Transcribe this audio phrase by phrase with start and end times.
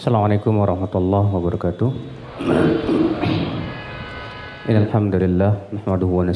[0.00, 1.92] Assalamualaikum warahmatullahi wabarakatuh.
[4.64, 6.32] Innalhamdulillah nahmaduhu wa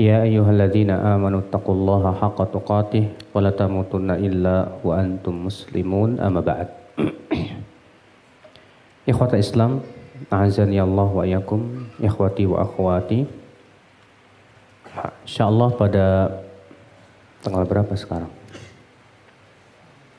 [0.00, 6.72] Ya ayyuhalladzina amanu taqullaha haqqa tuqatih wa la tamutunna illa wa antum muslimun amma ba'd.
[9.12, 9.84] Ikhwata Islam,
[10.32, 13.28] a'azani Allah wa iyakum, ikhwati wa akhwati.
[15.28, 16.32] Insyaallah pada
[17.44, 18.32] tanggal berapa sekarang?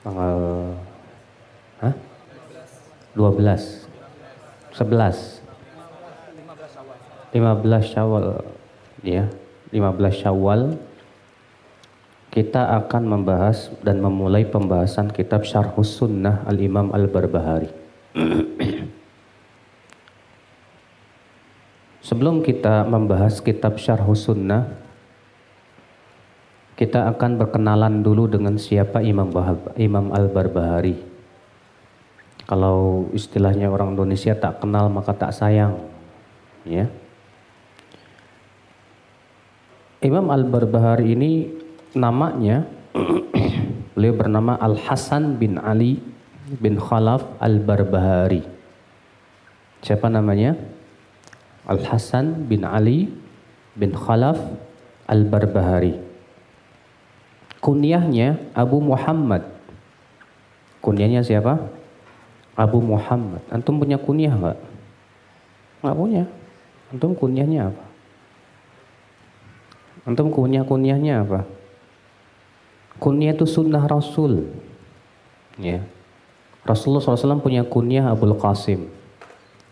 [0.06, 0.38] Tanggal
[1.82, 1.98] Hah?
[3.18, 5.42] 12 11
[7.34, 8.46] 15 Syawal
[9.02, 9.26] ya
[9.72, 10.78] 15 Syawal
[12.32, 17.68] kita akan membahas dan memulai pembahasan kitab Syarhus Sunnah Al-Imam Al-Barbahari.
[22.08, 24.64] Sebelum kita membahas kitab Syarhus Sunnah,
[26.80, 29.28] kita akan berkenalan dulu dengan siapa Imam,
[29.76, 30.96] Imam Al-Barbahari.
[32.48, 35.76] Kalau istilahnya orang Indonesia tak kenal maka tak sayang.
[36.64, 36.88] Ya.
[40.02, 41.46] Imam Al-Barbahari ini
[41.94, 42.66] namanya
[43.94, 46.02] beliau bernama Al-Hasan bin Ali
[46.58, 48.42] bin Khalaf Al-Barbahari.
[49.86, 50.58] Siapa namanya?
[51.70, 53.14] Al-Hasan bin Ali
[53.78, 54.42] bin Khalaf
[55.06, 56.02] Al-Barbahari.
[57.62, 59.46] Kunyahnya Abu Muhammad.
[60.82, 61.62] Kunyahnya siapa?
[62.58, 63.46] Abu Muhammad.
[63.54, 64.60] Antum punya kunyah nggak?
[65.86, 66.24] Nggak punya.
[66.90, 67.91] Antum kunyahnya apa?
[70.06, 71.46] Antum kunyah-kunyahnya apa?
[72.98, 74.50] Kunyah itu sunnah Rasul.
[75.62, 75.86] Ya.
[76.66, 78.90] Rasulullah SAW punya kunyah Abul Qasim.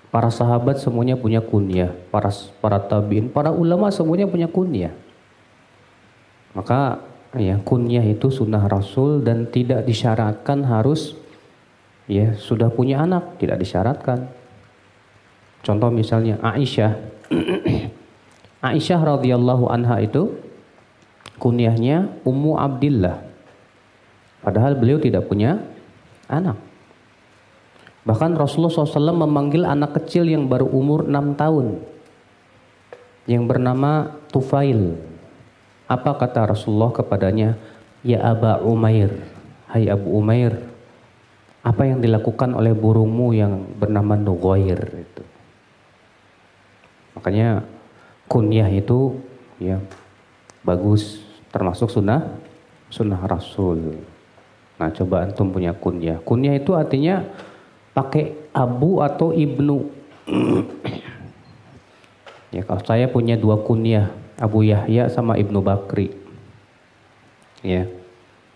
[0.09, 1.93] Para sahabat semuanya punya kunyah.
[2.09, 4.93] Para para tabiin, para ulama semuanya punya kunyah.
[6.57, 7.05] Maka
[7.37, 11.13] ya kunyah itu sunnah Rasul dan tidak disyaratkan harus
[12.09, 14.33] ya sudah punya anak, tidak disyaratkan.
[15.61, 16.97] Contoh misalnya Aisyah
[18.59, 20.35] Aisyah radhiyallahu anha itu
[21.39, 23.23] kunyahnya Ummu Abdillah.
[24.43, 25.63] Padahal beliau tidak punya
[26.27, 26.59] anak.
[28.03, 31.67] Bahkan Rasulullah SAW memanggil anak kecil yang baru umur 6 tahun.
[33.27, 34.95] Yang bernama Tufail.
[35.87, 37.55] Apa kata Rasulullah kepadanya?
[38.03, 39.11] Ya Aba Umair.
[39.71, 40.57] Hai Abu Umair.
[41.63, 45.23] Apa yang dilakukan oleh burungmu yang bernama Nugoir itu.
[47.19, 47.67] Makanya
[48.29, 49.17] kunyah itu
[49.57, 49.81] ya
[50.61, 52.29] bagus termasuk sunnah
[52.93, 53.97] sunnah rasul.
[54.79, 56.21] Nah coba antum punya kunyah.
[56.23, 57.25] Kunyah itu artinya
[57.91, 59.91] pakai abu atau ibnu.
[62.55, 66.15] ya kalau saya punya dua kunyah Abu Yahya sama Ibnu Bakri.
[67.59, 67.91] Ya.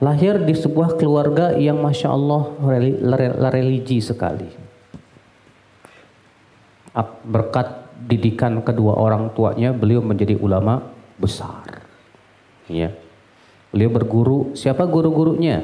[0.00, 2.48] lahir di sebuah keluarga yang masya Allah
[3.52, 4.48] religi sekali.
[7.24, 10.82] Berkat didikan kedua orang tuanya, beliau menjadi ulama
[11.20, 11.84] besar.
[12.66, 12.96] Ya.
[13.70, 15.62] Beliau berguru, siapa guru-gurunya?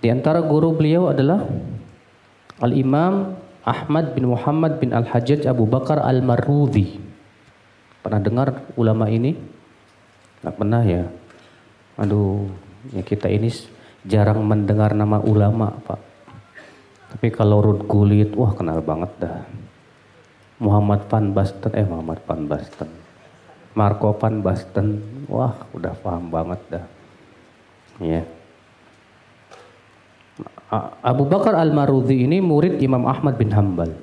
[0.00, 1.46] Di antara guru beliau adalah
[2.58, 6.98] Al-Imam Ahmad bin Muhammad bin Al-Hajjaj Abu Bakar Al-Marudhi.
[8.02, 9.38] Pernah dengar ulama ini?
[10.42, 11.08] Nggak pernah ya?
[11.96, 12.50] Aduh,
[12.92, 13.48] ya kita ini
[14.04, 16.00] jarang mendengar nama ulama, Pak.
[17.14, 19.36] Tapi kalau Ruth Gullit, wah kenal banget dah.
[20.60, 22.90] Muhammad Van Basten, eh Muhammad Van Basten.
[23.74, 26.84] Marco Van Basten, wah udah paham banget dah.
[28.02, 28.22] Ya.
[31.02, 33.94] Abu Bakar Al-Marudhi ini murid Imam Ahmad bin Hambal.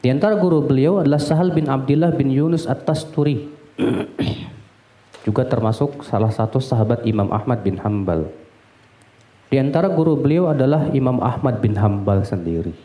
[0.00, 3.48] Di antara guru beliau adalah Sahal bin Abdullah bin Yunus At-Tasturi.
[5.24, 8.28] Juga termasuk salah satu sahabat Imam Ahmad bin Hambal.
[9.48, 12.76] Di antara guru beliau adalah Imam Ahmad bin Hambal sendiri.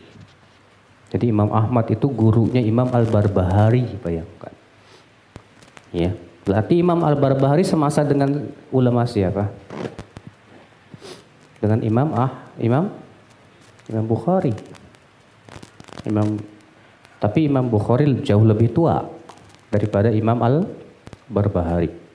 [1.10, 4.54] Jadi Imam Ahmad itu gurunya Imam Al-Barbahari, bayangkan.
[5.90, 6.14] Ya,
[6.46, 9.50] berarti Imam Al-Barbahari semasa dengan ulama siapa?
[11.58, 12.88] Dengan Imam Ah, Imam
[13.90, 14.54] Imam Bukhari.
[16.06, 16.38] Imam
[17.20, 19.04] tapi Imam Bukhari jauh lebih tua
[19.68, 22.09] daripada Imam Al-Barbahari.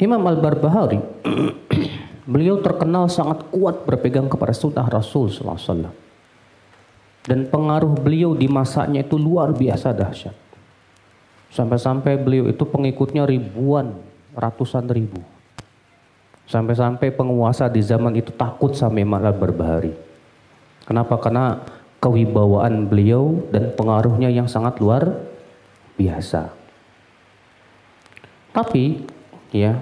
[0.00, 0.96] Imam Al-Barbahari
[2.32, 5.92] beliau terkenal sangat kuat berpegang kepada sunnah Rasul SAW.
[7.20, 10.32] Dan pengaruh beliau di masanya itu luar biasa dahsyat.
[11.52, 13.92] Sampai-sampai beliau itu pengikutnya ribuan,
[14.32, 15.20] ratusan ribu.
[16.48, 19.92] Sampai-sampai penguasa di zaman itu takut sama Imam Al-Barbahari.
[20.88, 21.20] Kenapa?
[21.20, 21.60] Karena
[22.00, 25.12] kewibawaan beliau dan pengaruhnya yang sangat luar
[26.00, 26.48] biasa.
[28.50, 29.04] Tapi
[29.50, 29.78] ya,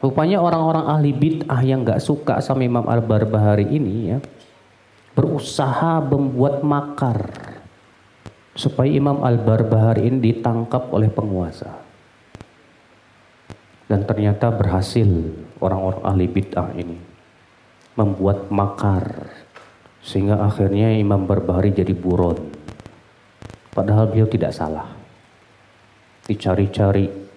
[0.00, 4.18] rupanya orang-orang ahli bid'ah yang gak suka sama Imam Al-Barbahari ini ya,
[5.12, 7.30] berusaha membuat makar
[8.56, 11.80] supaya Imam Al-Barbahari ini ditangkap oleh penguasa.
[13.90, 15.08] Dan ternyata berhasil
[15.58, 16.98] orang-orang ahli bid'ah ini
[17.98, 19.28] membuat makar
[20.00, 22.38] sehingga akhirnya Imam Barbahari jadi buron.
[23.70, 24.88] Padahal beliau tidak salah.
[26.26, 27.29] Dicari-cari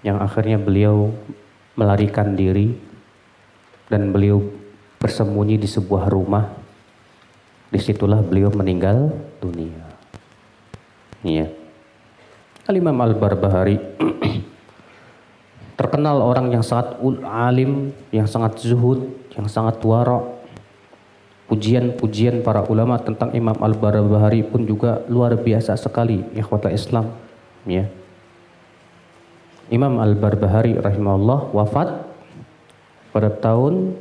[0.00, 1.12] yang akhirnya beliau
[1.76, 2.72] melarikan diri
[3.88, 4.40] dan beliau
[5.00, 6.56] bersembunyi di sebuah rumah.
[7.70, 9.78] Di situlah beliau meninggal dunia.
[11.22, 11.46] Iya.
[12.66, 13.78] Al-Imam Al-Barbahari
[15.78, 19.06] terkenal orang yang sangat alim, yang sangat zuhud,
[19.38, 20.42] yang sangat wara.
[21.46, 27.10] Pujian-pujian para ulama tentang Imam Al-Barbahari pun juga luar biasa sekali, ikhwata Islam.
[27.66, 27.90] Ya.
[29.70, 31.88] Imam Al-Barbahari rahimahullah wafat
[33.14, 33.94] pada tahun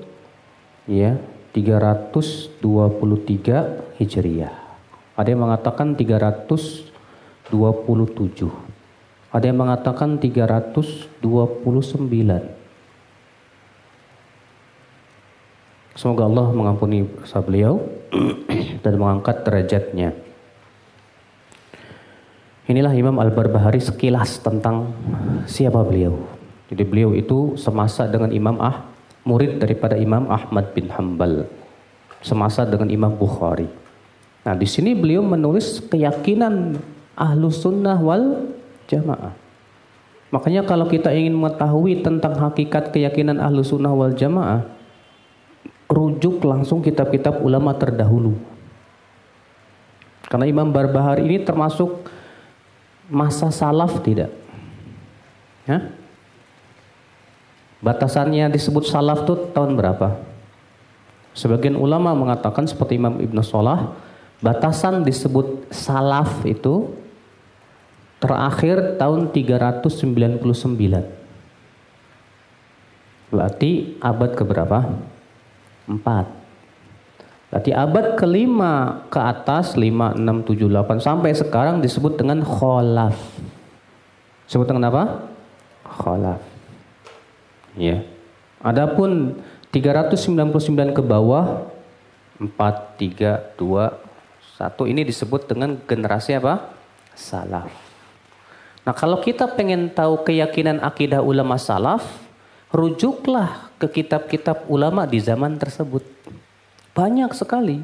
[0.89, 1.17] ya
[1.53, 2.61] 323
[4.01, 4.55] Hijriah.
[5.13, 6.89] Ada yang mengatakan 300
[7.49, 8.49] 27.
[9.29, 11.21] Ada yang mengatakan 329.
[15.97, 17.83] Semoga Allah mengampuni dosa beliau
[18.85, 20.15] dan mengangkat derajatnya.
[22.69, 24.93] Inilah Imam Al-Barbahari sekilas tentang
[25.49, 26.13] siapa beliau.
[26.69, 28.85] Jadi beliau itu semasa dengan Imam Ah,
[29.25, 31.49] murid daripada Imam Ahmad bin Hambal.
[32.21, 33.65] Semasa dengan Imam Bukhari.
[34.45, 36.77] Nah, di sini beliau menulis keyakinan
[37.17, 38.53] ahlu sunnah wal
[38.85, 39.33] jamaah.
[40.29, 44.61] Makanya kalau kita ingin mengetahui tentang hakikat keyakinan ahlu sunnah wal jamaah,
[45.89, 48.37] rujuk langsung kitab-kitab ulama terdahulu.
[50.29, 52.18] Karena Imam Barbahari ini termasuk
[53.09, 54.31] masa salaf tidak?
[55.65, 55.91] Ya?
[57.81, 60.21] Batasannya disebut salaf itu tahun berapa?
[61.33, 63.95] Sebagian ulama mengatakan seperti Imam Ibn Salah,
[64.43, 66.91] batasan disebut salaf itu
[68.19, 69.79] terakhir tahun 399.
[73.29, 74.79] Berarti abad keberapa?
[75.87, 76.38] Empat.
[77.49, 83.17] Berarti abad kelima ke atas 5, 6, 7, 8 sampai sekarang disebut dengan kholaf.
[84.45, 85.25] Sebut dengan apa?
[85.81, 86.41] Kholaf.
[87.73, 88.05] Ya.
[88.61, 89.41] Adapun
[89.73, 91.73] 399 ke bawah
[92.37, 92.53] 4,
[93.01, 96.69] 3, 2, 1 ini disebut dengan generasi apa?
[97.17, 97.73] Salaf.
[98.85, 102.05] Nah kalau kita pengen tahu keyakinan akidah ulama salaf,
[102.69, 106.05] rujuklah ke kitab-kitab ulama di zaman tersebut.
[106.99, 107.79] Banyak sekali.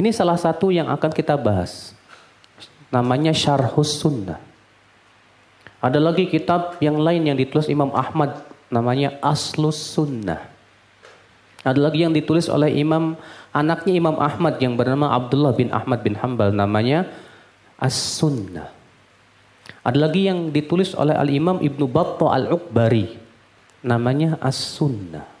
[0.00, 1.92] Ini salah satu yang akan kita bahas.
[2.88, 4.40] Namanya Syarhus Sunnah.
[5.84, 8.40] Ada lagi kitab yang lain yang ditulis Imam Ahmad
[8.72, 10.40] namanya Aslus Sunnah.
[11.60, 13.20] Ada lagi yang ditulis oleh Imam
[13.52, 17.04] anaknya Imam Ahmad yang bernama Abdullah bin Ahmad bin Hambal namanya
[17.76, 18.72] As-Sunnah.
[19.84, 23.12] Ada lagi yang ditulis oleh Al-Imam Ibnu Battah Al-Uqbari
[23.84, 25.37] namanya As-Sunnah.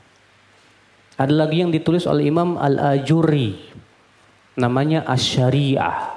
[1.18, 3.58] Ada lagi yang ditulis oleh Imam Al-Ajuri.
[4.54, 6.14] Namanya Asy-Syariah.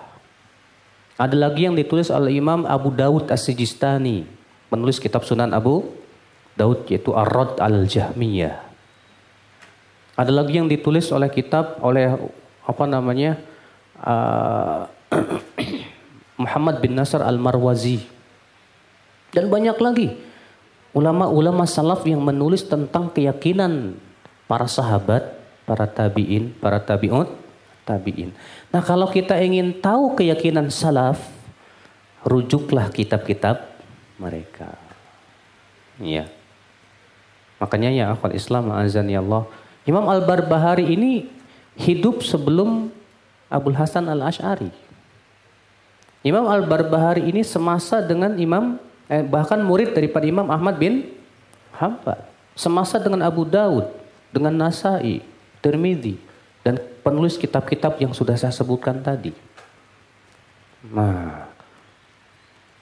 [1.17, 4.29] Ada lagi yang ditulis oleh Imam Abu Dawud As-Sijistani.
[4.69, 5.89] Penulis kitab Sunan Abu
[6.53, 8.61] Daud yaitu Ar-Rad Al-Jahmiyah.
[10.21, 12.13] Ada lagi yang ditulis oleh kitab oleh
[12.61, 13.41] apa namanya
[14.05, 14.85] uh,
[16.45, 18.05] Muhammad bin Nasr Al-Marwazi.
[19.33, 20.13] Dan banyak lagi
[20.93, 23.97] ulama-ulama salaf yang menulis tentang keyakinan
[24.51, 25.31] para sahabat,
[25.63, 27.31] para tabi'in, para tabi'ut,
[27.87, 28.35] tabi'in.
[28.67, 31.23] Nah kalau kita ingin tahu keyakinan salaf,
[32.27, 33.63] rujuklah kitab-kitab
[34.19, 34.75] mereka.
[36.03, 36.27] Ya.
[37.63, 39.47] Makanya ya akhwat Islam azan ya Allah.
[39.87, 41.31] Imam Al-Barbahari ini
[41.79, 42.91] hidup sebelum
[43.47, 44.67] Abdul Hasan Al-Ash'ari.
[46.27, 48.75] Imam Al-Barbahari ini semasa dengan Imam
[49.07, 51.07] eh, bahkan murid daripada Imam Ahmad bin
[51.79, 52.19] Hanbal.
[52.51, 54.00] Semasa dengan Abu Daud
[54.31, 55.21] dengan Nasai,
[55.59, 56.17] Tirmidzi
[56.63, 59.35] dan penulis kitab-kitab yang sudah saya sebutkan tadi.
[60.89, 61.51] Nah,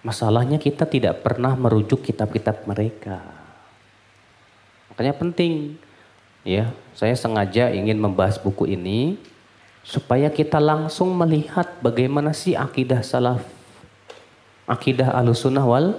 [0.06, 3.20] masalahnya kita tidak pernah merujuk kitab-kitab mereka.
[4.94, 5.76] Makanya penting
[6.48, 9.20] ya, saya sengaja ingin membahas buku ini
[9.84, 13.44] supaya kita langsung melihat bagaimana sih akidah salaf,
[14.68, 15.98] akidah alusunah wal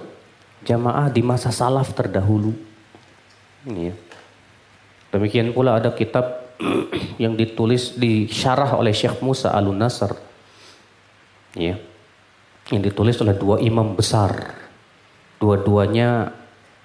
[0.65, 2.53] jamaah di masa salaf terdahulu.
[3.69, 3.97] Ini ya.
[5.11, 6.55] Demikian pula ada kitab
[7.23, 10.15] yang ditulis disyarah oleh Syekh Musa Alun Nasr.
[11.59, 11.79] Ya.
[12.71, 14.55] Yang ditulis oleh dua imam besar.
[15.43, 16.31] Dua-duanya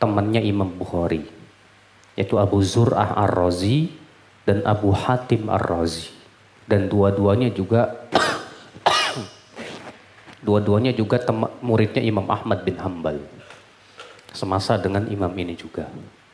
[0.01, 1.22] temannya Imam Bukhari.
[2.17, 3.94] Yaitu Abu Zur'ah Ar-Razi
[4.48, 6.10] dan Abu Hatim Ar-Razi.
[6.65, 8.10] Dan dua-duanya juga
[10.48, 11.22] dua-duanya juga
[11.62, 13.22] muridnya Imam Ahmad bin Hambal.
[14.34, 15.86] Semasa dengan imam ini juga.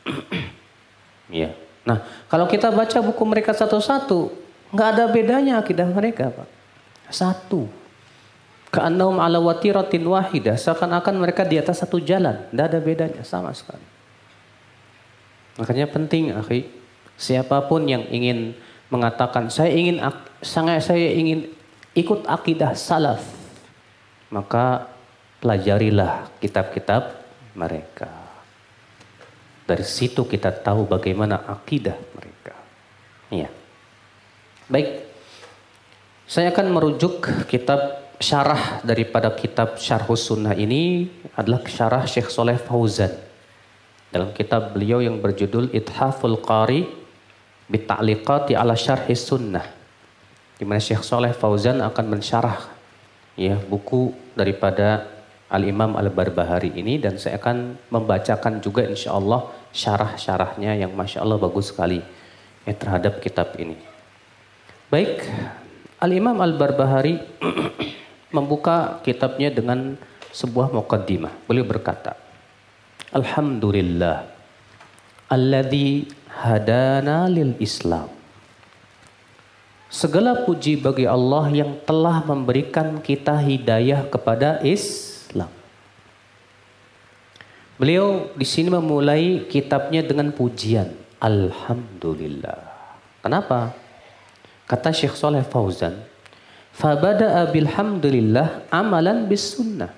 [1.28, 1.52] ya.
[1.82, 4.30] Nah, kalau kita baca buku mereka satu-satu,
[4.70, 6.48] nggak ada bedanya akidah mereka, Pak.
[7.10, 7.66] Satu.
[8.72, 10.56] Ka'annahum ala watiratin wahidah.
[10.56, 12.48] Seakan-akan mereka di atas satu jalan.
[12.48, 13.84] Tidak ada bedanya sama sekali.
[15.60, 16.70] Makanya penting, akhi.
[17.20, 18.56] Siapa pun yang ingin
[18.88, 20.00] mengatakan, saya ingin
[20.40, 21.52] sangat saya ingin
[21.92, 23.20] ikut akidah salaf.
[24.32, 24.88] Maka
[25.44, 27.12] pelajarilah kitab-kitab
[27.52, 28.21] mereka.
[29.62, 32.54] Dari situ kita tahu bagaimana akidah mereka.
[33.30, 33.48] Iya.
[34.66, 34.88] Baik.
[36.26, 43.12] Saya akan merujuk kitab syarah daripada kitab Syarhus Sunnah ini adalah syarah Syekh Soleh Fauzan.
[44.08, 46.88] Dalam kitab beliau yang berjudul Ithaful Qari
[47.68, 49.64] Bita'liqati ala Syarhis Sunnah.
[50.56, 52.72] Di mana Syekh Soleh Fauzan akan mensyarah
[53.36, 55.11] ya buku daripada
[55.52, 61.68] Al-Imam Al-Barbahari ini dan saya akan membacakan juga insya Allah syarah-syarahnya yang Masya Allah bagus
[61.68, 62.00] sekali
[62.64, 63.76] ya, terhadap kitab ini.
[64.88, 65.28] Baik,
[66.00, 67.20] Al-Imam Al-Barbahari
[68.36, 70.00] membuka kitabnya dengan
[70.32, 71.44] sebuah muqaddimah.
[71.44, 72.16] Beliau berkata,
[73.12, 74.24] Alhamdulillah,
[75.28, 78.08] alladhi hadana lil Islam.
[79.92, 85.11] Segala puji bagi Allah yang telah memberikan kita hidayah kepada Islam
[87.82, 90.86] Beliau di sini memulai kitabnya dengan pujian.
[91.18, 92.62] Alhamdulillah.
[93.18, 93.74] Kenapa?
[94.70, 95.98] Kata Syekh Soleh Fauzan,
[96.78, 99.90] Fabada'a bilhamdulillah amalan bis sunnah.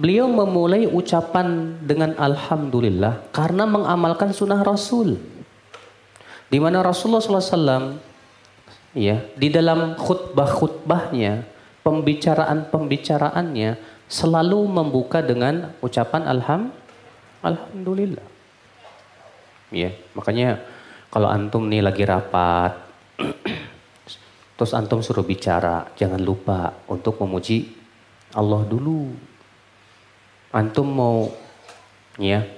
[0.00, 5.20] Beliau memulai ucapan dengan Alhamdulillah karena mengamalkan sunnah Rasul.
[6.48, 8.00] Di mana Rasulullah SAW
[8.96, 11.44] ya, di dalam khutbah-khutbahnya,
[11.84, 16.62] pembicaraan-pembicaraannya, selalu membuka dengan ucapan alham
[17.44, 18.24] alhamdulillah.
[19.68, 20.64] Ya, makanya
[21.12, 22.72] kalau antum nih lagi rapat
[24.56, 27.76] terus antum suruh bicara, jangan lupa untuk memuji
[28.32, 29.12] Allah dulu.
[30.48, 31.28] Antum mau
[32.16, 32.48] ya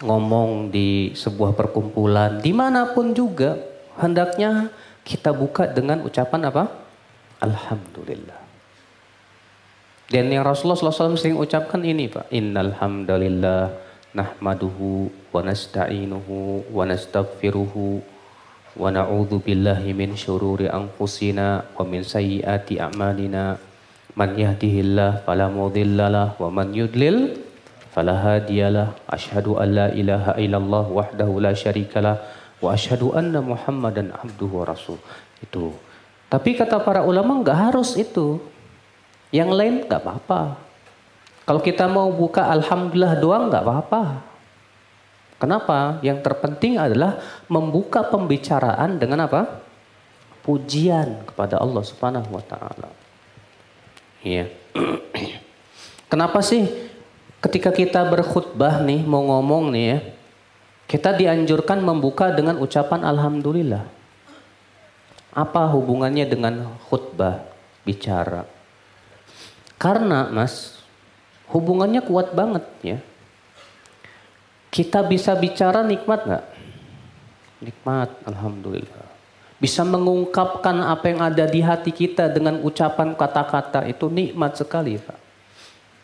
[0.00, 3.58] ngomong di sebuah perkumpulan di mana pun juga
[4.00, 4.72] hendaknya
[5.04, 6.64] kita buka dengan ucapan apa?
[7.42, 8.39] Alhamdulillah.
[10.10, 12.34] Dan yang Rasulullah SAW sering ucapkan ini Pak.
[12.34, 13.70] Innal hamdalillah
[14.10, 18.02] nahmaduhu wa nasta'inuhu wa nastaghfiruhu
[18.74, 23.54] wa na'udzu billahi min syururi anfusina wa min sayyiati a'malina.
[24.18, 27.38] Man yahdihillahu fala mudhillalah wa man yudlil
[27.94, 32.18] fala hadiyalah asyhadu an la ilaha illallah wahdahu la syarikalah
[32.58, 34.98] wa asyhadu anna muhammadan abduhu wa rasul.
[35.38, 35.70] Itu.
[36.26, 38.42] Tapi kata para ulama nggak harus itu
[39.30, 40.70] yang lain nggak apa-apa
[41.50, 44.22] kalau kita mau buka alhamdulillah doang nggak apa-apa.
[45.34, 45.98] Kenapa?
[45.98, 47.18] Yang terpenting adalah
[47.50, 49.58] membuka pembicaraan dengan apa?
[50.46, 52.94] Pujian kepada Allah Subhanahu wa taala.
[54.22, 54.46] Iya.
[56.14, 56.70] Kenapa sih
[57.42, 59.98] ketika kita berkhutbah nih mau ngomong nih ya,
[60.86, 63.90] kita dianjurkan membuka dengan ucapan alhamdulillah.
[65.34, 67.42] Apa hubungannya dengan khutbah
[67.82, 68.59] bicara?
[69.80, 70.76] Karena Mas,
[71.48, 72.98] hubungannya kuat banget ya.
[74.68, 76.44] Kita bisa bicara nikmat nggak?
[77.64, 79.08] Nikmat, alhamdulillah.
[79.56, 85.18] Bisa mengungkapkan apa yang ada di hati kita dengan ucapan kata-kata itu nikmat sekali, Pak.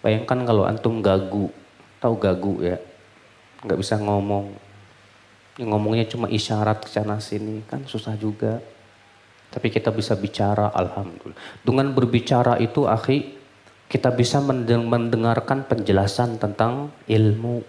[0.01, 1.53] Bayangkan kalau antum gagu,
[2.01, 2.81] tahu gagu ya,
[3.65, 4.57] nggak bisa ngomong.
[5.57, 8.61] Yang ngomongnya cuma isyarat ke sana sini kan susah juga.
[9.53, 11.65] Tapi kita bisa bicara, alhamdulillah.
[11.65, 13.37] Dengan berbicara itu, akhi,
[13.87, 17.63] kita bisa mendengarkan penjelasan tentang ilmu.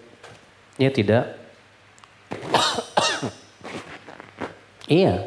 [0.78, 1.38] Ya tidak?
[5.00, 5.26] iya.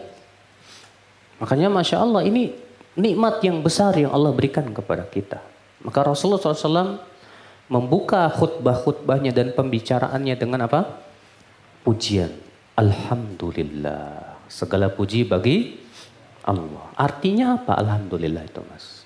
[1.39, 2.51] Makanya Masya Allah ini
[2.95, 5.39] nikmat yang besar yang Allah berikan kepada kita.
[5.81, 7.01] Maka Rasulullah SAW
[7.71, 11.01] membuka khutbah-khutbahnya dan pembicaraannya dengan apa?
[11.81, 12.29] Pujian.
[12.75, 14.43] Alhamdulillah.
[14.51, 15.79] Segala puji bagi
[16.43, 16.91] Allah.
[16.99, 19.00] Artinya apa Alhamdulillah itu mas?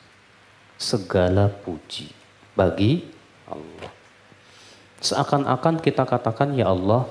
[0.76, 2.12] Segala puji
[2.56, 3.04] bagi
[3.48, 3.92] Allah.
[5.00, 7.06] Seakan-akan kita katakan ya Allah,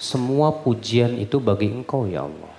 [0.00, 2.54] semua pujian itu bagi Engkau ya Allah.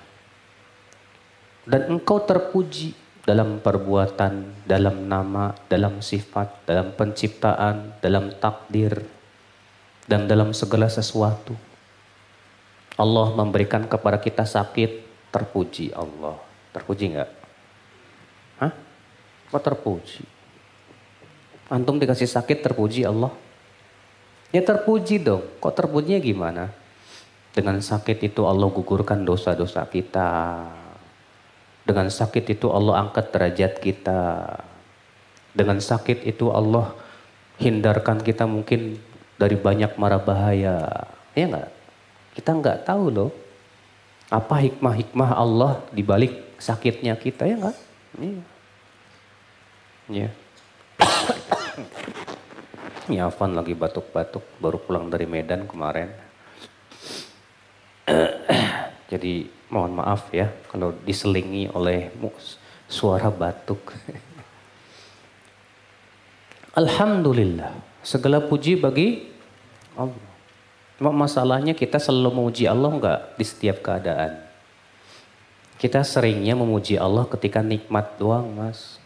[1.68, 2.96] Dan Engkau terpuji
[3.28, 9.04] dalam perbuatan, dalam nama, dalam sifat, dalam penciptaan, dalam takdir,
[10.08, 11.52] dan dalam segala sesuatu.
[12.96, 16.40] Allah memberikan kepada kita sakit, terpuji Allah.
[16.72, 17.30] Terpuji enggak?
[18.64, 18.72] Hah?
[19.52, 20.37] Kok terpuji?
[21.68, 23.32] Antum dikasih sakit terpuji Allah.
[24.56, 25.44] Ya terpuji dong.
[25.60, 26.72] Kok terpujinya gimana?
[27.52, 30.64] Dengan sakit itu Allah gugurkan dosa-dosa kita.
[31.84, 34.22] Dengan sakit itu Allah angkat derajat kita.
[35.52, 36.96] Dengan sakit itu Allah
[37.60, 38.96] hindarkan kita mungkin
[39.36, 41.08] dari banyak mara bahaya.
[41.36, 41.70] Ya enggak?
[42.38, 43.32] Kita enggak tahu loh.
[44.32, 47.78] Apa hikmah-hikmah Allah di balik sakitnya kita ya enggak?
[48.16, 48.44] Iya.
[50.08, 50.30] Ya.
[53.16, 56.12] Ya Afan lagi batuk-batuk, baru pulang dari Medan kemarin.
[59.12, 62.12] Jadi mohon maaf ya kalau diselingi oleh
[62.88, 63.96] suara batuk.
[66.82, 67.74] Alhamdulillah,
[68.06, 69.26] segala puji bagi
[69.98, 70.28] Allah.
[70.98, 74.46] Cuma masalahnya kita selalu memuji Allah enggak di setiap keadaan.
[75.78, 78.98] Kita seringnya memuji Allah ketika nikmat doang mas.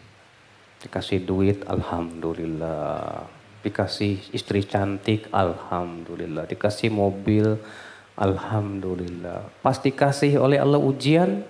[0.82, 3.30] Dikasih duit, Alhamdulillah
[3.62, 6.50] dikasih istri cantik, alhamdulillah.
[6.50, 7.56] Dikasih mobil,
[8.18, 9.48] alhamdulillah.
[9.62, 11.46] Pas dikasih oleh Allah ujian,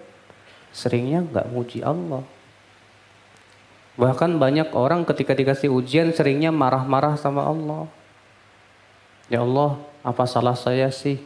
[0.71, 2.23] seringnya nggak muji Allah.
[3.97, 7.89] Bahkan banyak orang ketika dikasih ujian seringnya marah-marah sama Allah.
[9.29, 11.21] Ya Allah, apa salah saya sih?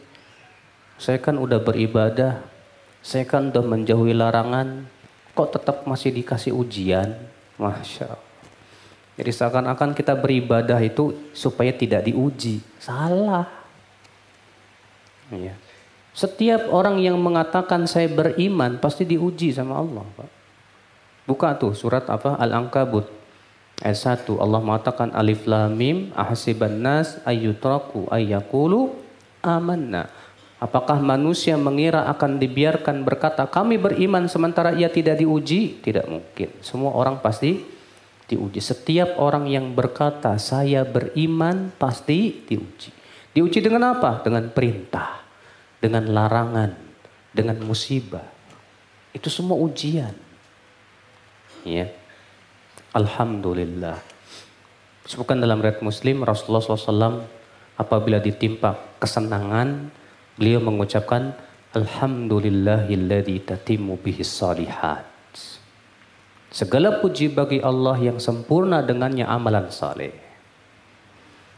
[0.97, 2.41] Saya kan udah beribadah,
[3.03, 4.87] saya kan udah menjauhi larangan,
[5.35, 7.26] kok tetap masih dikasih ujian?
[7.57, 8.25] Masya Allah.
[9.17, 12.61] Jadi seakan-akan kita beribadah itu supaya tidak diuji.
[12.77, 13.49] Salah.
[15.33, 15.57] Ya.
[16.13, 20.05] Setiap orang yang mengatakan saya beriman pasti diuji sama Allah.
[20.13, 20.29] Pak.
[21.25, 22.37] Buka tuh surat apa?
[22.37, 23.09] Al-Ankabut.
[23.77, 28.97] Ayat 1 Allah mengatakan alif lam mim ahasiban nas ayyutraku ayyakulu
[29.45, 30.09] amanna.
[30.57, 35.77] Apakah manusia mengira akan dibiarkan berkata kami beriman sementara ia tidak diuji?
[35.85, 36.49] Tidak mungkin.
[36.65, 37.61] Semua orang pasti
[38.25, 38.57] diuji.
[38.57, 42.89] Setiap orang yang berkata saya beriman pasti diuji.
[43.37, 44.25] Diuji dengan apa?
[44.25, 45.21] Dengan perintah,
[45.77, 46.73] dengan larangan,
[47.29, 48.25] dengan musibah.
[49.13, 50.17] Itu semua ujian.
[51.61, 51.93] Ya.
[52.97, 54.01] Alhamdulillah.
[55.05, 57.29] Sebutkan dalam red muslim Rasulullah SAW
[57.77, 59.93] apabila ditimpa kesenangan
[60.37, 61.33] beliau mengucapkan
[61.75, 65.03] Alhamdulillahilladzi tatimu bihis salihat.
[66.47, 70.15] Segala puji bagi Allah yang sempurna dengannya amalan saleh.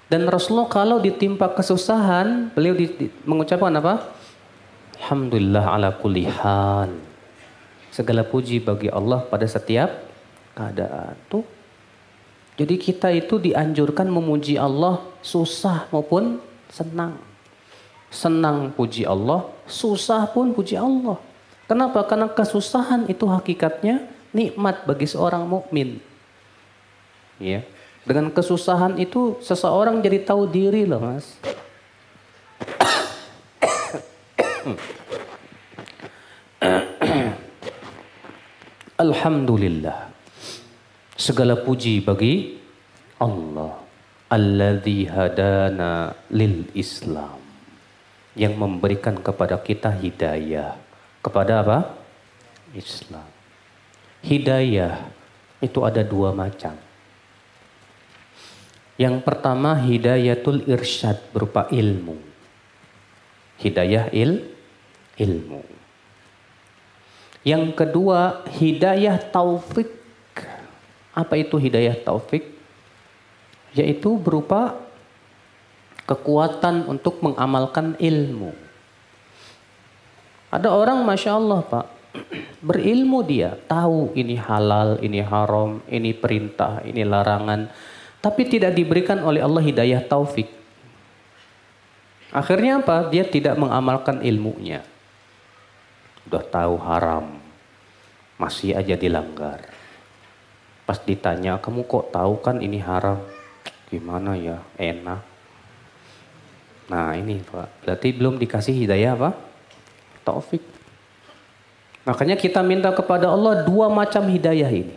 [0.09, 4.09] Dan Rasulullah kalau ditimpa kesusahan, beliau di, di, mengucapkan apa?
[4.97, 6.89] Alhamdulillah ala kulli hal.
[7.93, 9.93] Segala puji bagi Allah pada setiap
[10.57, 11.13] keadaan.
[11.29, 11.45] Tuh.
[12.57, 17.28] Jadi kita itu dianjurkan memuji Allah susah maupun senang.
[18.09, 21.21] Senang puji Allah, susah pun puji Allah.
[21.69, 22.01] Kenapa?
[22.09, 26.01] Karena kesusahan itu hakikatnya nikmat bagi seorang mukmin.
[27.37, 27.61] Ya.
[28.03, 31.37] Dengan kesusahan itu seseorang jadi tahu diri loh, Mas.
[38.99, 40.11] Alhamdulillah.
[41.15, 42.59] Segala puji bagi
[43.21, 43.79] Allah.
[44.29, 47.38] Alladzi hadana lil Islam.
[48.39, 50.79] Yang memberikan kepada kita hidayah
[51.19, 51.79] kepada apa?
[52.71, 53.27] Islam.
[54.23, 55.11] Hidayah
[55.59, 56.75] itu ada dua macam.
[58.99, 62.19] Yang pertama hidayatul irsyad berupa ilmu.
[63.59, 64.43] Hidayah il
[65.15, 65.63] ilmu.
[67.47, 69.87] Yang kedua hidayah taufik.
[71.15, 72.43] Apa itu hidayah taufik?
[73.71, 74.75] Yaitu berupa
[76.09, 78.49] kekuatan untuk mengamalkan ilmu.
[80.49, 81.85] Ada orang Masya Allah Pak,
[82.67, 87.69] berilmu dia, tahu ini halal, ini haram, ini perintah, ini larangan.
[88.17, 90.49] Tapi tidak diberikan oleh Allah hidayah taufik.
[92.33, 93.05] Akhirnya apa?
[93.13, 94.81] Dia tidak mengamalkan ilmunya.
[96.25, 97.37] Udah tahu haram,
[98.41, 99.69] masih aja dilanggar.
[100.89, 103.21] Pas ditanya, kamu kok tahu kan ini haram?
[103.93, 104.57] Gimana ya?
[104.73, 105.28] Enak.
[106.89, 109.49] Nah ini Pak, berarti belum dikasih hidayah apa?
[110.29, 110.61] taufik.
[112.05, 114.93] Makanya kita minta kepada Allah dua macam hidayah ini.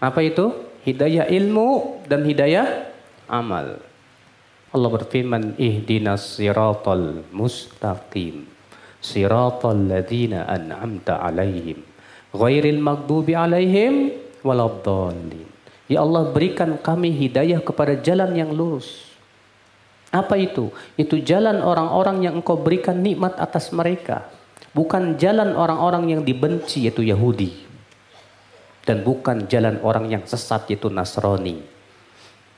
[0.00, 0.52] Apa itu?
[0.84, 2.92] Hidayah ilmu dan hidayah
[3.28, 3.80] amal.
[4.74, 8.44] Allah berfirman, "Ihdinas siratal mustaqim,
[9.00, 11.80] siratal ladzina an'amta 'alaihim,
[12.36, 14.12] ghairil maghdubi 'alaihim
[14.44, 15.48] waladdallin."
[15.88, 19.13] Ya Allah berikan kami hidayah kepada jalan yang lurus
[20.14, 20.70] apa itu?
[20.94, 24.30] Itu jalan orang-orang yang engkau berikan nikmat atas mereka.
[24.70, 27.50] Bukan jalan orang-orang yang dibenci yaitu Yahudi.
[28.86, 31.58] Dan bukan jalan orang yang sesat yaitu Nasrani.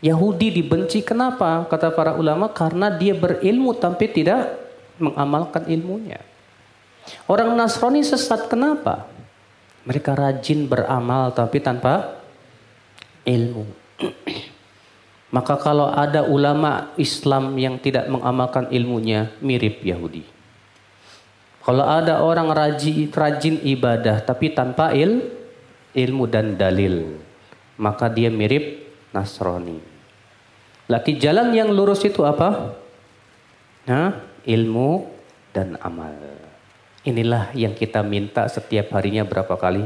[0.05, 1.65] Yahudi dibenci kenapa?
[1.65, 4.53] Kata para ulama karena dia berilmu tapi tidak
[5.01, 6.21] mengamalkan ilmunya.
[7.25, 9.09] Orang Nasrani sesat kenapa?
[9.89, 12.21] Mereka rajin beramal tapi tanpa
[13.25, 13.65] ilmu.
[15.37, 20.25] Maka kalau ada ulama Islam yang tidak mengamalkan ilmunya, mirip Yahudi.
[21.61, 25.29] Kalau ada orang rajin, rajin ibadah tapi tanpa il,
[25.93, 27.21] ilmu dan dalil,
[27.77, 29.77] maka dia mirip Nasrani.
[30.89, 32.73] Laki jalan yang lurus itu apa?
[33.85, 35.05] Nah, ilmu
[35.53, 36.17] dan amal.
[37.05, 39.85] Inilah yang kita minta setiap harinya berapa kali?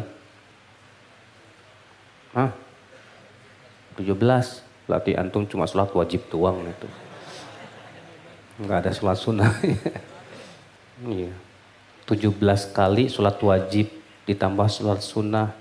[2.38, 2.54] Hah?
[3.98, 4.69] 17.
[4.90, 6.90] Berarti antum cuma sholat wajib doang itu.
[8.58, 9.54] Enggak ada sholat sunnah.
[11.06, 11.30] iya.
[12.10, 12.34] 17
[12.74, 13.86] kali sholat wajib
[14.26, 15.54] ditambah sholat sunnah.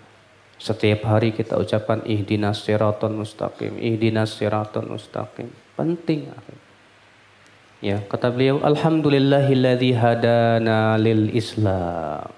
[0.57, 5.53] Setiap hari kita ucapkan ihdinas siraton mustaqim, ihdinas siraton mustaqim.
[5.77, 6.33] Penting.
[7.85, 12.33] Ya, kata beliau, Alhamdulillahilladzi hadana lil Islam.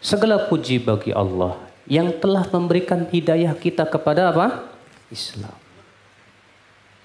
[0.00, 4.64] Segala puji bagi Allah yang telah memberikan hidayah kita kepada apa?
[5.12, 5.63] Islam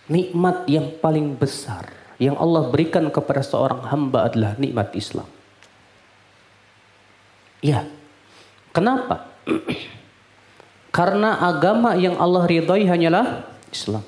[0.09, 5.25] nikmat yang paling besar yang Allah berikan kepada seorang hamba adalah nikmat Islam.
[7.63, 7.87] Ya.
[8.75, 9.31] Kenapa?
[10.97, 14.03] Karena agama yang Allah ridhai hanyalah Islam.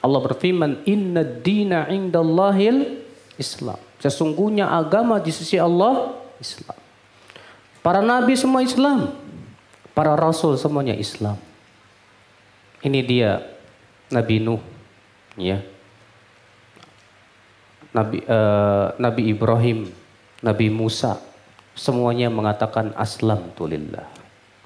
[0.00, 3.04] Allah berfirman, "Inna dina indallahil
[3.36, 6.74] Islam." Sesungguhnya agama di sisi Allah Islam.
[7.84, 9.12] Para nabi semua Islam.
[9.92, 11.36] Para rasul semuanya Islam.
[12.82, 13.44] Ini dia
[14.10, 14.71] Nabi Nuh
[15.36, 15.60] ya
[17.92, 19.92] Nabi uh, Nabi Ibrahim,
[20.40, 21.20] Nabi Musa,
[21.76, 24.08] semuanya mengatakan aslam tulillah.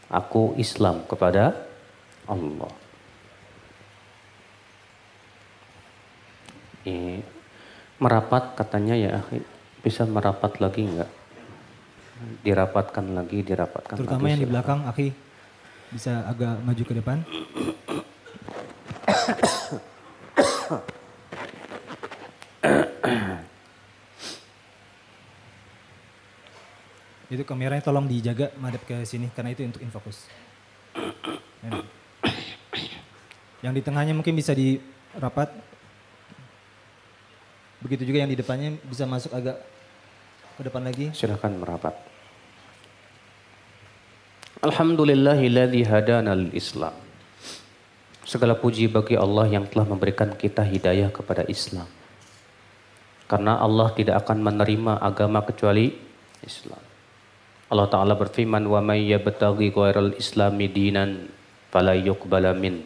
[0.07, 1.51] Aku Islam kepada
[2.31, 2.71] Allah.
[6.87, 7.19] Ini
[7.99, 9.19] merapat katanya ya,
[9.83, 11.11] bisa merapat lagi enggak?
[12.47, 14.39] Dirapatkan lagi, dirapatkan Terutama lagi.
[14.39, 15.11] yang di belakang, Aki,
[15.91, 17.19] bisa agak maju ke depan.
[27.27, 30.25] itu kameranya tolong dijaga madep ke sini karena itu untuk infokus.
[33.61, 35.53] Yang di tengahnya mungkin bisa dirapat
[37.87, 39.63] Begitu juga yang di depannya bisa masuk agak
[40.59, 41.07] ke depan lagi.
[41.15, 41.95] Silakan merapat.
[44.67, 47.06] Alhamdulillahilladzi hadana Islam.
[48.27, 51.87] Segala puji bagi Allah yang telah memberikan kita hidayah kepada Islam.
[53.31, 55.95] Karena Allah tidak akan menerima agama kecuali
[56.43, 56.83] Islam.
[57.71, 61.31] Allah Ta'ala berfirman, may yabtaghi ghairal islami dinan
[61.75, 62.83] yuqbala min.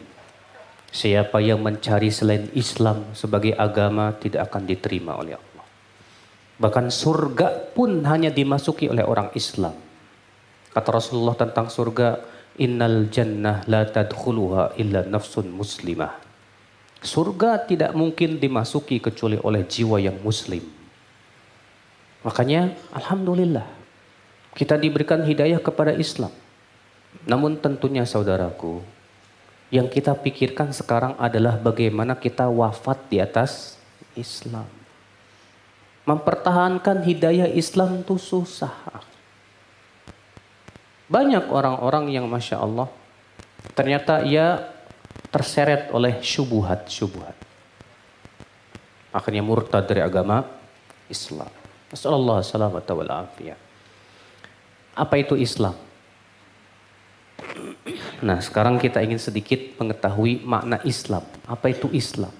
[0.91, 5.65] Siapa yang mencari selain Islam sebagai agama tidak akan diterima oleh Allah.
[6.59, 9.73] Bahkan surga pun hanya dimasuki oleh orang Islam.
[10.69, 12.19] Kata Rasulullah tentang surga,
[12.59, 16.17] innal jannah la tadkhuluha illa nafsun muslimah.
[17.01, 20.61] Surga tidak mungkin dimasuki kecuali oleh jiwa yang muslim.
[22.21, 23.65] Makanya alhamdulillah
[24.53, 26.29] kita diberikan hidayah kepada Islam.
[27.25, 28.83] Namun tentunya saudaraku,
[29.71, 33.79] yang kita pikirkan sekarang adalah bagaimana kita wafat di atas
[34.13, 34.67] Islam.
[36.03, 38.73] Mempertahankan hidayah Islam itu susah.
[41.11, 42.87] Banyak orang-orang yang Masya Allah,
[43.75, 44.63] ternyata ia
[45.27, 47.35] terseret oleh syubuhat-syubuhat.
[49.11, 50.47] Akhirnya murtad dari agama
[51.11, 51.51] Islam.
[54.95, 55.75] Apa itu Islam?
[58.23, 61.27] Nah sekarang kita ingin sedikit mengetahui makna Islam.
[61.43, 62.31] Apa itu Islam?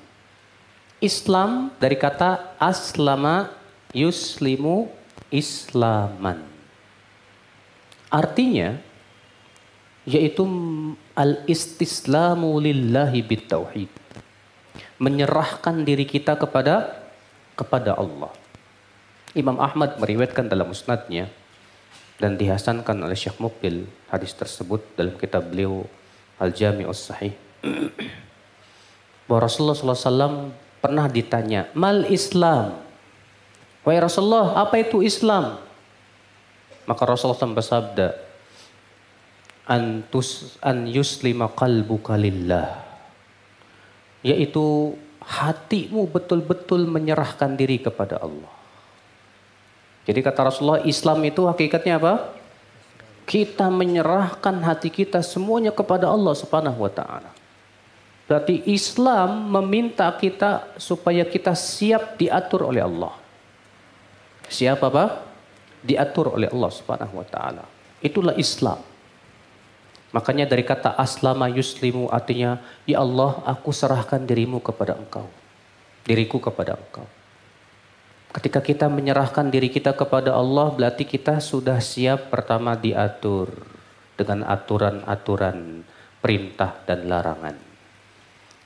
[1.02, 3.52] Islam dari kata aslama
[3.92, 4.88] yuslimu
[5.34, 6.51] islaman.
[8.12, 8.76] Artinya
[10.04, 10.44] yaitu
[11.16, 13.90] al-istislamu lillahi bitauhid.
[15.02, 17.02] Menyerahkan diri kita kepada
[17.58, 18.30] kepada Allah.
[19.32, 21.32] Imam Ahmad meriwayatkan dalam musnadnya
[22.20, 25.88] dan dihasankan oleh Syekh Mukbil hadis tersebut dalam kitab beliau
[26.38, 27.34] Al-Jami'us Sahih
[29.26, 30.52] bahwa Rasulullah SAW
[30.84, 32.78] pernah ditanya mal Islam
[33.82, 35.58] Wahai Rasulullah apa itu Islam
[36.92, 38.08] maka Rasulullah SAW bersabda
[39.64, 42.84] antus an yuslima qalbuka lillah
[44.28, 44.92] yaitu
[45.24, 48.60] hatimu betul-betul menyerahkan diri kepada Allah
[50.06, 52.34] jadi kata Rasulullah Islam itu hakikatnya apa?
[53.30, 57.30] Kita menyerahkan hati kita semuanya kepada Allah Subhanahu wa taala.
[58.26, 63.14] Berarti Islam meminta kita supaya kita siap diatur oleh Allah.
[64.50, 65.31] Siapa apa?
[65.82, 67.66] Diatur oleh Allah Subhanahu wa taala.
[68.02, 68.82] Itulah Islam.
[70.12, 75.26] Makanya dari kata aslama yuslimu artinya, Ya Allah aku serahkan dirimu kepada engkau.
[76.04, 77.08] Diriku kepada engkau.
[78.32, 83.52] Ketika kita menyerahkan diri kita kepada Allah, berarti kita sudah siap pertama diatur
[84.16, 85.84] dengan aturan-aturan
[86.24, 87.56] perintah dan larangan.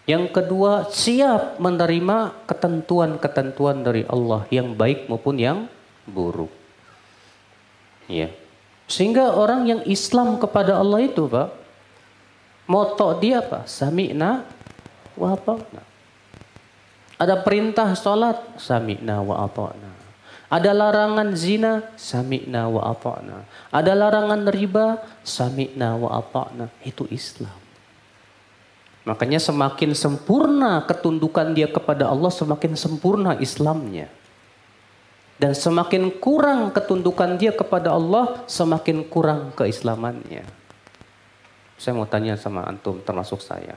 [0.06, 5.65] Yang kedua, siap menerima ketentuan-ketentuan dari Allah yang baik maupun yang
[6.06, 6.64] buruk.
[8.06, 8.30] Ya.
[8.86, 11.50] Sehingga orang yang Islam kepada Allah itu, Pak,
[12.70, 13.65] moto dia apa?
[13.65, 14.46] Sami'na
[15.18, 15.82] wa ata'na.
[17.18, 19.91] Ada perintah sholat, sami'na wa ata'na.
[20.46, 23.50] Ada larangan zina, sami'na wa ata'na.
[23.74, 26.70] Ada larangan riba, sami'na wa ata'na.
[26.86, 27.58] Itu Islam.
[29.06, 34.10] Makanya semakin sempurna ketundukan dia kepada Allah, semakin sempurna Islamnya.
[35.36, 40.48] Dan semakin kurang ketundukan dia kepada Allah, semakin kurang keislamannya.
[41.76, 43.76] Saya mau tanya sama antum, termasuk saya.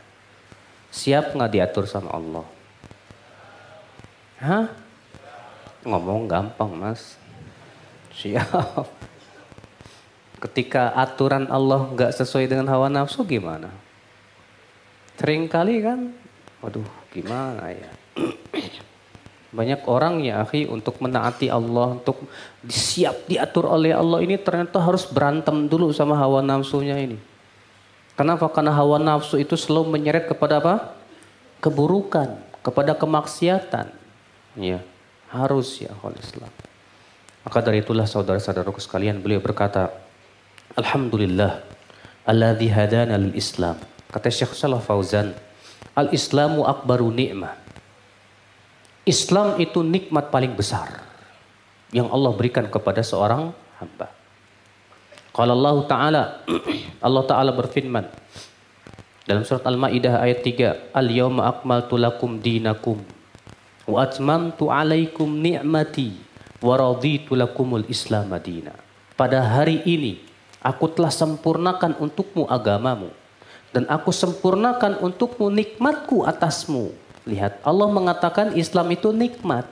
[0.95, 2.47] Siap nggak diatur sama Allah?
[4.39, 4.67] Hah?
[5.83, 7.19] Ngomong gampang mas.
[8.15, 8.87] Siap.
[10.39, 13.75] Ketika aturan Allah nggak sesuai dengan hawa nafsu gimana?
[15.19, 16.15] Sering kali kan,
[16.63, 17.91] waduh gimana ya.
[19.49, 22.29] Banyak orang ya akhi untuk menaati Allah, untuk
[22.69, 27.17] siap diatur oleh Allah ini ternyata harus berantem dulu sama hawa nafsunya ini.
[28.13, 28.51] Kenapa?
[28.53, 30.93] Karena hawa nafsu itu selalu menyeret kepada apa?
[31.65, 33.89] Keburukan, kepada kemaksiatan.
[34.59, 34.85] Ya,
[35.33, 36.51] harus ya oleh Islam.
[37.47, 39.89] Maka dari itulah saudara-saudaraku sekalian beliau berkata,
[40.77, 41.65] Alhamdulillah,
[42.29, 43.81] alladhi hadana lil Islam.
[44.13, 45.33] Kata Syekh Salah Fauzan,
[45.97, 47.68] Al-Islamu akbaru ni'mah.
[49.09, 51.09] Islam itu nikmat paling besar
[51.89, 53.49] yang Allah berikan kepada seorang
[53.81, 54.13] hamba.
[55.33, 56.23] Kalau Allah Ta'ala,
[57.07, 58.05] Allah Ta'ala berfirman
[59.25, 63.01] dalam surat Al-Ma'idah ayat 3, Al-yawma akmaltu lakum dinakum
[63.89, 66.13] wa atmamtu alaikum ni'mati
[66.61, 68.77] wa raditu lakumul islam madina.
[69.17, 70.21] Pada hari ini
[70.61, 73.09] aku telah sempurnakan untukmu agamamu
[73.73, 76.93] dan aku sempurnakan untukmu nikmatku atasmu.
[77.29, 79.69] Lihat Allah mengatakan Islam itu nikmat.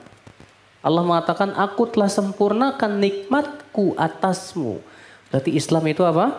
[0.84, 4.84] Allah mengatakan aku telah sempurnakan nikmatku atasmu.
[5.32, 6.36] Berarti Islam itu apa?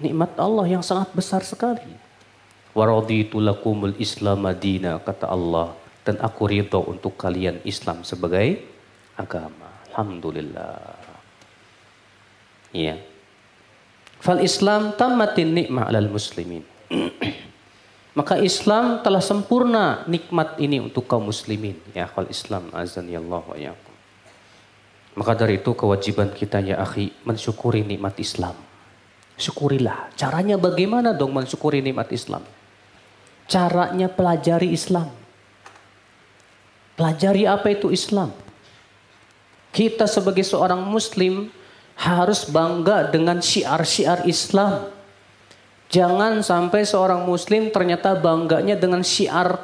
[0.00, 1.84] Nikmat Allah yang sangat besar sekali.
[2.72, 5.76] Waraditu lakumul Islam madina kata Allah
[6.08, 8.64] dan aku ridho untuk kalian Islam sebagai
[9.12, 9.68] agama.
[9.92, 10.96] Alhamdulillah.
[12.72, 12.96] Ya.
[14.24, 16.64] Fal Islam tamatin nikmah alal muslimin.
[18.16, 21.76] Maka Islam telah sempurna nikmat ini untuk kaum muslimin.
[21.92, 23.56] Ya akal Islam azan ya Allah wa.
[25.16, 28.56] Maka dari itu kewajiban kita ya akhi mensyukuri nikmat Islam.
[29.36, 30.08] Syukurilah.
[30.16, 32.40] Caranya bagaimana dong mensyukuri nikmat Islam?
[33.52, 35.12] Caranya pelajari Islam.
[36.96, 38.32] Pelajari apa itu Islam.
[39.76, 41.52] Kita sebagai seorang muslim
[42.00, 44.88] harus bangga dengan syiar-syiar Islam.
[45.86, 49.62] Jangan sampai seorang muslim ternyata bangganya dengan syiar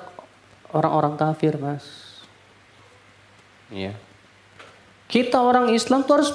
[0.70, 1.82] orang-orang kafir, Mas.
[3.72, 3.98] Ya.
[5.10, 6.30] Kita orang Islam tuh harus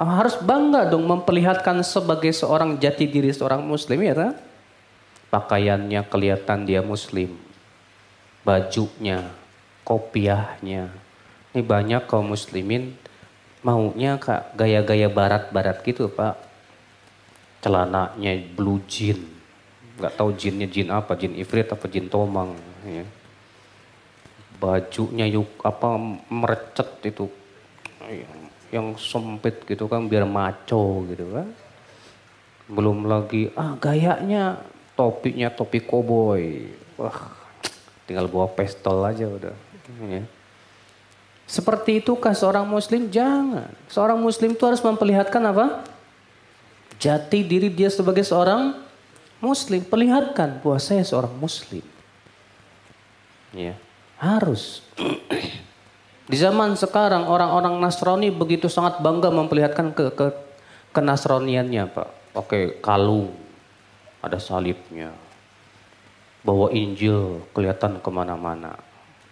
[0.00, 4.32] harus bangga dong memperlihatkan sebagai seorang jati diri seorang muslim ya kan?
[5.28, 7.36] Pakaiannya kelihatan dia muslim.
[8.42, 9.28] Bajunya,
[9.84, 10.88] kopiahnya.
[11.52, 12.96] Ini banyak kaum muslimin
[13.60, 16.47] maunya kak gaya-gaya barat-barat gitu, Pak
[17.58, 19.18] celananya blue jean.
[19.98, 22.54] Nggak tahu jinnya jin apa jin ifrit apa jin tomang
[22.86, 23.02] ya.
[24.58, 25.98] bajunya yuk apa
[26.30, 27.26] merecet itu.
[28.68, 31.48] Yang sempit gitu kan biar maco gitu kan.
[32.70, 34.62] Belum lagi ah gayanya.
[34.94, 36.70] Topinya topi koboi.
[36.98, 37.34] Wah
[38.06, 39.52] tinggal bawa pistol aja udah
[40.08, 40.24] ya.
[41.44, 43.08] seperti itukah seorang muslim?
[43.12, 43.68] Jangan.
[43.88, 45.84] Seorang muslim itu harus memperlihatkan apa
[46.98, 48.74] jati diri dia sebagai seorang
[49.38, 49.82] muslim.
[49.86, 51.82] Perlihatkan bahwa saya seorang muslim.
[53.54, 53.78] Ya,
[54.20, 54.84] harus.
[56.28, 60.26] Di zaman sekarang orang-orang Nasrani begitu sangat bangga memperlihatkan ke, ke
[60.92, 62.08] kenasroniannya Pak.
[62.36, 63.32] Oke, kalung,
[64.20, 65.14] ada salibnya.
[66.44, 68.76] Bawa Injil kelihatan ke mana-mana.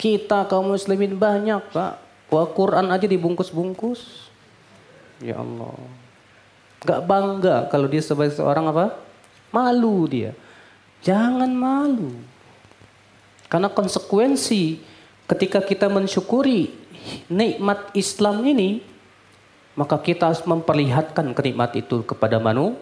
[0.01, 1.93] Kita kaum muslimin banyak Pak.
[2.33, 4.33] Bawa Quran aja dibungkus-bungkus.
[5.21, 6.06] Ya Allah.
[6.87, 8.95] Gak bangga kalau dia sebagai seorang apa?
[9.51, 10.31] Malu dia.
[11.03, 12.15] Jangan malu.
[13.51, 14.79] Karena konsekuensi
[15.27, 16.71] ketika kita mensyukuri
[17.31, 18.83] nikmat Islam ini,
[19.79, 22.79] maka kita harus memperlihatkan kenikmat itu kepada manu,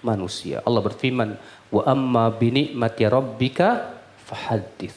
[0.00, 0.64] manusia.
[0.64, 1.36] Allah berfirman,
[1.68, 4.96] "Wa amma bi nikmati rabbika fahaddits."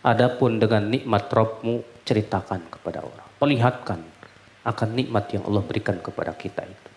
[0.00, 3.28] Adapun dengan nikmat Rabbmu ceritakan kepada orang.
[3.36, 4.00] Perlihatkan
[4.64, 6.89] akan nikmat yang Allah berikan kepada kita itu.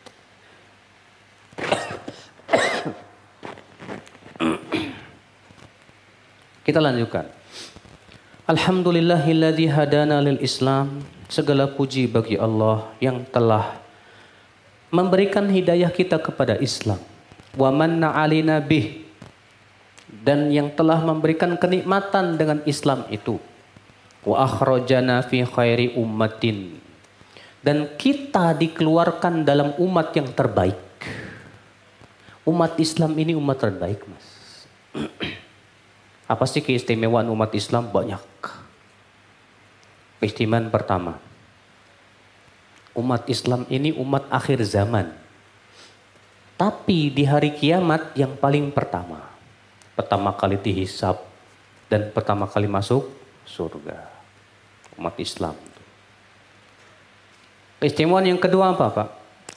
[6.64, 7.28] Kita lanjutkan.
[8.48, 11.04] Alhamdulillahilladzi hadana lil Islam.
[11.28, 13.84] Segala puji bagi Allah yang telah
[14.88, 17.04] memberikan hidayah kita kepada Islam.
[17.60, 19.04] Wa manna alina bih.
[20.08, 23.44] Dan yang telah memberikan kenikmatan dengan Islam itu.
[24.24, 26.80] Wa akhrajana fi khairi ummatin.
[27.60, 30.80] Dan kita dikeluarkan dalam umat yang terbaik.
[32.48, 34.28] Umat Islam ini umat terbaik, Mas.
[36.28, 37.92] Apa sih keistimewaan umat Islam?
[37.92, 38.24] Banyak.
[40.24, 41.20] Keistimewaan pertama.
[42.96, 45.12] Umat Islam ini umat akhir zaman.
[46.56, 49.20] Tapi di hari kiamat yang paling pertama.
[50.00, 51.20] Pertama kali dihisap
[51.92, 53.12] dan pertama kali masuk
[53.44, 54.10] surga.
[54.96, 55.58] Umat Islam.
[57.84, 59.10] Keistimewaan yang kedua apa Pak?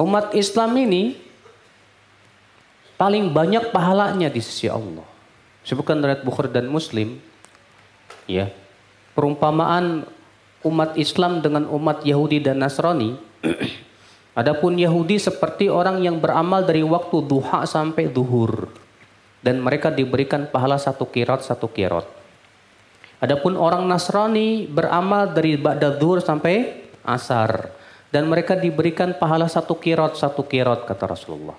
[0.02, 1.14] Umat Islam ini
[2.98, 5.15] paling banyak pahalanya di sisi Allah.
[5.66, 7.18] Sebutkan riwayat Bukhari dan Muslim,
[8.30, 8.54] ya
[9.18, 10.06] perumpamaan
[10.62, 13.18] umat Islam dengan umat Yahudi dan Nasrani.
[14.40, 18.70] Adapun Yahudi seperti orang yang beramal dari waktu duha sampai duhur.
[19.42, 22.06] Dan mereka diberikan pahala satu kirot, satu kirot.
[23.18, 27.74] Adapun orang Nasrani beramal dari ba'da duhur sampai asar.
[28.12, 31.58] Dan mereka diberikan pahala satu kirot, satu kirot kata Rasulullah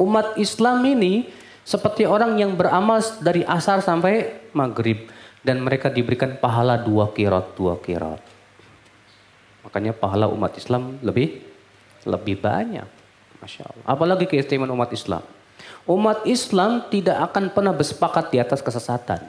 [0.00, 1.28] umat Islam ini
[1.64, 5.08] seperti orang yang beramal dari asar sampai maghrib
[5.44, 8.20] dan mereka diberikan pahala dua kirat dua kirat.
[9.64, 11.44] Makanya pahala umat Islam lebih
[12.08, 12.88] lebih banyak.
[13.40, 13.84] Masya Allah.
[13.88, 15.24] Apalagi keistimewaan umat Islam.
[15.88, 19.20] Umat Islam tidak akan pernah bersepakat di atas kesesatan.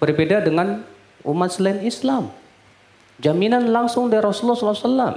[0.00, 0.84] Berbeda dengan
[1.24, 2.32] umat selain Islam.
[3.20, 5.16] Jaminan langsung dari Rasulullah SAW.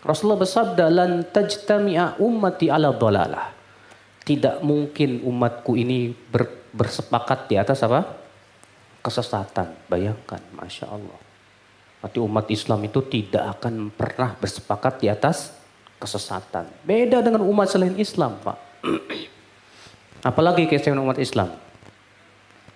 [0.00, 3.59] Rasulullah bersabda, lan tajtami'a ummati ala dolalah
[4.24, 8.06] tidak mungkin umatku ini ber, bersepakat di atas apa?
[9.00, 9.74] Kesesatan.
[9.88, 11.18] Bayangkan, Masya Allah.
[12.00, 15.52] Berarti umat Islam itu tidak akan pernah bersepakat di atas
[16.00, 16.68] kesesatan.
[16.84, 18.56] Beda dengan umat selain Islam, Pak.
[20.30, 21.52] Apalagi keistimewaan umat Islam.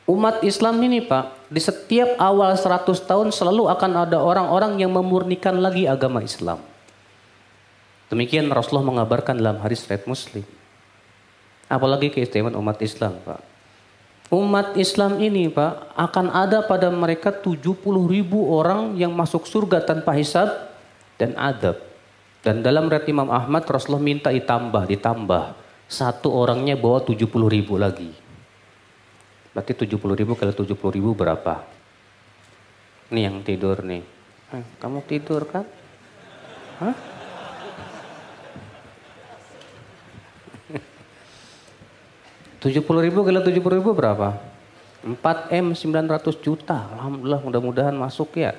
[0.05, 5.57] Umat Islam ini Pak, di setiap awal 100 tahun selalu akan ada orang-orang yang memurnikan
[5.65, 6.61] lagi agama Islam.
[8.13, 10.45] Demikian Rasulullah mengabarkan dalam hadis riwayat Muslim.
[11.75, 13.43] Apalagi keistimewaan umat Islam, Pak.
[14.31, 17.75] Umat Islam ini, Pak, akan ada pada mereka 70
[18.07, 20.71] ribu orang yang masuk surga tanpa hisab
[21.19, 21.83] dan adab.
[22.47, 25.45] Dan dalam riwayat Imam Ahmad, Rasulullah minta ditambah, ditambah.
[25.91, 28.15] Satu orangnya bawa 70 ribu lagi.
[29.51, 31.67] Berarti 70 ribu kali 70 ribu berapa?
[33.11, 34.03] Ini yang tidur nih.
[34.55, 35.67] Eh, kamu tidur kan?
[36.79, 37.14] Hah?
[42.65, 44.41] Tujuh puluh ribu kali tujuh puluh ribu berapa?
[45.05, 46.89] 4 M 900 juta.
[46.97, 48.57] Alhamdulillah mudah-mudahan masuk ya.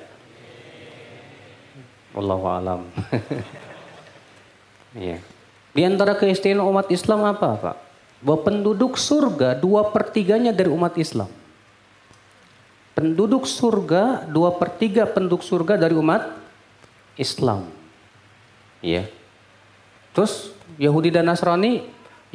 [2.14, 2.80] Wallahu alam.
[4.96, 5.20] Iya.
[5.76, 7.76] Di antara keistimewaan umat Islam apa, Pak?
[8.24, 11.28] Bahwa penduduk surga dua pertiganya dari umat Islam.
[12.96, 16.32] Penduduk surga dua pertiga penduduk surga dari umat
[17.20, 17.68] Islam.
[18.80, 19.04] Iya.
[20.16, 20.48] Terus
[20.80, 21.84] Yahudi dan Nasrani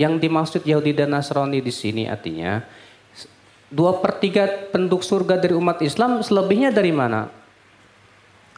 [0.02, 2.66] yang dimaksud Yahudi dan Nasrani di sini artinya
[3.72, 7.32] dua pertiga penduduk surga dari umat Islam selebihnya dari mana?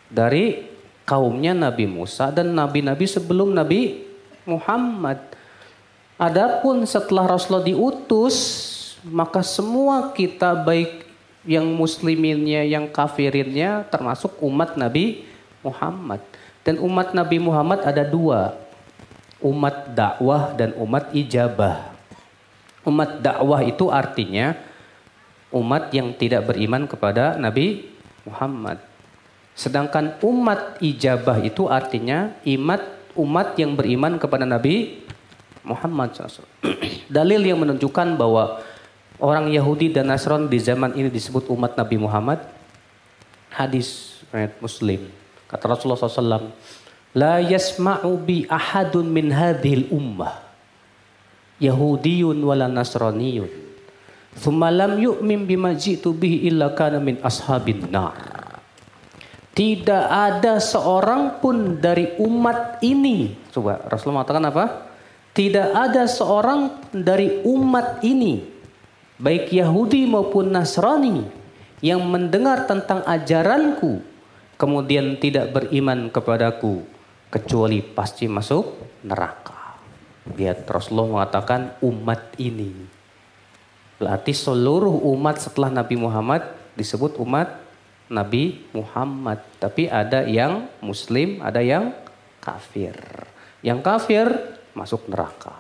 [0.10, 0.74] Dari
[1.06, 4.02] kaumnya Nabi Musa dan nabi-nabi sebelum Nabi
[4.50, 5.22] Muhammad.
[6.18, 8.38] Adapun setelah Rasulullah diutus,
[9.06, 11.06] maka semua kita baik
[11.44, 15.28] yang musliminnya, yang kafirinnya termasuk umat Nabi
[15.60, 16.24] Muhammad.
[16.64, 18.56] Dan umat Nabi Muhammad ada dua.
[19.44, 21.91] Umat dakwah dan umat ijabah.
[22.88, 24.56] Umat dakwah itu artinya
[25.52, 27.91] umat yang tidak beriman kepada Nabi
[28.24, 28.80] Muhammad.
[29.54, 32.82] Sedangkan umat ijabah itu artinya imat
[33.14, 35.06] umat yang beriman kepada Nabi
[35.62, 36.18] Muhammad.
[37.14, 38.64] Dalil yang menunjukkan bahwa
[39.22, 42.41] orang Yahudi dan Nasrani di zaman ini disebut umat Nabi Muhammad.
[43.54, 44.20] Hadis
[44.58, 45.06] Muslim.
[45.46, 46.50] Kata Rasulullah SAW,
[47.14, 50.41] La yasma'u bi ahadun min hadhil ummah.
[51.61, 53.49] Yahudiyun wala Nasraniyun.
[54.34, 58.18] Thumma lam yu'min bima jitu bihi illa kana min ashabin nar.
[59.53, 63.38] Tidak ada seorang pun dari umat ini.
[63.53, 64.66] Coba Rasulullah mengatakan apa?
[65.38, 68.41] Tidak ada seorang dari umat ini.
[69.22, 71.30] Baik Yahudi maupun Nasrani.
[71.86, 74.01] Yang mendengar tentang ajaranku.
[74.57, 76.93] Kemudian tidak beriman kepadaku.
[77.34, 79.81] Kecuali pasti masuk neraka.
[80.38, 82.69] Lihat Rasulullah mengatakan umat ini.
[83.97, 86.45] Berarti seluruh umat setelah Nabi Muhammad
[86.77, 87.57] disebut umat
[88.05, 89.41] Nabi Muhammad.
[89.57, 91.89] Tapi ada yang muslim, ada yang
[92.38, 92.93] kafir.
[93.65, 94.27] Yang kafir
[94.77, 95.55] masuk neraka.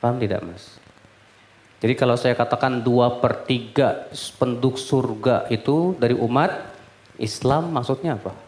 [0.00, 0.80] Paham tidak mas?
[1.84, 4.08] Jadi kalau saya katakan dua per tiga
[4.40, 6.72] penduduk surga itu dari umat
[7.20, 8.43] Islam maksudnya apa?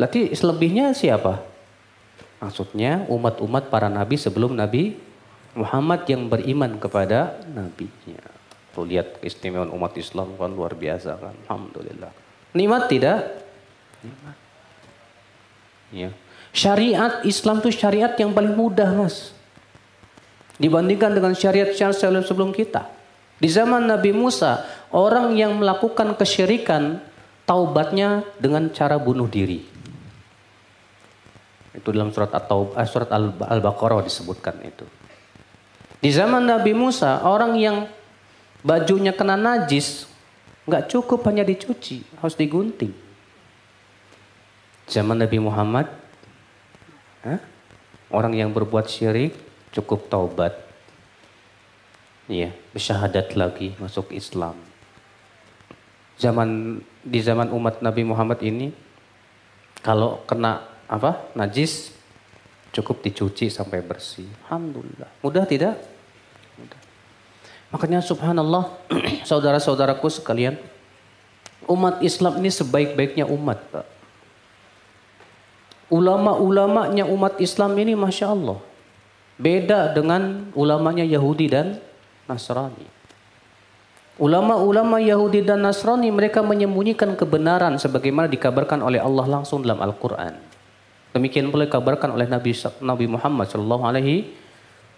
[0.00, 1.44] Berarti selebihnya siapa?
[2.40, 4.96] Maksudnya umat-umat para nabi sebelum Nabi
[5.52, 8.24] Muhammad yang beriman kepada nabinya.
[8.72, 11.36] Tuh lihat keistimewaan umat Islam kan luar biasa kan.
[11.44, 12.08] Alhamdulillah.
[12.56, 13.44] Nikmat tidak?
[14.00, 14.36] Nikmat.
[15.92, 16.10] Ya.
[16.56, 19.36] Syariat Islam itu syariat yang paling mudah mas.
[20.56, 22.88] Dibandingkan dengan syariat-syariat sebelum kita.
[23.36, 24.64] Di zaman Nabi Musa,
[24.96, 27.04] orang yang melakukan kesyirikan,
[27.44, 29.79] taubatnya dengan cara bunuh diri.
[31.70, 34.86] Itu dalam surat eh, surat Al-Baqarah disebutkan itu.
[36.00, 37.84] Di zaman Nabi Musa, orang yang
[38.64, 40.08] bajunya kena najis,
[40.64, 42.90] nggak cukup hanya dicuci, harus digunting.
[44.90, 45.86] Zaman Nabi Muhammad,
[47.22, 47.38] eh,
[48.10, 49.36] orang yang berbuat syirik
[49.70, 50.56] cukup taubat.
[52.30, 54.54] Iya, bersyahadat lagi masuk Islam.
[56.18, 58.70] Zaman di zaman umat Nabi Muhammad ini
[59.82, 61.30] kalau kena apa?
[61.38, 61.94] najis
[62.74, 64.26] cukup dicuci sampai bersih.
[64.46, 65.10] Alhamdulillah.
[65.22, 65.78] Mudah tidak?
[66.58, 66.80] Mudah.
[67.70, 68.66] Makanya subhanallah
[69.30, 70.58] saudara-saudaraku sekalian,
[71.70, 73.62] umat Islam ini sebaik-baiknya umat.
[75.90, 78.58] Ulama-ulamanya umat Islam ini Masya Allah.
[79.38, 81.78] Beda dengan ulamanya Yahudi dan
[82.30, 82.86] Nasrani.
[84.20, 90.49] Ulama-ulama Yahudi dan Nasrani mereka menyembunyikan kebenaran sebagaimana dikabarkan oleh Allah langsung dalam Al-Quran.
[91.10, 94.30] Demikian pula dikabarkan oleh Nabi Nabi Muhammad Shallallahu Alaihi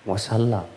[0.05, 0.69] Wasallam.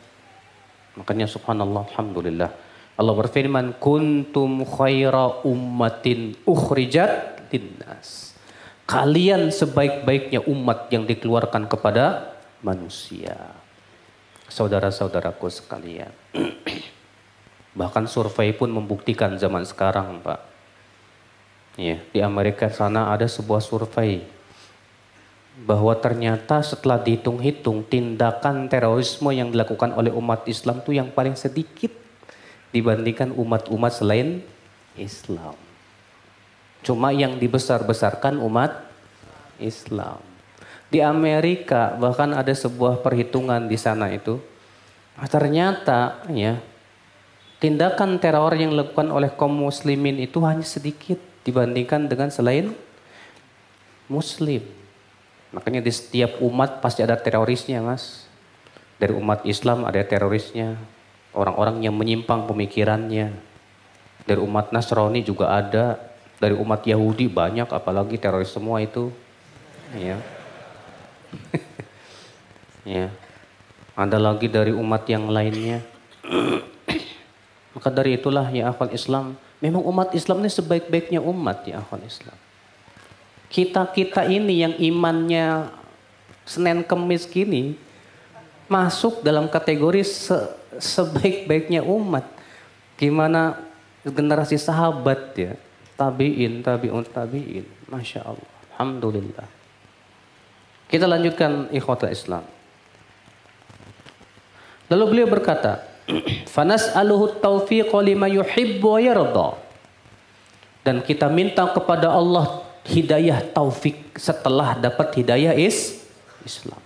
[0.95, 2.49] Makanya Subhanallah, Alhamdulillah.
[2.95, 8.31] Allah berfirman, "Kuntum khaira ummatin ukhrijat linnas."
[8.87, 12.31] Kalian sebaik-baiknya umat yang dikeluarkan kepada
[12.63, 13.35] manusia.
[14.47, 16.13] Saudara-saudaraku sekalian.
[17.79, 20.39] Bahkan survei pun membuktikan zaman sekarang, Pak.
[21.75, 24.34] Ya, di Amerika sana ada sebuah survei
[25.63, 31.95] bahwa ternyata setelah dihitung-hitung tindakan terorisme yang dilakukan oleh umat Islam itu yang paling sedikit
[32.75, 34.43] dibandingkan umat-umat selain
[34.99, 35.55] Islam.
[36.83, 38.83] Cuma yang dibesar-besarkan umat
[39.55, 40.19] Islam.
[40.91, 44.43] Di Amerika bahkan ada sebuah perhitungan di sana itu
[45.31, 46.59] ternyata ya
[47.63, 52.75] tindakan teror yang dilakukan oleh kaum muslimin itu hanya sedikit dibandingkan dengan selain
[54.11, 54.61] muslim.
[55.55, 58.27] Makanya di setiap umat pasti ada terorisnya mas.
[58.99, 60.75] Dari umat Islam ada terorisnya.
[61.31, 63.31] Orang-orang yang menyimpang pemikirannya.
[64.27, 65.95] Dari umat Nasrani juga ada.
[66.43, 69.15] Dari umat Yahudi banyak apalagi teroris semua itu.
[69.95, 70.19] Ya.
[72.99, 73.07] ya.
[73.95, 75.79] Ada lagi dari umat yang lainnya.
[77.75, 82.35] Maka dari itulah ya akhwal Islam, memang umat Islam ini sebaik-baiknya umat ya akhwal Islam.
[83.55, 85.71] Kita-kita ini yang imannya
[86.43, 87.79] Senin Kemis gini
[88.67, 90.35] masuk dalam kategori se
[90.75, 92.27] sebaik-baiknya umat.
[92.99, 93.55] Gimana
[94.03, 95.55] generasi sahabat ya,
[95.95, 97.63] tabiin, tabiun, tabiin.
[97.87, 98.51] Masya Allah.
[98.75, 99.47] Alhamdulillah.
[100.91, 102.43] Kita lanjutkan ikhwatul Islam.
[104.91, 105.79] Lalu beliau berkata,
[106.51, 109.49] Fanas'aluhu taufiq lima yuhibbu wa yarda.
[110.83, 116.05] Dan kita minta kepada Allah hidayah taufik setelah dapat hidayah is
[116.45, 116.79] Islam.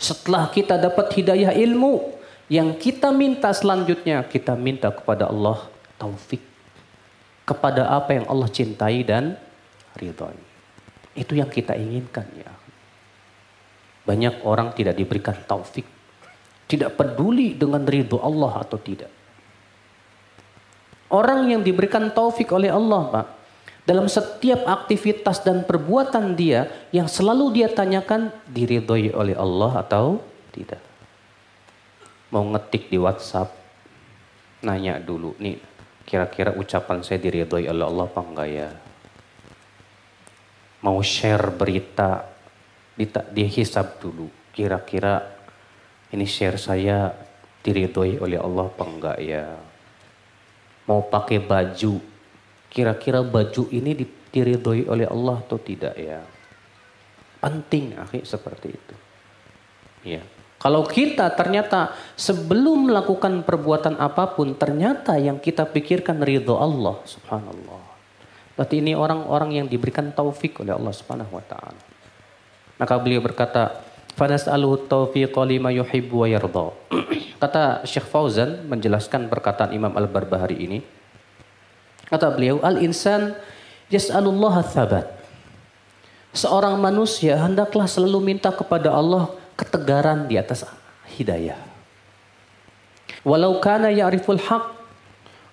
[0.00, 2.16] Setelah kita dapat hidayah ilmu,
[2.50, 6.42] yang kita minta selanjutnya kita minta kepada Allah taufik
[7.46, 9.38] kepada apa yang Allah cintai dan
[9.94, 10.36] ridhoi.
[11.14, 12.50] Itu yang kita inginkan ya.
[14.02, 15.86] Banyak orang tidak diberikan taufik
[16.72, 19.12] tidak peduli dengan ridho Allah atau tidak.
[21.12, 23.26] Orang yang diberikan taufik oleh Allah, Pak,
[23.82, 30.22] dalam setiap aktivitas dan perbuatan dia yang selalu dia tanyakan diridhoi oleh Allah atau
[30.54, 30.78] tidak.
[32.30, 33.50] Mau ngetik di WhatsApp,
[34.62, 35.58] nanya dulu nih,
[36.06, 38.70] kira-kira ucapan saya diridhoi oleh Allah apa enggak ya?
[40.86, 42.22] Mau share berita,
[43.34, 45.26] dihisap dulu, kira-kira
[46.14, 47.10] ini share saya
[47.66, 49.46] diridhoi oleh Allah apa enggak ya?
[50.86, 52.11] Mau pakai baju,
[52.72, 53.92] kira-kira baju ini
[54.32, 56.24] diridhoi oleh Allah atau tidak ya?
[57.44, 58.94] Penting akhir seperti itu.
[60.08, 60.24] Ya.
[60.56, 67.82] Kalau kita ternyata sebelum melakukan perbuatan apa pun ternyata yang kita pikirkan ridho Allah subhanallah.
[68.54, 71.82] Berarti ini orang-orang yang diberikan taufik oleh Allah subhanahu wa ta'ala.
[72.78, 76.28] Maka beliau berkata, Fanas'aluhu taufiqa lima yuhibbu wa.
[77.42, 81.01] Kata Syekh Fauzan menjelaskan perkataan Imam Al-Barbahari ini.
[82.12, 83.32] Kata beliau, al-insan
[83.88, 85.08] yas'alullah thabat.
[86.36, 90.68] Seorang manusia hendaklah selalu minta kepada Allah ketegaran di atas
[91.16, 91.56] hidayah.
[93.24, 94.76] Walau kana ya'riful haq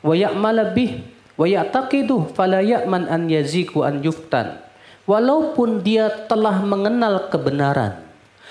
[0.04, 1.00] wa ya'mala bih
[1.40, 4.60] wa ya'taqidu fala ya'man an yaziku an yuftan.
[5.08, 8.10] Walaupun dia telah mengenal kebenaran,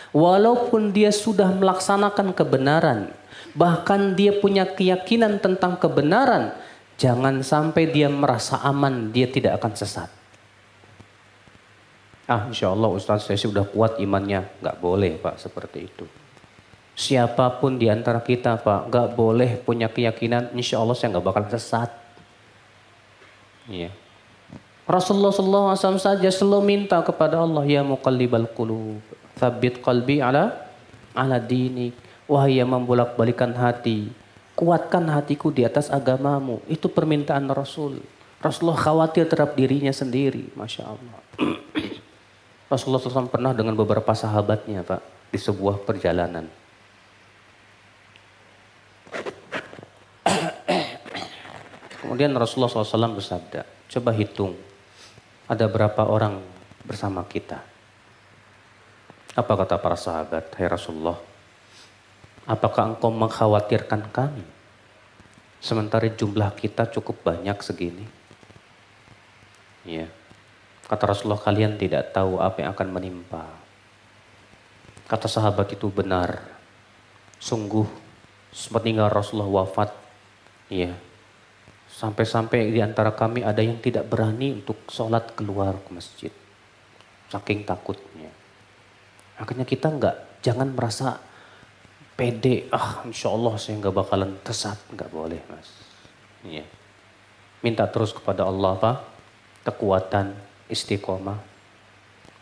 [0.08, 3.12] Walaupun dia sudah melaksanakan kebenaran,
[3.52, 6.56] bahkan dia punya keyakinan tentang kebenaran,
[6.98, 10.10] jangan sampai dia merasa aman, dia tidak akan sesat.
[12.28, 14.44] Ah, insya Allah Ustaz saya sudah kuat imannya.
[14.60, 16.04] Nggak boleh Pak seperti itu.
[16.92, 21.48] Siapa pun di antara kita Pak, nggak boleh punya keyakinan, insya Allah saya nggak bakal
[21.48, 21.88] sesat.
[23.64, 23.94] Iya.
[24.84, 29.00] Rasulullah SAW saja selalu minta kepada Allah, ya muqallibal qulub.
[29.38, 30.68] Thabit qalbi ala
[31.16, 31.94] ala dini.
[32.28, 34.12] Wahai yang membolak-balikan hati.
[34.58, 36.58] Kuatkan hatiku di atas agamamu.
[36.66, 38.02] Itu permintaan Rasul.
[38.42, 40.50] Rasulullah khawatir terhadap dirinya sendiri.
[40.58, 41.22] Masya Allah.
[42.74, 45.30] Rasulullah SAW pernah dengan beberapa sahabatnya Pak.
[45.30, 46.50] Di sebuah perjalanan.
[52.02, 53.62] Kemudian Rasulullah SAW bersabda.
[53.94, 54.58] Coba hitung.
[55.46, 56.42] Ada berapa orang
[56.82, 57.62] bersama kita.
[59.38, 60.50] Apa kata para sahabat?
[60.58, 61.14] Hai Rasulullah,
[62.48, 64.42] apakah engkau mengkhawatirkan kami?
[65.60, 68.08] Sementara jumlah kita cukup banyak segini.
[69.84, 70.08] Ya.
[70.88, 73.44] Kata Rasulullah, kalian tidak tahu apa yang akan menimpa.
[75.04, 76.40] Kata sahabat itu benar.
[77.36, 77.84] Sungguh,
[78.50, 79.92] sepeninggal Rasulullah wafat,
[80.72, 80.96] ya,
[81.88, 86.32] Sampai-sampai di antara kami ada yang tidak berani untuk sholat keluar ke masjid.
[87.32, 88.28] Saking takutnya.
[89.40, 91.18] Makanya kita nggak, jangan merasa
[92.18, 92.66] pede.
[92.74, 94.74] Ah insya Allah saya nggak bakalan tersat.
[94.90, 95.70] Nggak boleh mas.
[96.42, 96.66] Iya.
[97.62, 98.92] Minta terus kepada Allah apa?
[99.62, 100.34] Kekuatan,
[100.66, 101.38] istiqomah.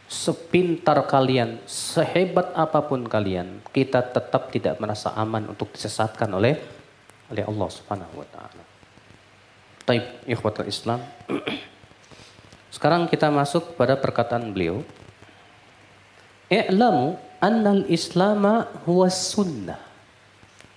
[0.07, 6.55] Sepintar kalian, sehebat apa pun kalian, kita tetap tidak merasa aman untuk disesatkan oleh
[7.27, 8.63] oleh Allah Subhanahu wa taala.
[9.83, 11.03] Taib ikhwatul Islam.
[12.75, 14.87] Sekarang kita masuk pada perkataan beliau.
[16.47, 19.81] I'lamu annal islama huwa sunnah.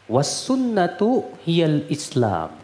[0.09, 2.57] Was sunnatu hiyal islam.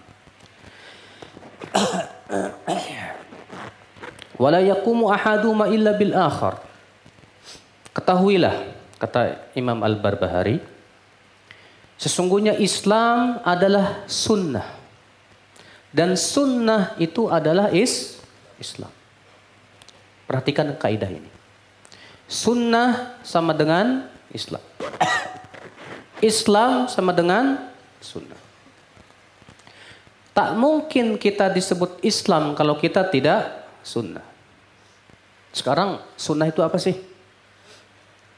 [4.42, 6.60] Wala yakumu ahaduma illa bil akhar.
[7.96, 8.68] Ketahuilah,
[9.00, 10.60] kata Imam Al-Barbahari,
[11.96, 14.68] sesungguhnya Islam adalah sunnah.
[15.96, 18.20] Dan sunnah itu adalah is
[18.60, 18.92] Islam.
[20.28, 21.35] Perhatikan kaidah ini.
[22.26, 24.62] Sunnah sama dengan Islam.
[26.26, 27.70] Islam sama dengan
[28.02, 28.40] sunnah.
[30.36, 34.26] Tak mungkin kita disebut Islam kalau kita tidak sunnah.
[35.56, 37.00] Sekarang sunnah itu apa sih?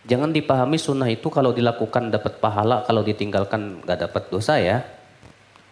[0.06, 4.86] Jangan dipahami sunnah itu kalau dilakukan dapat pahala, kalau ditinggalkan nggak dapat dosa ya.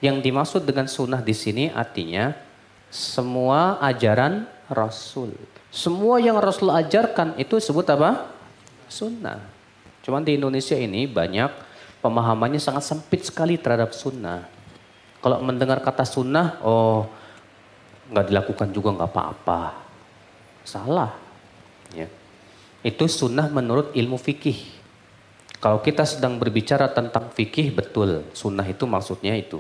[0.02, 2.36] Yang dimaksud dengan sunnah di sini artinya
[2.90, 5.32] semua ajaran Rasul.
[5.76, 8.32] Semua yang Rasul ajarkan itu sebut apa?
[8.88, 9.44] Sunnah.
[10.08, 11.52] Cuman di Indonesia ini banyak
[12.00, 14.48] pemahamannya sangat sempit sekali terhadap sunnah.
[15.20, 17.12] Kalau mendengar kata sunnah, oh
[18.08, 19.62] nggak dilakukan juga nggak apa-apa.
[20.64, 21.12] Salah.
[21.92, 22.08] Ya.
[22.80, 24.56] Itu sunnah menurut ilmu fikih.
[25.60, 28.24] Kalau kita sedang berbicara tentang fikih, betul.
[28.32, 29.60] Sunnah itu maksudnya itu.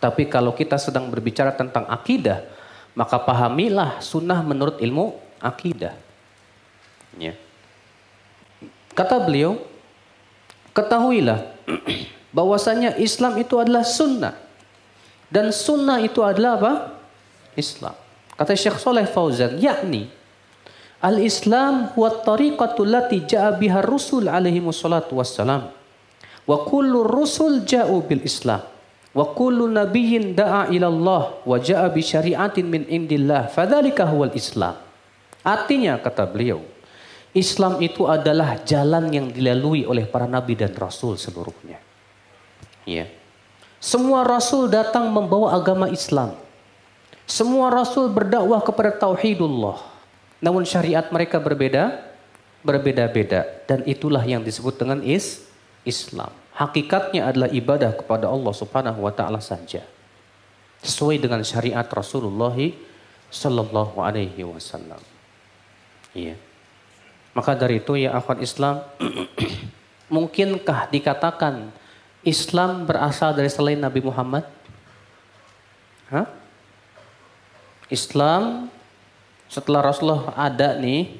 [0.00, 2.56] Tapi kalau kita sedang berbicara tentang akidah,
[2.98, 5.94] maka pahamilah sunnah menurut ilmu akidah.
[7.14, 7.38] Ya.
[8.90, 9.62] Kata beliau,
[10.74, 11.46] ketahuilah
[12.36, 14.34] bahwasanya Islam itu adalah sunnah.
[15.30, 16.72] Dan sunnah itu adalah apa?
[17.54, 17.94] Islam.
[18.34, 20.10] Kata Syekh Saleh Fauzan, yakni
[20.98, 25.70] Al-Islam huwa tariqatu lati ja'a biha rusul alaihi wassalam.
[26.42, 28.66] Wa kullu rusul ja'u bil Islam.
[29.16, 33.48] Wa kullu nabiyyin da'a ila Allah wa ja'a bi syari'atin min indillah.
[33.48, 34.76] Fadzalika huwal Islam.
[35.40, 36.60] Artinya kata beliau,
[37.32, 41.80] Islam itu adalah jalan yang dilalui oleh para nabi dan rasul seluruhnya.
[42.84, 43.08] Ya.
[43.78, 46.34] Semua rasul datang membawa agama Islam.
[47.28, 49.78] Semua rasul berdakwah kepada tauhidullah.
[50.40, 52.00] Namun syariat mereka berbeda,
[52.62, 55.46] berbeda-beda dan itulah yang disebut dengan is
[55.86, 59.86] Islam hakikatnya adalah ibadah kepada Allah Subhanahu wa taala saja.
[60.82, 62.54] Sesuai dengan syariat Rasulullah
[63.30, 64.98] sallallahu alaihi wasallam.
[66.14, 66.34] Iya.
[67.34, 68.82] Maka dari itu ya akhwat Islam,
[70.14, 71.70] mungkinkah dikatakan
[72.26, 74.42] Islam berasal dari selain Nabi Muhammad?
[76.10, 76.26] Hah?
[77.86, 78.66] Islam
[79.46, 81.14] setelah Rasulullah ada nih,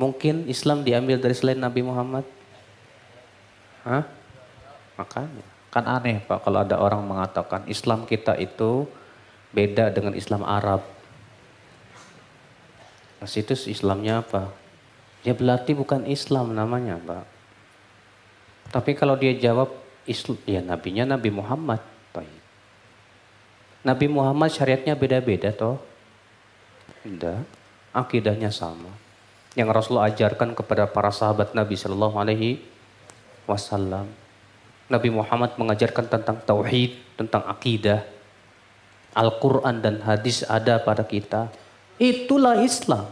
[0.00, 2.24] mungkin Islam diambil dari selain Nabi Muhammad?
[3.82, 4.04] Hah?
[4.98, 5.44] Makanya.
[5.72, 8.84] Kan aneh Pak kalau ada orang mengatakan Islam kita itu
[9.56, 10.84] beda dengan Islam Arab.
[13.18, 14.52] Nah, situ Islamnya apa?
[15.22, 17.24] Ya berarti bukan Islam namanya Pak.
[18.72, 19.72] Tapi kalau dia jawab
[20.04, 21.92] Islam, ya nabinya Nabi Muhammad.
[23.82, 25.82] Nabi Muhammad syariatnya beda-beda toh.
[27.02, 27.42] Tidak.
[27.90, 28.88] Akidahnya sama.
[29.58, 32.62] Yang Rasulullah ajarkan kepada para sahabat Nabi Shallallahu Alaihi
[33.46, 34.08] wasallam.
[34.92, 38.04] Nabi Muhammad mengajarkan tentang tauhid, tentang akidah.
[39.12, 41.48] Al-Quran dan hadis ada pada kita.
[42.00, 43.08] Itulah Islam.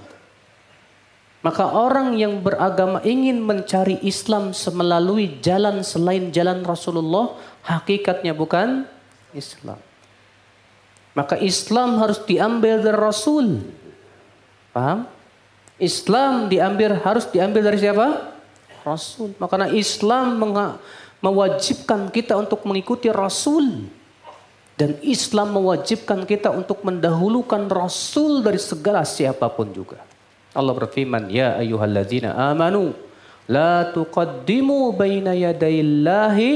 [1.40, 7.32] Maka orang yang beragama ingin mencari Islam melalui jalan selain jalan Rasulullah,
[7.64, 8.84] hakikatnya bukan
[9.32, 9.80] Islam.
[11.16, 13.64] Maka Islam harus diambil dari Rasul.
[14.70, 15.08] Paham?
[15.80, 18.29] Islam diambil harus diambil dari siapa?
[18.90, 19.30] Rasul.
[19.38, 20.42] Makanya Islam
[21.22, 23.86] mewajibkan kita untuk mengikuti Rasul.
[24.74, 30.00] Dan Islam mewajibkan kita untuk mendahulukan Rasul dari segala siapa pun juga.
[30.56, 32.96] Allah berfirman, Ya ayuhalladzina amanu,
[33.44, 36.50] La tuqaddimu baina yadayillahi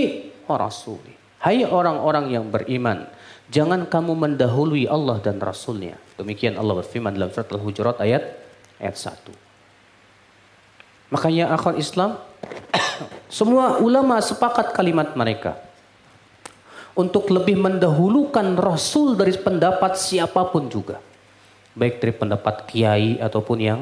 [0.49, 1.13] wa rasuli.
[1.45, 3.05] Hai orang-orang yang beriman,
[3.53, 6.01] jangan kamu mendahului Allah dan Rasulnya.
[6.17, 8.25] Demikian Allah berfirman dalam surat Al-Hujurat ayat
[8.81, 9.44] ayat 1.
[11.15, 12.19] Makanya akhwat Islam,
[13.31, 15.63] semua ulama sepakat kalimat mereka.
[16.95, 21.03] untuk lebih mendahulukan Rasul dari pendapat siapa pun juga.
[21.75, 23.81] Baik dari pendapat kiai ataupun yang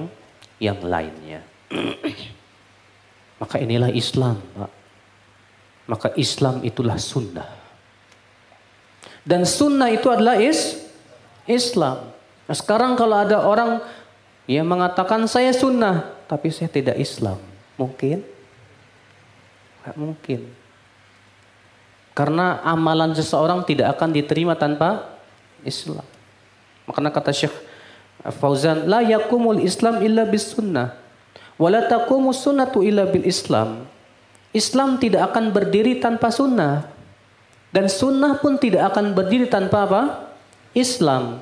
[0.56, 1.44] yang lainnya.
[3.40, 4.72] Maka inilah Islam, Pak.
[5.92, 7.52] Maka Islam itulah sunnah.
[9.28, 10.80] Dan sunnah itu adalah is
[11.44, 12.16] Islam.
[12.48, 13.84] Nah, sekarang kalau ada orang
[14.48, 17.40] yang mengatakan saya sunnah, tapi saya tidak Islam,
[17.74, 18.22] mungkin?
[19.82, 20.40] Gak mungkin.
[22.12, 25.16] Karena amalan seseorang tidak akan diterima tanpa
[25.64, 26.04] Islam.
[26.84, 27.54] Makanya kata Syekh
[28.22, 30.94] Fauzan, la yakumul Islam illa bis sunnah.
[31.56, 33.88] Wala taqumu sunnatu illa bil Islam.
[34.52, 36.86] Islam tidak akan berdiri tanpa sunnah.
[37.72, 40.02] Dan sunnah pun tidak akan berdiri tanpa apa?
[40.76, 41.40] Islam.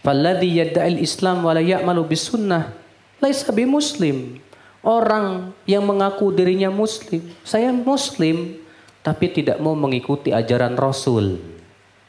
[0.00, 2.79] Falladhi yadda'il Islam wa la ya'malu bis sunnah
[3.20, 4.40] laisa bi muslim.
[4.80, 8.56] Orang yang mengaku dirinya muslim, saya muslim,
[9.04, 11.36] tapi tidak mau mengikuti ajaran Rasul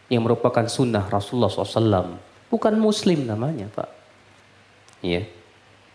[0.07, 2.15] yang merupakan sunnah Rasulullah SAW.
[2.47, 3.89] Bukan muslim namanya, Pak.
[5.03, 5.19] Ya.
[5.19, 5.25] Yeah.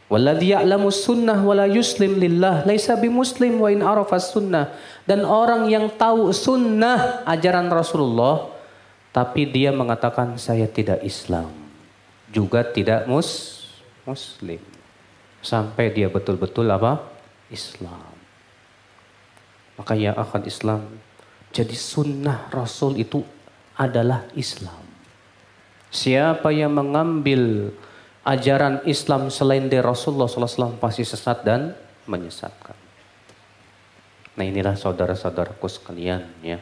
[0.06, 4.70] Walladhi ya'lamu sunnah wala yuslim lillah laisa bimuslim wa in arafa sunnah.
[5.02, 8.54] Dan orang yang tahu sunnah ajaran Rasulullah
[9.10, 11.50] tapi dia mengatakan saya tidak Islam.
[12.30, 13.64] Juga tidak mus
[14.06, 14.75] muslim.
[15.47, 17.07] Sampai dia betul-betul apa?
[17.55, 18.11] Islam.
[19.78, 20.82] Maka ya akan Islam.
[21.55, 23.22] Jadi sunnah Rasul itu
[23.78, 24.82] adalah Islam.
[25.94, 27.70] Siapa yang mengambil
[28.26, 31.78] ajaran Islam selain dari Rasulullah SAW pasti sesat dan
[32.11, 32.74] menyesatkan.
[34.34, 36.59] Nah inilah saudara-saudaraku sekalian ya.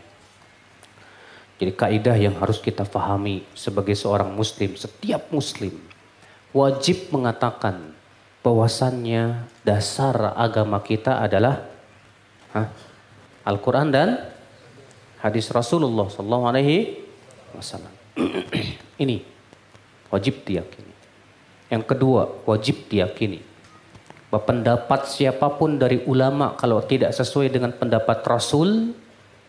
[1.57, 5.72] Jadi kaidah yang harus kita fahami sebagai seorang muslim, setiap muslim
[6.53, 7.93] wajib mengatakan
[8.45, 11.64] bahwasannya dasar agama kita adalah
[13.49, 14.09] Al-Quran dan
[15.24, 17.01] hadis Rasulullah Sallallahu Alaihi
[17.57, 17.95] Wasallam.
[19.03, 19.24] Ini
[20.12, 20.92] wajib diyakini.
[21.72, 23.40] Yang kedua, wajib diyakini
[24.28, 28.92] bahwa pendapat siapa pun dari ulama kalau tidak sesuai dengan pendapat Rasul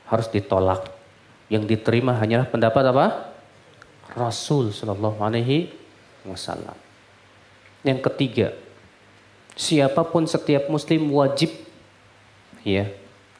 [0.07, 0.87] harus ditolak.
[1.51, 3.05] Yang diterima hanyalah pendapat apa?
[4.15, 5.69] Rasul Shallallahu Alaihi
[6.25, 6.73] Wasallam.
[7.85, 8.47] Yang ketiga,
[9.55, 11.51] siapa pun setiap Muslim wajib
[12.61, 12.91] ya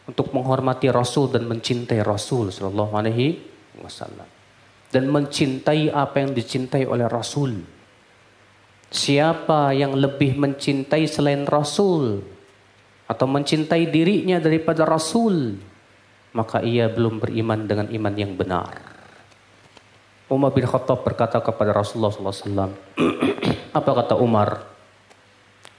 [0.07, 3.38] untuk menghormati Rasul dan mencintai Rasul Shallallahu Alaihi
[3.84, 4.28] Wasallam
[4.89, 7.76] dan mencintai apa yang dicintai oleh Rasul
[8.95, 12.22] Siapa yang lebih mencintai selain Rasul
[13.11, 15.57] atau mencintai dirinya daripada Rasul,
[16.32, 18.72] maka ia belum beriman dengan iman yang benar.
[20.32, 22.74] Umar bin Khattab berkata kepada Rasulullah SAW,
[23.78, 24.74] apa kata Umar?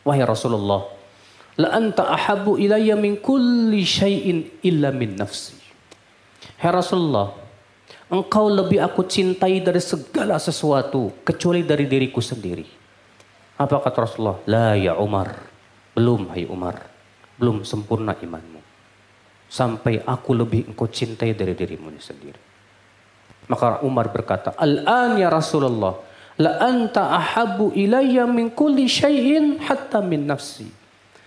[0.06, 0.86] Wahai Rasulullah,
[1.58, 5.58] la anta ahabu ilayya min kulli syai'in illa min nafsi.
[6.62, 7.34] Hai Rasulullah,
[8.06, 12.62] engkau lebih aku cintai dari segala sesuatu kecuali dari diriku sendiri.
[13.58, 14.38] Apa kata Rasulullah?
[14.46, 15.42] La ya Umar.
[15.90, 16.86] Belum hai Umar.
[17.34, 18.62] Belum sempurna imanmu.
[19.50, 22.38] Sampai aku lebih engkau cintai dari dirimu sendiri.
[23.50, 25.98] Maka Umar berkata, Al-an ya Rasulullah.
[26.36, 30.68] La anta ahabu ilayya min kulli syai'in hatta min nafsi.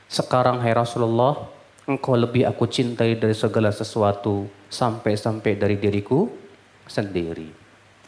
[0.05, 1.49] Sekarang hai Rasulullah,
[1.89, 6.30] engkau lebih aku cintai dari segala sesuatu sampai-sampai dari diriku
[6.86, 7.49] sendiri.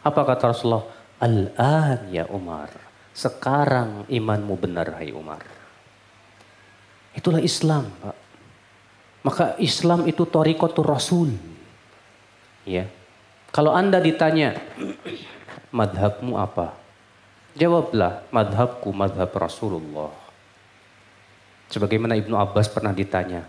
[0.06, 0.86] Apa kata Rasulullah?
[1.18, 2.70] Al-an ya Umar.
[3.14, 5.42] Sekarang imanmu benar hai Umar.
[7.18, 8.16] Itulah Islam Pak.
[9.22, 11.30] Maka Islam itu torikotu Rasul.
[12.66, 12.90] Ya.
[13.54, 14.58] Kalau anda ditanya,
[15.78, 16.81] madhabmu apa?
[17.56, 20.12] Jawablah, madhabku madhab Rasulullah.
[21.68, 23.44] Sebagaimana Ibnu Abbas pernah ditanya.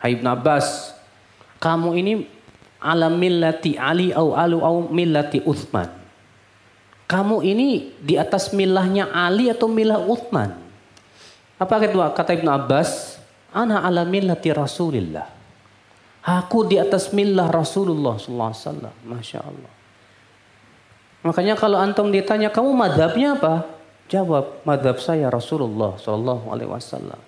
[0.00, 0.96] Hai Ibnu Abbas,
[1.60, 2.12] kamu ini
[2.80, 6.00] ala millati Ali au alu au millati Uthman
[7.10, 10.54] kamu ini di atas milahnya Ali atau milah Uthman?
[11.58, 13.18] Apa kata, kata Ibn Abbas?
[13.50, 15.26] Ana ala millati Rasulillah.
[16.22, 18.94] Aku di atas milah Rasulullah SAW.
[19.10, 19.72] Masya Allah.
[21.20, 23.68] Makanya kalau antum ditanya, kamu madhabnya apa?
[24.08, 26.48] Jawab, madhab saya Rasulullah SAW.
[26.48, 27.20] Alaihi Wasallam.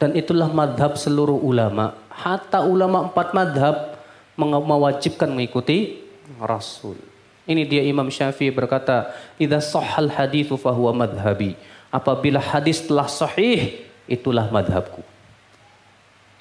[0.00, 1.94] Dan itulah madhab seluruh ulama.
[2.10, 3.94] Hatta ulama empat madhab
[4.34, 6.02] mewajibkan mengikuti
[6.42, 6.98] Rasul.
[7.46, 11.54] Ini dia Imam Syafi'i berkata, "Idza sahhal haditsu fahuwa madhhabi."
[11.92, 15.04] Apabila hadis telah sahih, itulah madhabku.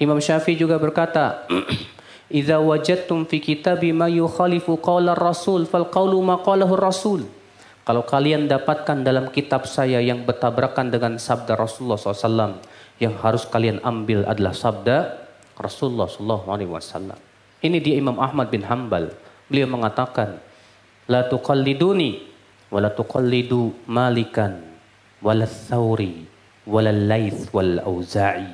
[0.02, 1.46] Imam Syafi'i juga berkata,
[2.32, 7.28] "Idza wajadtum fi kitabi ma yukhalifu qawla rasul fal qawlu ma qalahu rasul."
[7.82, 12.62] Kalau kalian dapatkan dalam kitab saya yang bertabrakan dengan sabda Rasulullah SAW,
[13.02, 15.18] yang harus kalian ambil adalah sabda
[15.58, 17.18] Rasulullah SAW.
[17.62, 19.10] Ini dia Imam Ahmad bin Hambal.
[19.50, 20.38] Beliau mengatakan,
[21.10, 22.22] La tuqalliduni
[22.70, 24.62] wa la tuqallidu malikan
[25.20, 26.24] wala thawri
[26.64, 28.48] wala laith wal auza'i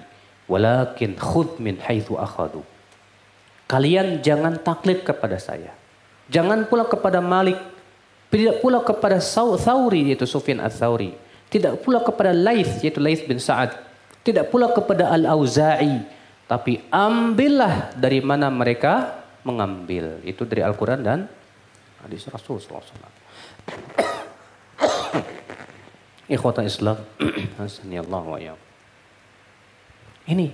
[0.47, 2.63] walakin khud min haithu akhadu.
[3.67, 5.75] Kalian jangan taklid kepada saya.
[6.31, 7.59] Jangan pula kepada Malik.
[8.31, 11.15] Tidak pula kepada Thawri yaitu Sufyan al-Thawri.
[11.51, 13.75] Tidak pula kepada Laith yaitu Laith bin Sa'ad.
[14.23, 15.99] Tidak pula kepada Al-Auza'i.
[16.47, 20.23] Tapi ambillah dari mana mereka mengambil.
[20.23, 21.27] Itu dari Al-Quran dan
[22.03, 22.83] hadis Rasul SAW.
[26.35, 26.97] Ikhwata Islam.
[30.27, 30.51] Ini.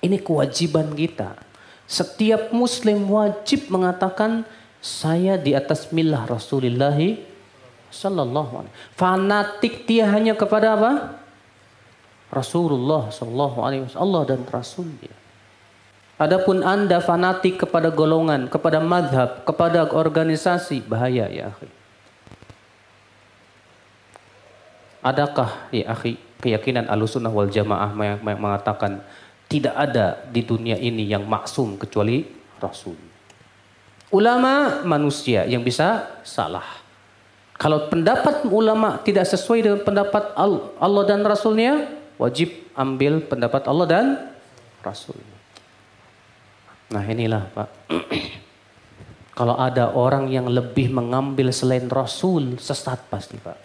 [0.00, 1.49] Ini kewajiban kita.
[1.90, 4.46] Setiap muslim wajib mengatakan
[4.78, 6.94] saya di atas milah Rasulullah
[7.90, 11.18] sallallahu alaihi Fanatik dia hanya kepada apa?
[12.30, 15.12] Rasulullah sallallahu alaihi wasallam Allah dan rasulnya.
[16.14, 21.68] Adapun Anda fanatik kepada golongan, kepada madhab, kepada organisasi, bahaya ya akhi.
[25.00, 27.90] Adakah ya akhi keyakinan alusunah wal jamaah
[28.22, 29.00] mengatakan
[29.50, 32.22] tidak ada di dunia ini yang maksum kecuali
[32.62, 32.94] Rasul.
[34.14, 36.78] Ulama manusia yang bisa salah.
[37.58, 40.32] Kalau pendapat ulama tidak sesuai dengan pendapat
[40.78, 44.06] Allah dan Rasulnya, wajib ambil pendapat Allah dan
[44.80, 45.36] Rasulnya.
[46.94, 47.68] Nah inilah Pak.
[49.38, 53.58] Kalau ada orang yang lebih mengambil selain Rasul, sesat pasti Pak.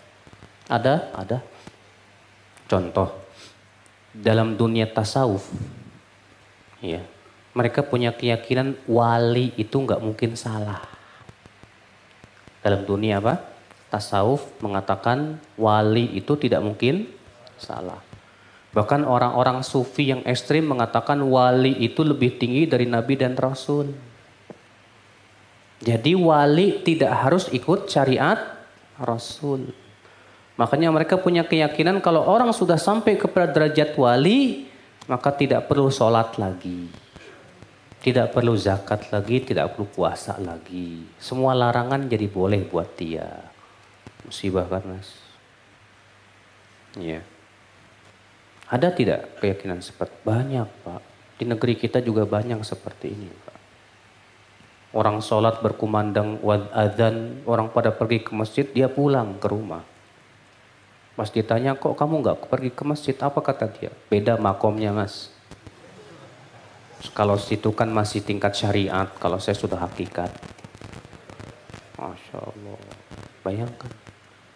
[0.69, 1.13] Ada?
[1.13, 1.37] Ada.
[2.65, 3.24] Contoh,
[4.15, 5.43] dalam dunia tasawuf,
[6.79, 7.03] ya,
[7.51, 10.79] mereka punya keyakinan wali itu nggak mungkin salah.
[12.63, 13.43] Dalam dunia apa?
[13.91, 17.07] Tasawuf mengatakan wali itu tidak mungkin
[17.59, 17.99] salah.
[18.75, 23.95] Bahkan orang-orang sufi yang ekstrim mengatakan wali itu lebih tinggi dari nabi dan rasul.
[25.79, 28.35] Jadi wali tidak harus ikut syariat
[28.99, 29.71] rasul.
[30.55, 34.71] Makanya mereka punya keyakinan kalau orang sudah sampai kepada derajat wali,
[35.11, 36.87] maka tidak perlu sholat lagi.
[37.99, 41.03] Tidak perlu zakat lagi, tidak perlu puasa lagi.
[41.17, 43.25] Semua larangan jadi boleh buat dia.
[44.23, 45.09] Musibah kan mas?
[46.95, 47.25] Iya.
[48.71, 51.01] Ada tidak keyakinan seperti banyak Pak.
[51.35, 53.59] Di negeri kita juga banyak seperti ini Pak.
[54.95, 56.39] Orang sholat berkumandang
[56.71, 59.83] adzan, orang pada pergi ke masjid, dia pulang ke rumah.
[61.15, 63.15] Mas ditanya, kok kamu nggak pergi ke masjid?
[63.23, 63.91] Apa kata dia?
[64.11, 65.31] Beda makomnya mas.
[67.15, 70.27] Kalau situ kan masih tingkat syariat, kalau saya sudah hakikat.
[71.95, 72.79] Masya Allah.
[73.47, 73.91] Bayangkan.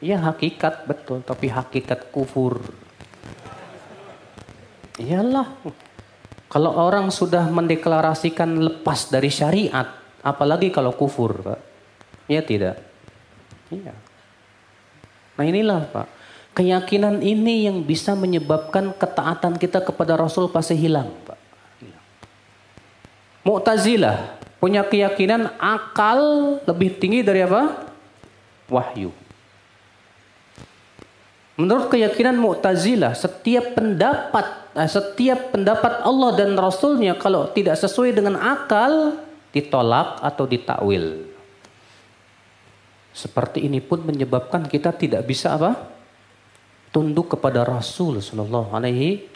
[0.03, 2.59] Iya hakikat betul, tapi hakikat kufur.
[4.99, 5.55] Iyalah.
[6.51, 9.87] Kalau orang sudah mendeklarasikan lepas dari syariat,
[10.19, 11.59] apalagi kalau kufur, Pak.
[12.27, 12.75] Iya tidak?
[13.71, 13.93] Iya.
[15.39, 16.18] Nah inilah, Pak.
[16.57, 21.13] Keyakinan ini yang bisa menyebabkan ketaatan kita kepada Rasul pasti hilang.
[23.45, 26.19] Mu'tazilah punya keyakinan akal
[26.67, 27.87] lebih tinggi dari apa?
[28.67, 29.15] Wahyu.
[31.55, 38.37] Menurut keyakinan Mu'tazilah, setiap pendapat Nah, setiap pendapat Allah dan Rasulnya kalau tidak sesuai dengan
[38.37, 39.17] akal
[39.49, 41.25] ditolak atau ditakwil.
[43.11, 45.98] Seperti ini pun menyebabkan kita tidak bisa apa?
[46.89, 49.29] Tunduk kepada Rasul Shallallahu Alaihi.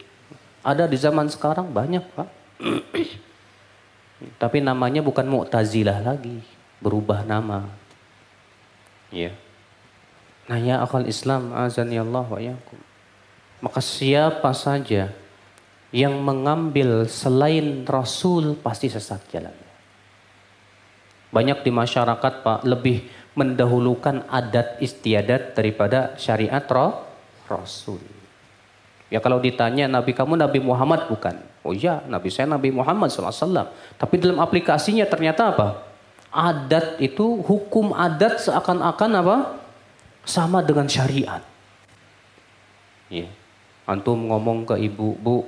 [0.63, 2.29] Ada di zaman sekarang banyak pak.
[4.41, 6.39] Tapi namanya bukan Mu'tazilah lagi,
[6.79, 7.67] berubah nama.
[9.11, 9.35] Ya.
[10.47, 12.79] Nah ya akal Islam azani Allah wa yakum.
[13.63, 15.11] Maka siapa saja
[15.93, 19.71] yang mengambil selain Rasul pasti sesat jalannya.
[21.29, 27.12] Banyak di masyarakat Pak lebih mendahulukan adat istiadat daripada syariat roh,
[27.47, 28.01] Rasul.
[29.13, 31.37] Ya kalau ditanya Nabi kamu Nabi Muhammad bukan?
[31.61, 33.69] Oh iya Nabi saya Nabi Muhammad SAW.
[33.95, 35.85] Tapi dalam aplikasinya ternyata apa?
[36.33, 39.37] Adat itu hukum adat seakan-akan apa?
[40.25, 41.45] Sama dengan syariat.
[43.13, 43.29] Ya.
[43.85, 45.45] Antum ngomong ke ibu, bu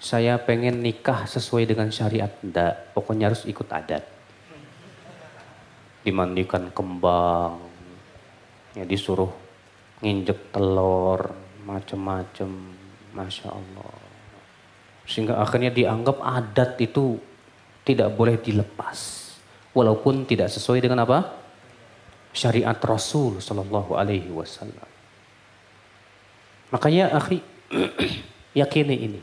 [0.00, 2.30] saya pengen nikah sesuai dengan syariat.
[2.44, 4.04] Enggak, pokoknya harus ikut adat.
[6.06, 7.60] Dimandikan kembang,
[8.72, 9.49] ya disuruh
[10.00, 11.32] nginjek telur,
[11.64, 12.50] macem-macem,
[13.12, 13.94] masya Allah.
[15.04, 17.20] Sehingga akhirnya dianggap adat itu
[17.84, 18.98] tidak boleh dilepas,
[19.72, 21.40] walaupun tidak sesuai dengan apa?
[22.30, 24.88] Syariat Rasul Shallallahu Alaihi Wasallam.
[26.70, 27.42] Makanya akhi
[28.60, 29.20] yakini ini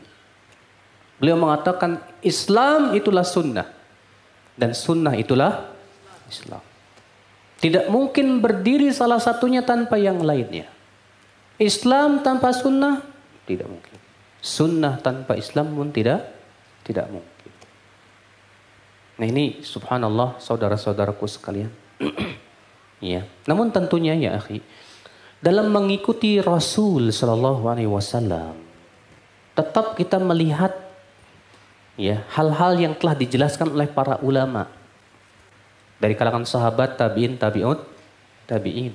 [1.18, 3.66] Beliau mengatakan Islam itulah sunnah.
[4.54, 5.74] Dan sunnah itulah
[6.30, 6.62] Islam.
[7.58, 10.70] Tidak mungkin berdiri salah satunya tanpa yang lainnya.
[11.58, 13.02] Islam tanpa sunnah
[13.42, 13.98] tidak mungkin.
[14.38, 16.22] Sunnah tanpa Islam pun tidak
[16.86, 17.50] tidak mungkin.
[19.18, 21.74] Nah ini subhanallah saudara-saudaraku sekalian.
[23.02, 23.26] ya.
[23.50, 24.62] Namun tentunya ya akhi,
[25.42, 28.54] dalam mengikuti Rasul Shallallahu Alaihi Wasallam,
[29.58, 30.78] tetap kita melihat
[31.98, 34.70] ya hal-hal yang telah dijelaskan oleh para ulama
[35.98, 37.82] dari kalangan sahabat tabiin tabiut
[38.46, 38.94] tabiin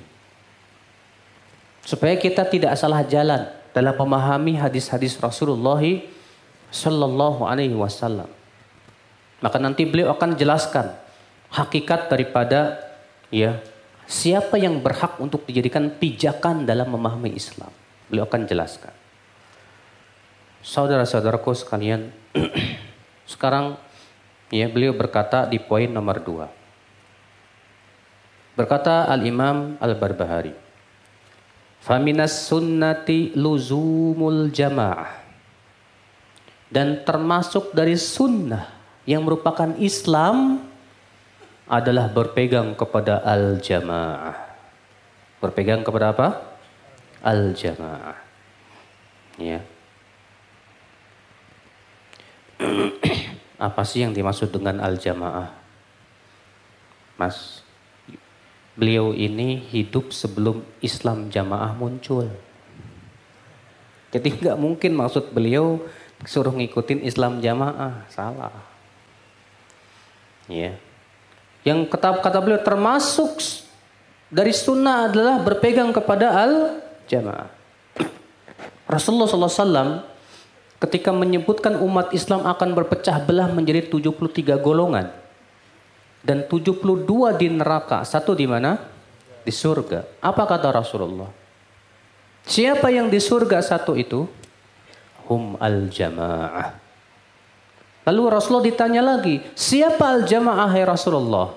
[1.84, 3.44] supaya kita tidak salah jalan
[3.76, 5.82] dalam memahami hadis-hadis Rasulullah
[6.74, 8.26] Sallallahu Alaihi Wasallam.
[9.38, 10.90] Maka nanti beliau akan jelaskan
[11.52, 12.80] hakikat daripada
[13.28, 13.60] ya
[14.08, 17.70] siapa yang berhak untuk dijadikan pijakan dalam memahami Islam.
[18.08, 18.94] Beliau akan jelaskan.
[20.64, 22.08] Saudara-saudaraku sekalian,
[23.32, 23.76] sekarang
[24.48, 26.48] ya beliau berkata di poin nomor dua.
[28.54, 30.54] Berkata Al-Imam Al-Barbahari.
[31.82, 35.26] Faminas sunnati luzumul jamaah.
[36.70, 38.70] Dan termasuk dari sunnah
[39.04, 40.64] yang merupakan Islam
[41.66, 44.38] adalah berpegang kepada al-jamaah.
[45.42, 46.28] Berpegang kepada apa?
[47.20, 48.18] Al-jamaah.
[49.42, 49.60] Ya.
[53.68, 55.50] apa sih yang dimaksud dengan al-jamaah?
[57.18, 57.63] Mas,
[58.74, 62.26] beliau ini hidup sebelum Islam jamaah muncul.
[64.10, 65.82] Jadi nggak mungkin maksud beliau
[66.22, 68.54] suruh ngikutin Islam jamaah, salah.
[70.46, 70.78] Ya.
[71.66, 73.40] Yang kata kata beliau termasuk
[74.30, 77.50] dari sunnah adalah berpegang kepada al jamaah.
[78.94, 80.04] Rasulullah SAW
[80.82, 85.23] ketika menyebutkan umat Islam akan berpecah belah menjadi 73 golongan
[86.24, 87.04] dan 72
[87.36, 88.00] di neraka.
[88.02, 88.80] Satu di mana?
[89.44, 90.24] Di surga.
[90.24, 91.28] Apa kata Rasulullah?
[92.48, 94.24] Siapa yang di surga satu itu?
[95.28, 96.80] Hum al-jamaah.
[98.04, 101.56] Lalu Rasulullah ditanya lagi, siapa al-jamaah hai Rasulullah?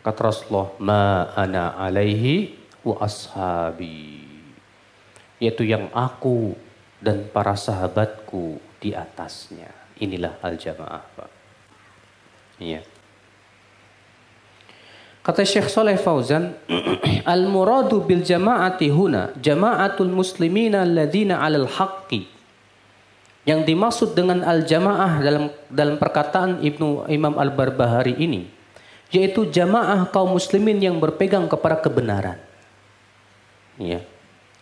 [0.00, 4.24] Kata Rasulullah, ma ana alaihi wa ashabi.
[5.36, 6.56] Yaitu yang aku
[6.96, 9.68] dan para sahabatku di atasnya.
[10.00, 11.30] Inilah al-jamaah, Pak.
[12.56, 12.95] Iya.
[15.26, 16.54] Kata Syekh Saleh Fauzan,
[17.26, 22.30] al-muradu bil jama'ati huna jama'atul muslimina alladzina 'alal haqqi.
[23.42, 28.56] Yang dimaksud dengan al-jamaah dalam dalam perkataan Ibnu Imam Al-Barbahari ini
[29.14, 32.38] yaitu jamaah kaum muslimin yang berpegang kepada kebenaran.
[33.78, 34.02] Ya.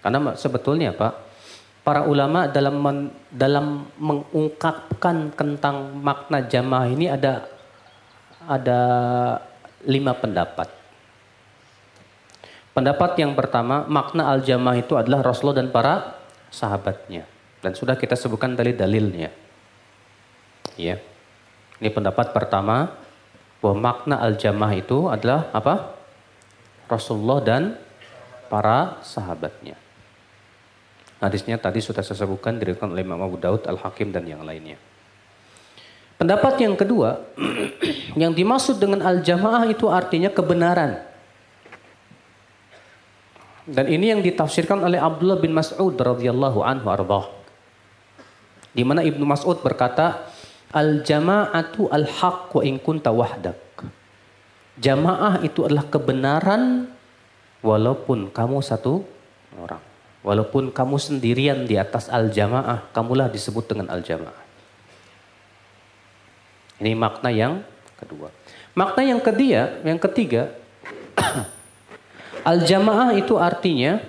[0.05, 1.13] Karena sebetulnya Pak,
[1.81, 2.99] para ulama dalam men,
[3.33, 7.49] dalam mengungkapkan tentang makna jamaah ini ada
[8.45, 8.81] ada
[9.87, 10.69] lima pendapat.
[12.75, 16.19] Pendapat yang pertama, makna al-jamaah itu adalah Rasulullah dan para
[16.51, 17.23] sahabatnya.
[17.63, 19.31] Dan sudah kita sebutkan dari dalilnya.
[20.75, 20.99] Ya.
[21.79, 22.91] Ini pendapat pertama
[23.63, 25.95] bahwa makna al-jamaah itu adalah apa?
[26.91, 27.79] Rasulullah dan
[28.51, 29.79] para sahabatnya.
[31.23, 34.77] Hadisnya tadi sudah saya sebutkan diriwayatkan oleh Imam Abu Daud, Al-Hakim dan yang lainnya.
[36.15, 37.27] Pendapat yang kedua,
[38.21, 41.03] yang dimaksud dengan al-jamaah itu artinya kebenaran.
[43.65, 47.25] Dan ini yang ditafsirkan oleh Abdullah bin Mas'ud radhiyallahu anhu ardah.
[48.77, 50.29] Di mana Ibnu Mas'ud berkata,
[50.75, 53.57] al-jama'atu al-haq wa in kunta wahdak.
[54.75, 56.91] Jamaah itu adalah kebenaran
[57.65, 59.07] walaupun kamu satu
[59.57, 59.81] orang.
[60.25, 64.44] Walaupun kamu sendirian di atas al-jamaah, kamulah disebut dengan al-jamaah.
[66.83, 67.63] Ini makna yang
[67.95, 68.35] kedua.
[68.75, 70.51] Makna yang ketiga, yang ketiga,
[72.51, 74.03] al-jamaah itu artinya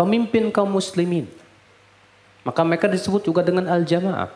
[0.00, 1.28] pemimpin kaum muslimin.
[2.40, 4.32] Maka mereka disebut juga dengan al-jamaah.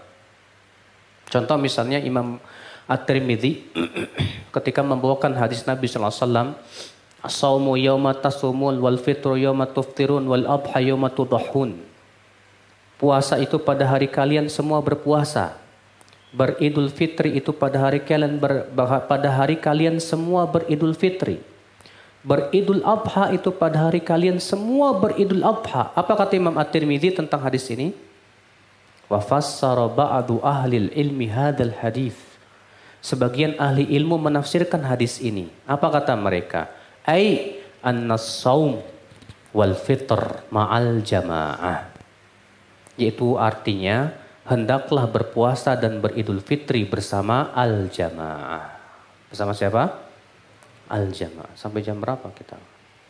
[1.32, 2.36] Contoh misalnya Imam
[2.84, 3.72] At-Tirmidzi
[4.60, 6.48] ketika membawakan hadis Nabi sallallahu alaihi wasallam,
[7.24, 11.80] "As-saumu yauma tasumun wal fitru yauma tuftirun wal adha yauma tudahun."
[13.00, 15.63] Puasa itu pada hari kalian semua berpuasa
[16.34, 18.66] beridul fitri itu pada hari kalian ber,
[19.06, 21.38] pada hari kalian semua beridul fitri.
[22.26, 25.94] Beridul adha itu pada hari kalian semua beridul adha.
[25.94, 27.94] Apa kata Imam At-Tirmidzi tentang hadis ini?
[29.06, 32.16] Wa fassara ba'du ahli ilmi hadzal hadis.
[33.04, 35.52] Sebagian ahli ilmu menafsirkan hadis ini.
[35.68, 36.72] Apa kata mereka?
[37.04, 38.80] Ai an-saum
[39.52, 41.92] wal fitr ma'al jamaah.
[42.96, 48.76] Yaitu artinya hendaklah berpuasa dan beridul fitri bersama al-jamaah.
[49.32, 50.04] Bersama siapa?
[50.84, 51.56] Al-Jamaah.
[51.56, 52.60] Sampai jam berapa kita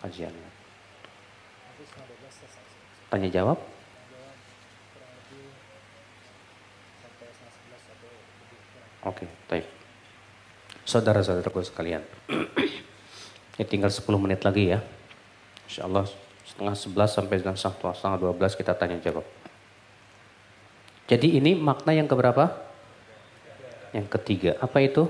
[0.00, 0.50] kajiannya?
[3.10, 3.58] Tanya jawab?
[9.04, 9.66] Oke, okay, baik.
[10.88, 12.00] Saudara-saudaraku sekalian.
[13.60, 14.80] ya tinggal 10 menit lagi ya.
[15.68, 16.08] Insya Allah
[16.48, 19.43] setengah 11 sampai setengah 12 kita tanya jawab.
[21.04, 22.48] Jadi ini makna yang keberapa?
[23.92, 24.50] Yang ketiga.
[24.58, 25.04] Apa itu?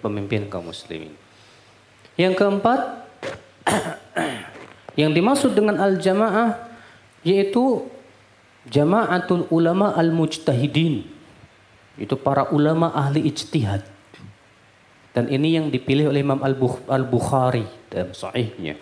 [0.00, 1.12] Pemimpin kaum muslimin.
[2.14, 2.80] Yang keempat,
[5.00, 6.66] yang dimaksud dengan al-jamaah
[7.26, 7.82] yaitu
[8.70, 11.02] jamaatul ulama al-mujtahidin
[11.96, 13.82] itu para ulama ahli ijtihad.
[15.16, 18.76] Dan ini yang dipilih oleh Imam Al-Bukhari dalam sahihnya.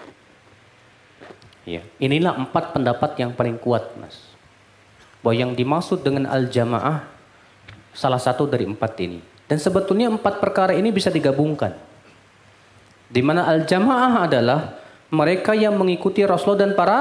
[1.62, 4.33] Ya, inilah empat pendapat yang paling kuat, Mas.
[5.24, 7.08] Bahwa yang dimaksud dengan al-jamaah
[7.96, 9.24] salah satu dari empat ini.
[9.48, 11.72] Dan sebetulnya empat perkara ini bisa digabungkan.
[13.08, 14.60] Di mana al-jamaah adalah
[15.08, 16.98] mereka yang mengikuti Rasulullah dan para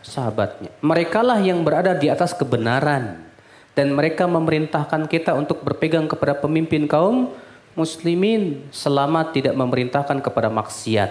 [0.00, 0.70] sahabatnya.
[0.80, 3.26] Merekalah yang berada di atas kebenaran
[3.74, 7.34] dan mereka memerintahkan kita untuk berpegang kepada pemimpin kaum
[7.74, 11.10] muslimin selama tidak memerintahkan kepada maksiat.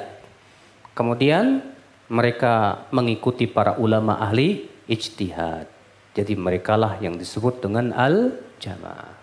[0.95, 1.61] Kemudian
[2.07, 5.74] mereka mengikuti para ulama ahli ijtihad.
[6.15, 9.13] Jadi merekalah yang disebut dengan al-jamaah.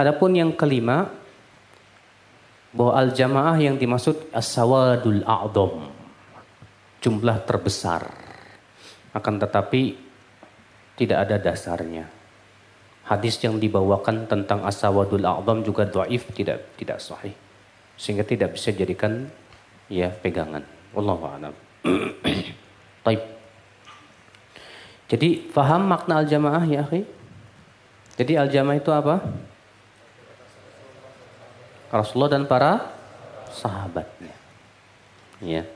[0.00, 1.12] Adapun yang kelima
[2.72, 5.92] bahwa al-jamaah yang dimaksud as-sawadul a'dham.
[7.04, 8.08] Jumlah terbesar.
[9.12, 10.10] Akan tetapi
[10.96, 12.08] tidak ada dasarnya.
[13.10, 17.34] Hadis yang dibawakan tentang asawadul a'zam juga dhaif, tidak tidak sahih.
[17.98, 19.26] Sehingga tidak bisa jadikan
[19.90, 20.62] ya pegangan.
[20.94, 21.54] Wallahu a'lam.
[23.04, 23.39] Taib.
[25.10, 27.02] Jadi faham makna al-jamaah ya akhi?
[28.14, 29.18] Jadi al-jamaah itu apa?
[31.90, 32.94] Rasulullah dan para
[33.50, 34.34] sahabatnya.
[35.42, 35.66] Ya.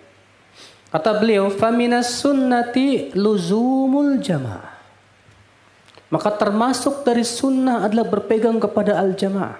[0.94, 4.78] Kata beliau, "Faminas sunnati luzumul jamaah."
[6.14, 9.58] Maka termasuk dari sunnah adalah berpegang kepada al-jamaah.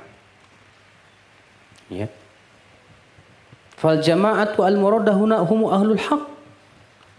[1.90, 2.06] Ya.
[3.74, 6.33] Fal jama'atu al-muradah huna humu ahlul haq.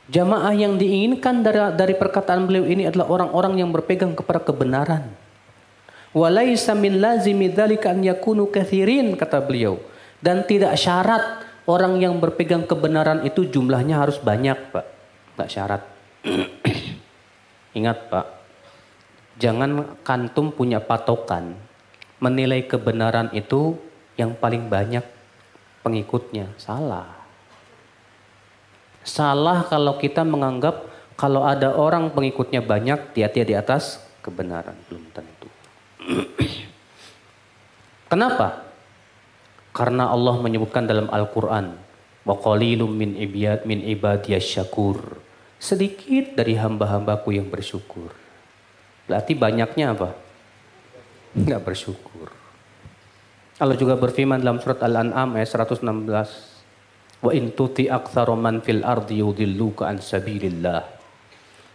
[0.06, 5.10] Jamaah yang diinginkan dari, dari perkataan beliau ini adalah orang-orang yang berpegang kepada kebenaran.
[6.14, 9.82] Walaysa min lazimi dzalika an yakunu kathirin kata beliau.
[10.22, 14.86] Dan tidak syarat orang yang berpegang kebenaran itu jumlahnya harus banyak, Pak.
[15.36, 15.82] Tidak syarat.
[17.78, 18.36] Ingat, Pak
[19.36, 21.60] Jangan kantum punya patokan
[22.24, 23.76] menilai kebenaran itu
[24.16, 25.04] yang paling banyak
[25.84, 26.56] pengikutnya.
[26.56, 27.15] Salah.
[29.05, 30.87] Salah kalau kita menganggap
[31.21, 34.77] kalau ada orang pengikutnya banyak, dia dia di atas kebenaran.
[34.89, 35.49] Belum tentu.
[38.09, 38.65] Kenapa?
[39.77, 41.77] Karena Allah menyebutkan dalam Al-Quran,
[42.25, 43.85] وَقَلِيلٌ min ibad min
[44.41, 45.21] syakur.
[45.61, 48.17] Sedikit dari hamba-hambaku yang bersyukur.
[49.05, 50.17] Berarti banyaknya apa?
[51.37, 52.33] Enggak bersyukur.
[53.61, 55.85] Allah juga berfirman dalam surat Al-An'am ayat 116.
[57.26, 57.90] Wa in tuti
[58.38, 59.90] man fil ardi yudilluka.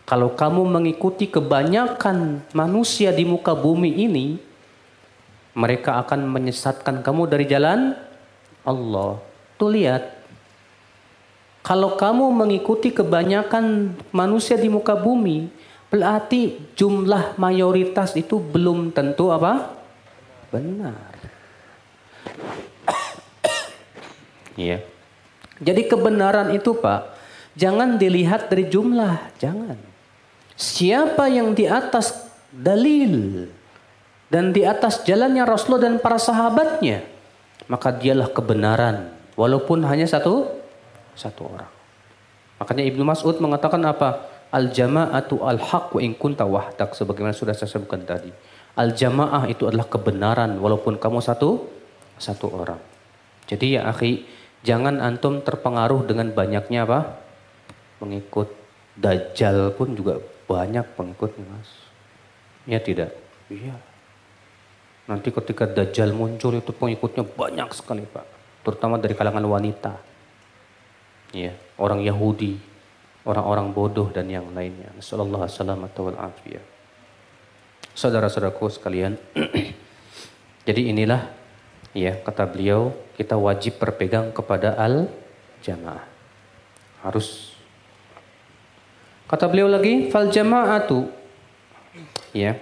[0.07, 4.39] Kalau kamu mengikuti kebanyakan manusia di muka bumi ini,
[5.59, 7.99] mereka akan menyesatkan kamu dari jalan
[8.63, 9.19] Allah.
[9.59, 10.03] Tuh lihat,
[11.67, 15.51] kalau kamu mengikuti kebanyakan manusia di muka bumi,
[15.91, 19.75] Berarti jumlah mayoritas itu belum tentu apa?
[20.55, 20.95] Benar.
[24.61, 24.85] Iya.
[25.61, 27.13] Jadi kebenaran itu Pak,
[27.53, 29.77] jangan dilihat dari jumlah, jangan.
[30.57, 33.45] Siapa yang di atas dalil
[34.33, 37.05] dan di atas jalannya Rasulullah dan para sahabatnya,
[37.69, 40.49] maka dialah kebenaran, walaupun hanya satu
[41.13, 41.71] satu orang.
[42.61, 44.29] Makanya Ibnu Mas'ud mengatakan apa?
[44.51, 48.29] Al jama'atu al haq wa in kunta wahdak sebagaimana sudah saya sebutkan tadi.
[48.77, 51.69] Al jamaah itu adalah kebenaran walaupun kamu satu
[52.21, 52.81] satu orang.
[53.49, 54.29] Jadi ya akhi,
[54.67, 57.21] jangan antum terpengaruh dengan banyaknya apa?
[58.01, 58.59] Pengikut.
[59.01, 61.71] Dajjal pun juga banyak pengikutnya mas.
[62.69, 63.17] Ya tidak?
[63.49, 63.79] Iya.
[65.09, 68.27] Nanti ketika Dajjal muncul itu pengikutnya banyak sekali pak.
[68.61, 69.93] Terutama dari kalangan wanita.
[71.31, 72.59] Ya, orang Yahudi,
[73.25, 74.91] orang-orang bodoh dan yang lainnya.
[74.99, 76.61] Nasallallahu alaihi.
[77.95, 79.15] Saudara-saudaraku sekalian,
[80.69, 81.40] jadi inilah
[81.97, 85.11] ya kata beliau kita wajib berpegang kepada al
[85.61, 86.07] jamaah.
[87.01, 87.57] Harus.
[89.31, 91.07] Kata beliau lagi fal jamaatu
[92.35, 92.59] ya.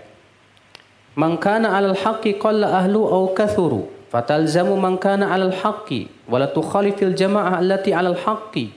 [1.18, 6.46] Man kana 'alal haqqi qalla ahlu aw kathuru fatalzamu man kana 'alal haqqi wa la
[6.46, 8.70] tukhalifil jama'ah allati 'alal haqqi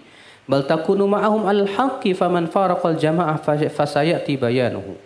[0.50, 3.38] bal takunu ma'ahum 'alal haqqi faman faraqal jama'ah
[3.70, 4.98] fasayati bayanuhu.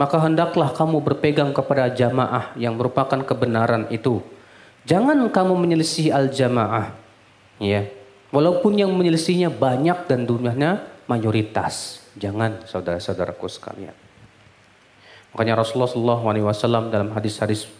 [0.00, 4.24] Maka hendaklah kamu berpegang kepada jamaah yang merupakan kebenaran itu
[4.84, 6.94] jangan kamu menyelisih al jamaah
[7.60, 7.88] ya
[8.30, 13.96] walaupun yang menyelisihinya banyak dan jumlahnya mayoritas jangan saudara-saudaraku sekalian
[15.34, 17.70] Makanya Rasulullah SAW dalam hadis-hadis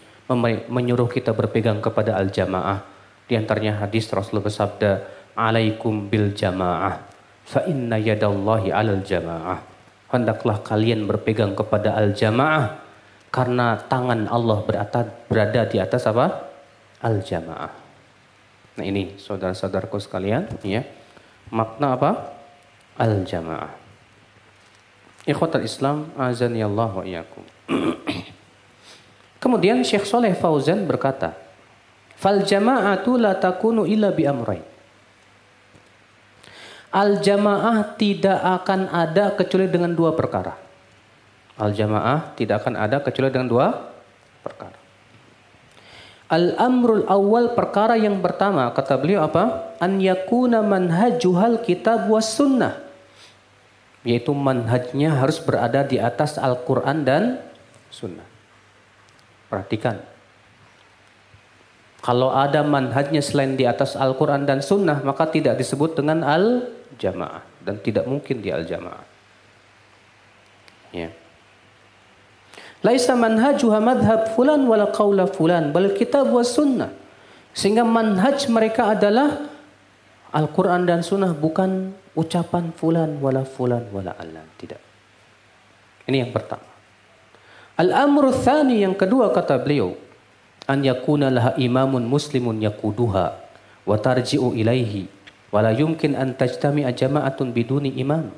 [0.71, 2.87] menyuruh kita berpegang kepada al-jamaah.
[3.27, 4.91] Di antaranya hadis Rasulullah bersabda,
[5.35, 7.03] "Alaikum bil jamaah,
[7.43, 9.59] fa inna yadallahi 'alal jamaah."
[10.11, 12.83] Hendaklah kalian berpegang kepada al-jamaah
[13.31, 14.63] karena tangan Allah
[15.27, 16.50] berada di atas apa?
[17.01, 17.73] Al-jamaah.
[18.77, 20.85] Nah ini saudara-saudaraku sekalian, ya.
[21.49, 22.11] Makna apa?
[22.95, 23.73] Al-jamaah.
[25.25, 27.05] Ikhwatal Islam, ya Allah wa.
[29.41, 31.33] Kemudian Syekh Soleh Fauzan berkata,
[32.21, 34.61] Fal jama'atu la takunu illa bi amrain.
[36.93, 40.53] Al jamaah tidak akan ada kecuali dengan dua perkara.
[41.57, 43.90] Al jamaah tidak akan ada kecuali dengan dua.
[46.31, 49.75] Al amrul awal perkara yang pertama kata beliau apa?
[49.83, 52.91] An yakuna manhajuhal kitab was sunnah
[54.01, 57.23] yaitu manhajnya harus berada di atas Al-Quran dan
[57.93, 58.25] Sunnah.
[59.51, 60.01] Perhatikan.
[62.01, 67.45] Kalau ada manhajnya selain di atas Al-Quran dan Sunnah, maka tidak disebut dengan Al-Jamaah.
[67.61, 69.05] Dan tidak mungkin di Al-Jamaah.
[70.97, 71.13] Ya.
[72.81, 76.89] Laisa manhajuha madhab fulan wala qawla fulan, bal kitab wa sunnah.
[77.53, 79.51] Sehingga manhaj mereka adalah
[80.31, 84.47] Al-Quran dan Sunnah bukan ucapan fulan wala fulan wala alan.
[84.55, 84.79] Tidak.
[86.07, 86.63] Ini yang pertama.
[87.75, 89.93] Al-amru thani yang kedua kata beliau.
[90.71, 93.25] An yakuna laha imamun muslimun yakuduha
[93.83, 95.11] wa tarji'u ilaihi.
[95.51, 98.31] Wala yumkin an tajtami'a jama'atun biduni imam.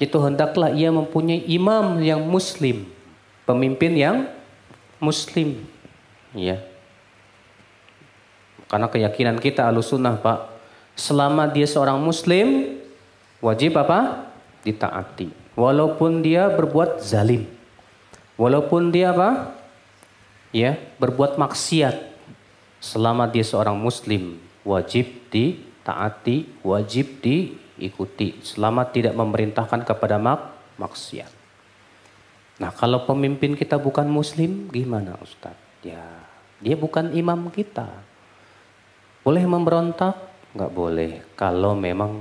[0.00, 2.88] Itu hendaklah ia mempunyai imam yang muslim.
[3.48, 4.16] Pemimpin yang
[5.02, 5.64] muslim.
[6.36, 6.62] Ya.
[8.70, 10.46] Karena keyakinan kita alusunah Pak
[10.94, 12.78] selama dia seorang muslim
[13.42, 14.30] wajib apa?
[14.60, 15.56] ditaati.
[15.56, 17.48] Walaupun dia berbuat zalim.
[18.36, 19.56] Walaupun dia apa?
[20.54, 22.12] ya, berbuat maksiat.
[22.80, 31.39] Selama dia seorang muslim wajib ditaati, wajib diikuti selama tidak memerintahkan kepada mak maksiat.
[32.60, 35.80] Nah, kalau pemimpin kita bukan muslim gimana Ustadz?
[35.80, 36.04] Ya,
[36.60, 37.88] dia bukan imam kita.
[39.24, 40.12] Boleh memberontak,
[40.52, 41.24] nggak boleh.
[41.32, 42.20] Kalau memang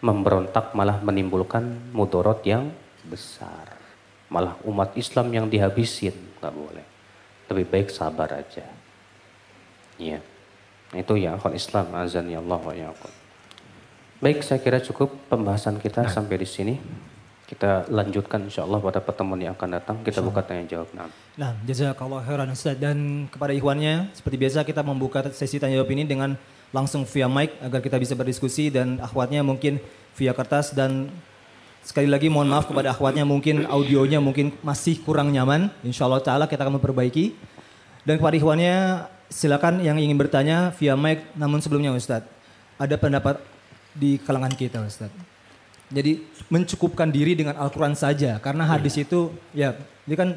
[0.00, 2.72] memberontak malah menimbulkan mudorot yang
[3.04, 3.76] besar.
[4.32, 6.86] Malah umat Islam yang dihabisin, nggak boleh.
[7.52, 8.64] Lebih baik sabar aja.
[10.00, 10.24] Iya.
[10.96, 12.90] Itu ya akhwan Islam azan ya Allah wa ya
[14.16, 16.12] Baik, saya kira cukup pembahasan kita nah.
[16.12, 16.74] sampai di sini.
[17.46, 19.96] Kita lanjutkan insya Allah pada pertemuan yang akan datang.
[20.02, 20.90] Kita buka tanya jawab.
[20.98, 21.06] Nah,
[21.38, 22.74] nah jazakallah khairan Ustaz.
[22.74, 26.34] Dan kepada ikhwannya, seperti biasa kita membuka sesi tanya jawab ini dengan
[26.74, 29.78] langsung via mic agar kita bisa berdiskusi dan akhwatnya mungkin
[30.18, 31.06] via kertas dan
[31.86, 35.70] sekali lagi mohon maaf kepada akhwatnya mungkin audionya mungkin masih kurang nyaman.
[35.86, 37.30] Insya Allah Ta'ala kita akan memperbaiki.
[38.02, 42.26] Dan kepada ikhwannya silakan yang ingin bertanya via mic namun sebelumnya Ustadz
[42.74, 43.38] ada pendapat
[43.94, 45.35] di kalangan kita Ustadz.
[45.86, 46.18] Jadi
[46.50, 49.04] mencukupkan diri dengan Al-Quran saja karena hadis iya.
[49.06, 49.20] itu
[49.54, 49.70] ya
[50.06, 50.28] ini kan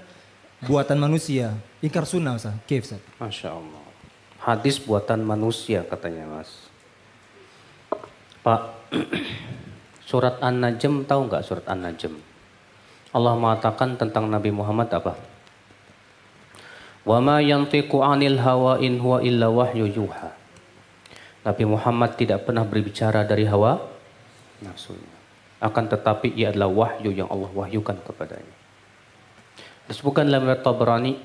[0.65, 1.57] buatan manusia.
[1.81, 2.53] Ingkar sunnah Ustaz.
[2.69, 3.01] Kif Ustaz.
[3.17, 3.89] Masya Allah
[4.43, 6.49] hadis buatan manusia katanya mas.
[8.39, 8.71] Pak,
[10.09, 12.15] surat An-Najm tahu nggak surat An-Najm?
[13.11, 15.19] Allah mengatakan tentang Nabi Muhammad apa?
[17.03, 20.31] Wa ma yantiqu 'anil hawa in huwa illa wahyu yuha.
[21.43, 23.81] Nabi Muhammad tidak pernah berbicara dari hawa
[24.63, 25.18] nafsunya.
[25.59, 28.55] Akan tetapi ia adalah wahyu yang Allah wahyukan kepadanya.
[29.91, 31.19] Disebutkan dalam Tabrani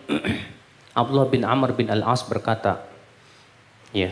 [1.01, 2.83] Abdullah bin Amr bin Al-As berkata,
[3.95, 4.11] Ya.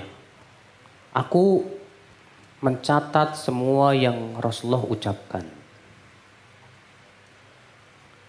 [1.12, 1.66] Aku
[2.62, 5.42] mencatat semua yang Rasulullah ucapkan.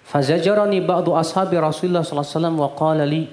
[0.04, 3.24] Fazajarani ba'du ashabi Rasulullah sallallahu alaihi wasallam wa qala li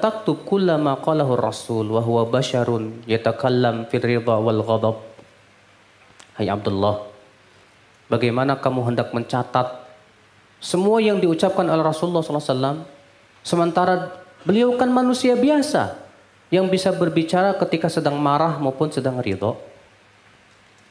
[0.00, 5.11] taktub kulla ma qalahu Rasul wa huwa basharun yatakallam fil ridha wal ghadab
[6.38, 7.08] Hai Abdullah
[8.08, 9.80] Bagaimana kamu hendak mencatat
[10.62, 12.86] semua yang diucapkan oleh Rasulullah wasallam
[13.42, 16.02] sementara Beliau kan manusia biasa
[16.50, 19.54] yang bisa berbicara ketika sedang marah maupun sedang ridho.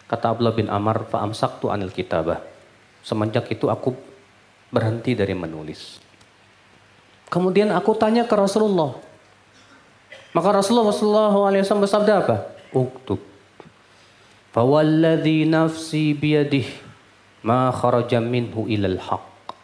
[0.07, 2.39] Kata Abdullah bin Amr, fa'amsak tu anil kitabah.
[3.03, 3.95] Semenjak itu aku
[4.71, 5.99] berhenti dari menulis.
[7.27, 8.95] Kemudian aku tanya ke Rasulullah.
[10.31, 12.35] Maka Rasulullah SAW bersabda apa?
[12.71, 13.19] Uktub.
[14.51, 16.67] Fawalladhi nafsi biyadih
[17.47, 19.55] ma kharaja minhu ilal haq.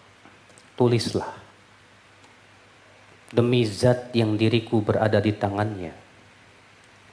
[0.79, 1.35] Tulislah.
[3.27, 5.91] Demi zat yang diriku berada di tangannya.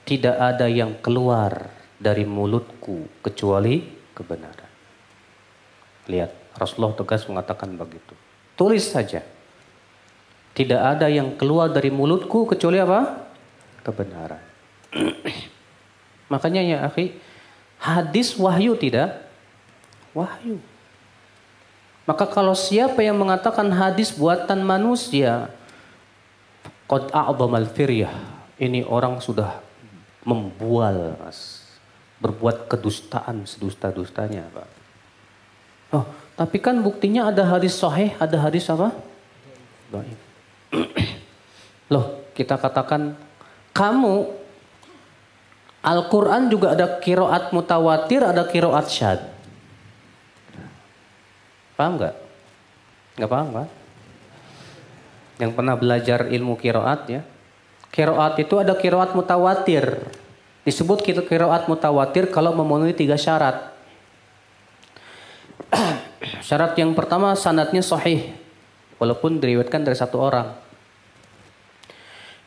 [0.07, 1.67] Tidak ada yang keluar
[1.99, 3.83] dari mulutku kecuali
[4.15, 4.71] kebenaran.
[6.07, 8.15] Lihat, Rasulullah tegas mengatakan begitu.
[8.55, 9.25] Tulis saja.
[10.55, 13.27] Tidak ada yang keluar dari mulutku kecuali apa?
[13.83, 14.45] Kebenaran.
[16.33, 17.11] Makanya ya akhi,
[17.85, 19.28] hadis wahyu tidak?
[20.16, 20.56] Wahyu.
[22.09, 25.52] Maka kalau siapa yang mengatakan hadis buatan manusia,
[26.89, 28.12] qad a'zamal firyah.
[28.56, 29.61] Ini orang sudah
[30.24, 31.16] membual,
[32.23, 34.69] berbuat kedustaan sedusta-dustanya, Pak.
[35.93, 36.06] Oh,
[36.39, 38.94] tapi kan buktinya ada hadis sahih, ada hadis apa?
[39.93, 40.19] Baik.
[41.93, 43.19] Loh, kita katakan
[43.74, 44.44] kamu
[45.85, 49.20] Al-Quran juga ada kiroat mutawatir, ada kiroat syad.
[51.77, 52.15] Paham nggak?
[53.20, 53.69] Nggak paham kan?
[55.36, 57.20] Yang pernah belajar ilmu kiroat ya.
[57.93, 60.09] Kiroat itu ada kiroat mutawatir.
[60.65, 63.77] Disebut kiroat mutawatir kalau memenuhi tiga syarat.
[66.48, 68.32] syarat yang pertama sanatnya sahih.
[68.97, 70.56] Walaupun diriwayatkan dari satu orang.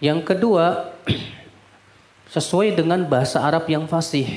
[0.02, 0.98] Yang kedua,
[2.32, 4.28] sesuai dengan bahasa Arab yang fasih.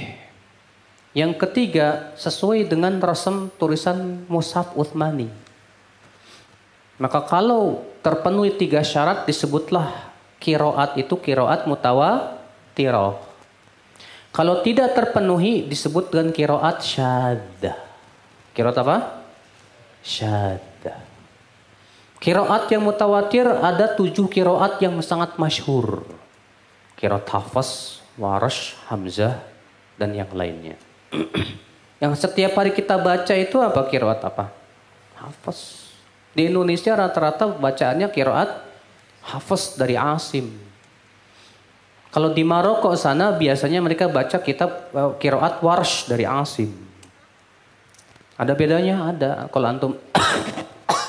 [1.10, 5.26] Yang ketiga, sesuai dengan resem tulisan Musaf Uthmani.
[7.02, 12.38] Maka kalau terpenuhi tiga syarat disebutlah kiroat itu kiroat mutawa
[12.78, 13.18] tiro.
[14.30, 17.74] Kalau tidak terpenuhi disebut dengan kiroat syaddah.
[18.54, 18.96] Kiroat apa?
[20.06, 20.98] Syaddah.
[22.22, 26.19] Kiroat yang mutawatir ada tujuh kiroat yang sangat masyhur.
[27.00, 29.40] Kiroat Hafaz, Warash, Hamzah,
[29.96, 30.76] dan yang lainnya.
[32.04, 34.52] yang setiap hari kita baca itu apa kiroat apa?
[35.16, 35.88] Hafaz.
[36.36, 38.52] Di Indonesia rata-rata bacaannya kiroat
[39.24, 40.52] Hafaz dari Asim.
[42.10, 46.68] Kalau di Maroko sana biasanya mereka baca kitab eh, kiroat Warsh dari Asim.
[48.36, 49.08] Ada bedanya?
[49.08, 49.30] Ada.
[49.48, 49.92] Kalau antum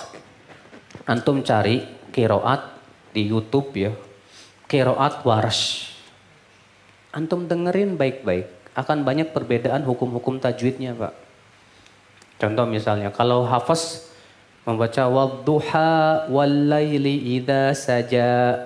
[1.11, 2.61] antum cari kiroat
[3.15, 3.91] di YouTube ya,
[4.71, 5.91] kiroat waras.
[7.11, 11.11] Antum dengerin baik-baik, akan banyak perbedaan hukum-hukum tajwidnya pak.
[12.39, 14.07] Contoh misalnya, kalau hafaz
[14.63, 18.63] membaca wadduha wallaili idza saja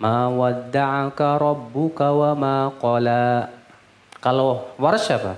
[0.00, 3.52] ma wadda'aka rabbuka wa ma qala.
[4.24, 5.36] Kalau waras apa?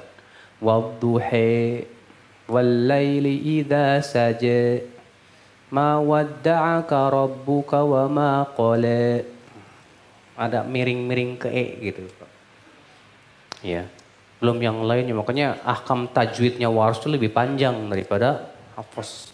[0.62, 1.82] Wadduha
[2.47, 4.78] wallaili idza saja
[5.74, 9.34] Ma wadda'aka rabbuka wa ma qala.
[10.35, 12.02] Ada miring-miring ke e gitu.
[13.62, 13.86] Ya.
[14.43, 15.15] Belum yang lainnya.
[15.15, 19.31] Makanya ahkam tajwidnya waras itu lebih panjang daripada hafaz.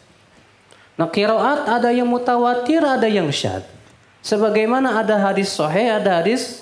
[1.01, 3.65] Nah kiroat ada yang mutawatir, ada yang syad.
[4.21, 6.61] Sebagaimana ada hadis sahih, ada hadis.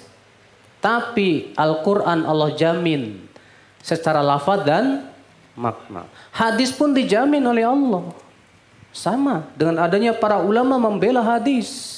[0.78, 3.18] Tapi Al-Quran Allah jamin
[3.82, 5.10] secara lafad dan
[5.58, 6.06] makna.
[6.30, 8.14] Hadis pun dijamin oleh Allah.
[8.94, 11.97] Sama dengan adanya para ulama membela hadis.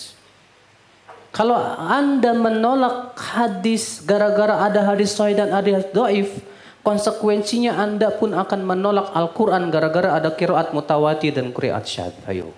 [1.30, 6.42] Kalau Anda menolak hadis gara-gara ada hadis sahih dan ada hadis doif,
[6.82, 12.14] konsekuensinya Anda pun akan menolak Al-Quran gara-gara ada kiraat mutawati dan kiraat syad.
[12.26, 12.50] Ayo.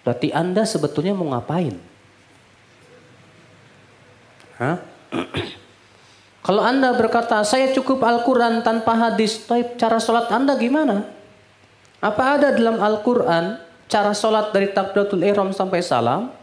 [0.00, 1.76] Berarti Anda sebetulnya mau ngapain?
[4.56, 4.80] Hah?
[6.46, 9.44] Kalau Anda berkata, saya cukup Al-Quran tanpa hadis,
[9.76, 11.04] cara sholat Anda gimana?
[11.98, 13.58] Apa ada dalam Al-Quran
[13.90, 16.35] cara sholat dari takbiratul ihram sampai salam?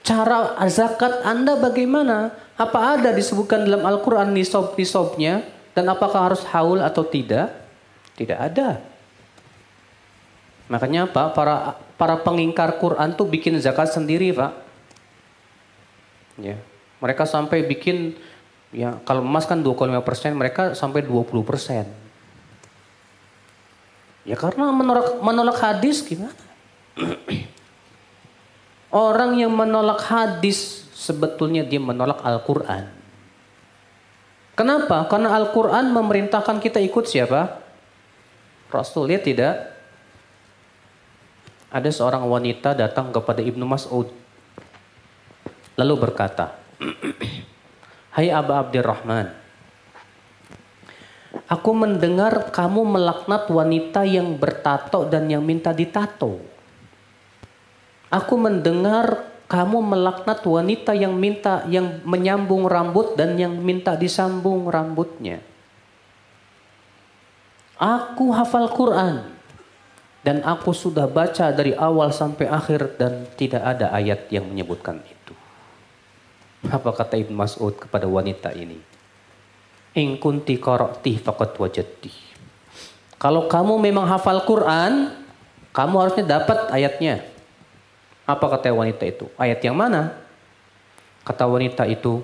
[0.00, 2.32] Cara zakat Anda bagaimana?
[2.56, 5.44] Apa ada disebutkan dalam Al-Quran nisob-nisobnya?
[5.76, 7.52] Dan apakah harus haul atau tidak?
[8.16, 8.80] Tidak ada.
[10.70, 14.52] Makanya Pak, para para pengingkar Quran tuh bikin zakat sendiri Pak.
[16.40, 16.56] Ya.
[17.00, 18.16] Mereka sampai bikin,
[18.72, 21.88] ya kalau emas kan 25 persen, mereka sampai 20 persen.
[24.24, 26.36] Ya karena menolak, menolak hadis gimana?
[28.90, 32.90] Orang yang menolak hadis sebetulnya dia menolak Al-Quran.
[34.58, 35.06] Kenapa?
[35.06, 37.62] Karena Al-Quran memerintahkan kita ikut siapa?
[38.68, 39.72] Rasul ya tidak?
[41.70, 44.10] Ada seorang wanita datang kepada Ibnu Mas'ud.
[45.78, 46.58] Lalu berkata,
[48.18, 49.40] Hai Aba Abdurrahman,
[51.50, 56.42] Aku mendengar kamu melaknat wanita yang bertato dan yang minta ditato.
[58.10, 65.42] Aku mendengar kamu melaknat wanita yang minta yang menyambung rambut dan yang minta disambung rambutnya.
[67.78, 69.24] Aku hafal Quran
[70.20, 75.34] dan aku sudah baca dari awal sampai akhir dan tidak ada ayat yang menyebutkan itu.
[76.68, 78.76] Apa kata Ibn Mas'ud kepada wanita ini?
[79.96, 82.12] In kunti qara'ti faqad wajadti.
[83.16, 85.10] Kalau kamu memang hafal Quran,
[85.72, 87.24] kamu harusnya dapat ayatnya.
[88.30, 89.26] Apa kata wanita itu?
[89.34, 90.14] Ayat yang mana?
[91.26, 92.22] Kata wanita itu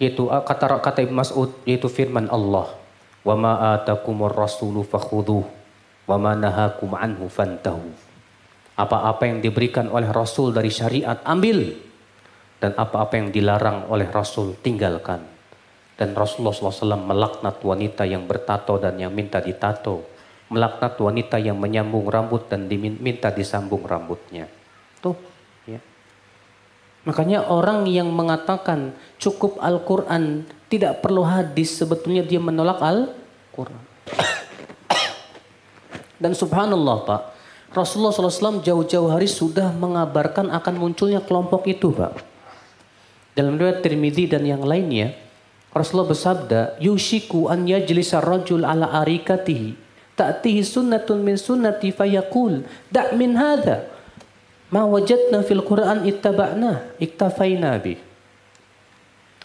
[0.00, 2.72] yaitu ah, kata kata Ibnu Mas'ud yaitu firman Allah.
[3.20, 5.44] Wa ma atakumur rasulu fakhudhuh
[6.08, 7.84] wa ma nahakum anhu fantahu.
[8.76, 11.72] Apa-apa yang diberikan oleh Rasul dari syariat ambil
[12.60, 15.24] dan apa-apa yang dilarang oleh Rasul tinggalkan.
[15.96, 20.04] Dan Rasulullah SAW melaknat wanita yang bertato dan yang minta ditato.
[20.52, 24.44] Melaknat wanita yang menyambung rambut dan diminta disambung rambutnya.
[25.06, 25.14] Tuh,
[25.70, 25.78] ya.
[27.06, 28.90] Makanya orang yang mengatakan
[29.22, 33.78] cukup Al-Quran, tidak perlu hadis, sebetulnya dia menolak Al-Quran.
[36.22, 37.22] Dan subhanallah Pak,
[37.70, 42.16] Rasulullah SAW jauh-jauh hari sudah mengabarkan akan munculnya kelompok itu Pak.
[43.36, 45.12] Dalam riwayat Tirmidzi dan yang lainnya,
[45.76, 49.76] Rasulullah bersabda, "Yushiku an yajlisa rajul ala arikatihi,
[50.16, 53.95] ta'tihi sunnatun min sunnati fayaqul, da' min hadha."
[54.70, 57.94] Ma wajadna fil Quran ittaba'na, iktafaina bi.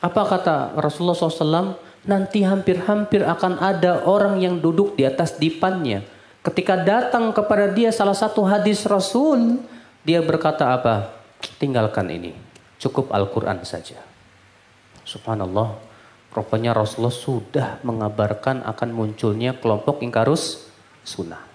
[0.02, 1.78] Apa kata Rasulullah SAW?
[2.02, 6.02] Nanti hampir-hampir akan ada orang yang duduk di atas dipannya.
[6.42, 9.62] Ketika datang kepada dia salah satu hadis Rasul,
[10.02, 11.14] dia berkata apa?
[11.62, 12.34] Tinggalkan ini.
[12.82, 14.02] Cukup Al-Quran saja.
[15.06, 15.78] Subhanallah.
[16.34, 20.66] Rupanya Rasulullah sudah mengabarkan akan munculnya kelompok ingkarus
[21.06, 21.46] sunnah.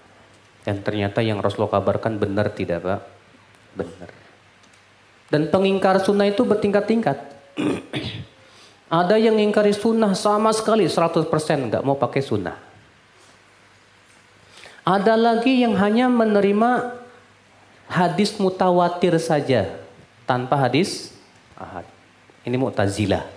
[0.63, 3.16] Dan ternyata yang Rasulullah kabarkan benar tidak Pak?
[3.77, 4.09] Benar.
[5.29, 7.17] Dan pengingkar sunnah itu bertingkat-tingkat.
[8.87, 11.27] Ada yang ingkari sunnah sama sekali 100%
[11.67, 12.55] nggak mau pakai sunnah.
[14.87, 16.95] Ada lagi yang hanya menerima
[17.91, 19.75] hadis mutawatir saja
[20.23, 21.11] tanpa hadis
[21.59, 21.83] ahad.
[22.47, 23.27] Ini mu'tazilah.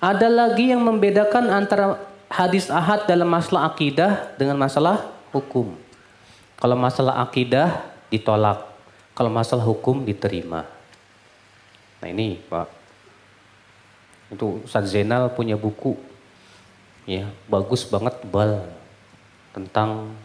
[0.00, 2.00] Ada lagi yang membedakan antara
[2.32, 5.76] hadis ahad dalam masalah akidah dengan masalah hukum.
[6.56, 8.69] Kalau masalah akidah ditolak,
[9.20, 10.64] kalau masalah hukum diterima.
[12.00, 12.72] Nah ini Pak,
[14.32, 15.92] itu Ustaz Zainal punya buku,
[17.04, 18.64] ya bagus banget bal
[19.52, 20.16] tentang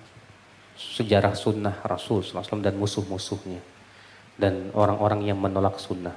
[0.80, 3.60] sejarah sunnah Rasul SAW dan musuh-musuhnya
[4.40, 6.16] dan orang-orang yang menolak sunnah.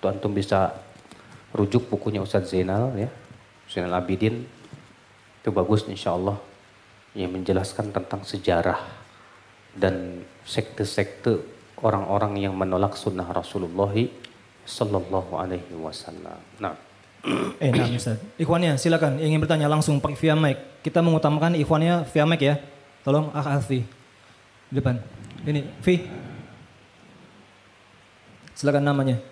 [0.00, 0.80] Itu antum bisa
[1.52, 3.12] rujuk bukunya Ustaz Zainal ya,
[3.68, 4.48] Zainal Abidin
[5.44, 6.40] itu bagus insya Allah
[7.12, 8.80] yang menjelaskan tentang sejarah
[9.76, 13.92] dan sekte-sekte orang-orang yang menolak sunnah Rasulullah
[14.66, 16.40] Sallallahu Alaihi Wasallam.
[16.58, 16.74] Nah.
[17.58, 18.18] Eh, nah Ustaz.
[18.38, 20.58] Ikhwannya silakan ingin bertanya langsung pakai via mic.
[20.82, 22.58] Kita mengutamakan ikhwannya via mic ya.
[23.02, 23.86] Tolong Ah Alfi.
[24.70, 24.98] Depan.
[25.46, 26.02] Ini, Vi.
[28.54, 29.22] Silakan namanya.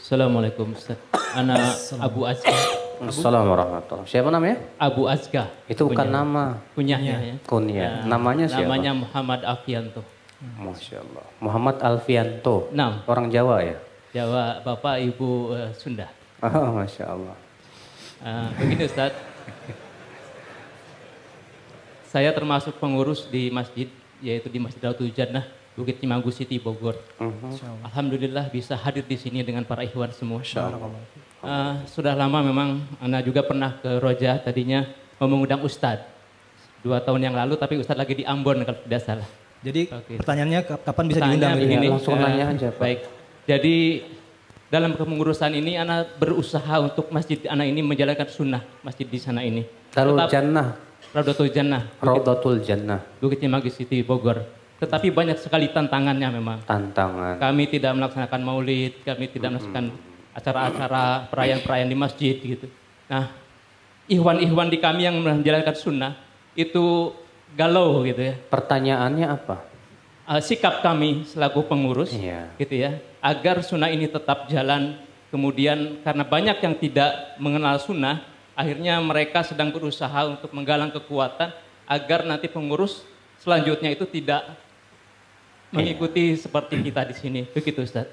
[0.00, 0.98] Assalamualaikum Ustaz.
[1.38, 1.54] Ana
[2.02, 2.79] Abu Azka.
[3.00, 4.56] Assalamualaikum warahmatullahi Siapa namanya?
[4.76, 5.48] Abu Azka.
[5.64, 6.60] Itu bukan nama.
[6.76, 7.34] Kunyahnya ya.
[7.48, 8.04] Kunyah.
[8.04, 8.68] Namanya siapa?
[8.68, 10.04] Namanya Muhammad Afianto.
[10.40, 11.24] Masya Allah.
[11.40, 12.68] Muhammad Alfianto.
[12.76, 13.76] Nah, Orang Jawa ya?
[14.12, 16.12] Jawa Bapak Ibu eh, Sunda.
[16.44, 17.36] Oh, Masya Allah.
[18.20, 19.16] Uh, begini Ustaz.
[22.12, 23.88] Saya termasuk pengurus di masjid,
[24.20, 26.98] yaitu di Masjid Dautul Jannah, Bukit Cimanggu City, Bogor.
[27.86, 30.42] Alhamdulillah bisa hadir di sini dengan para ikhwan semua.
[31.40, 32.68] Uh, sudah lama memang
[33.00, 34.84] Anda juga pernah ke Roja tadinya
[35.16, 36.04] mau mengundang Ustadz.
[36.80, 39.28] Dua tahun yang lalu tapi Ustadz lagi di Ambon kalau tidak salah.
[39.60, 40.20] Jadi Oke.
[40.20, 41.52] pertanyaannya kap- kapan bisa Tanya diundang?
[41.56, 42.80] begini, Iya, langsung eh, nanya aja, Pak.
[42.80, 42.98] Baik.
[43.44, 43.76] Jadi
[44.68, 49.64] dalam kepengurusan ini Ana berusaha untuk masjid Ana ini menjalankan sunnah masjid di sana ini.
[49.90, 50.68] Darul Tetap- Jannah.
[51.10, 53.00] Raudatul Jannah, Bukit, Raudatul Jannah.
[53.18, 54.44] Bukit Cimagi City, Bogor.
[54.78, 56.60] Tetapi banyak sekali tantangannya memang.
[56.62, 57.40] Tantangan.
[57.40, 59.90] Kami tidak melaksanakan maulid, kami tidak melaksanakan
[60.32, 62.66] acara-acara perayaan-perayaan di masjid gitu.
[63.10, 63.30] Nah,
[64.06, 66.12] ihwan-ihwan di kami yang menjalankan sunnah
[66.54, 67.14] itu
[67.54, 68.34] galau gitu ya.
[68.50, 69.66] Pertanyaannya apa?
[70.30, 72.54] Uh, sikap kami selaku pengurus Iya.
[72.54, 74.94] gitu ya agar sunnah ini tetap jalan
[75.34, 78.22] kemudian karena banyak yang tidak mengenal sunnah
[78.54, 81.50] akhirnya mereka sedang berusaha untuk menggalang kekuatan
[81.82, 83.02] agar nanti pengurus
[83.42, 84.54] selanjutnya itu tidak
[85.74, 88.06] mengikuti seperti kita di sini begitu Ustaz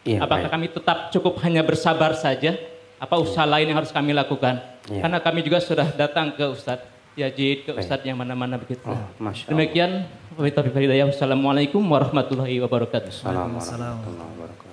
[0.00, 0.54] Iya, apakah baik.
[0.56, 2.56] kami tetap cukup hanya bersabar saja
[3.00, 4.60] apa usaha lain yang harus kami lakukan.
[4.88, 5.04] Iya.
[5.04, 8.84] Karena kami juga sudah datang ke Ustadz Yazid, ke Ustadz yang mana-mana begitu.
[8.84, 9.52] Oh, Masya.
[9.52, 11.06] Demikian, wabillahi hidayah.
[11.08, 13.12] Wassalamualaikum warahmatullahi wabarakatuh.
[13.12, 14.68] Assalamualaikum warahmatullahi wabarakatuh.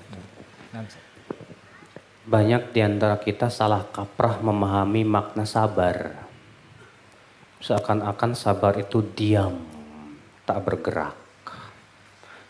[0.78, 1.04] Ustaz.
[2.28, 6.28] Banyak di antara kita salah kaprah memahami makna sabar.
[7.64, 9.64] Seakan-akan sabar itu diam,
[10.44, 11.16] tak bergerak.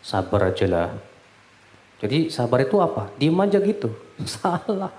[0.02, 0.90] Sabar aja lah.
[1.98, 3.10] Jadi sabar itu apa?
[3.18, 3.90] Diam aja gitu.
[4.38, 4.94] Salah.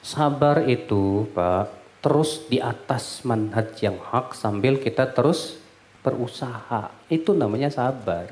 [0.00, 5.58] Sabar itu, Pak, terus di atas manhaj yang hak sambil kita terus
[6.06, 6.94] berusaha.
[7.10, 8.30] Itu namanya sabar.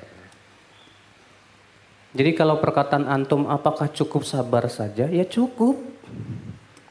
[2.14, 5.10] Jadi kalau perkataan antum apakah cukup sabar saja?
[5.10, 5.82] Ya cukup.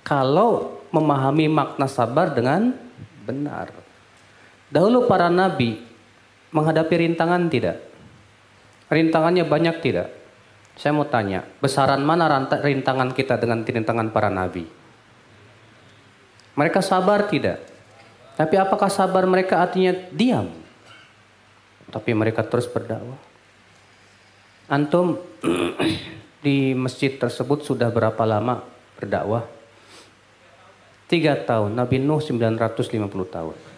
[0.04, 2.76] Kalau memahami makna sabar dengan
[3.24, 3.72] benar.
[4.68, 5.80] Dahulu para nabi
[6.52, 7.80] menghadapi rintangan tidak?
[8.92, 10.23] Rintangannya banyak tidak?
[10.74, 14.66] Saya mau tanya, besaran mana rintangan kita dengan rintangan para nabi?
[16.54, 17.62] Mereka sabar tidak?
[18.34, 20.50] Tapi apakah sabar mereka artinya diam?
[21.94, 23.18] Tapi mereka terus berdakwah.
[24.66, 25.22] Antum
[26.46, 28.66] di masjid tersebut sudah berapa lama
[28.98, 29.46] berdakwah?
[31.06, 31.78] Tiga tahun.
[31.78, 33.73] Nabi Nuh 950 tahun.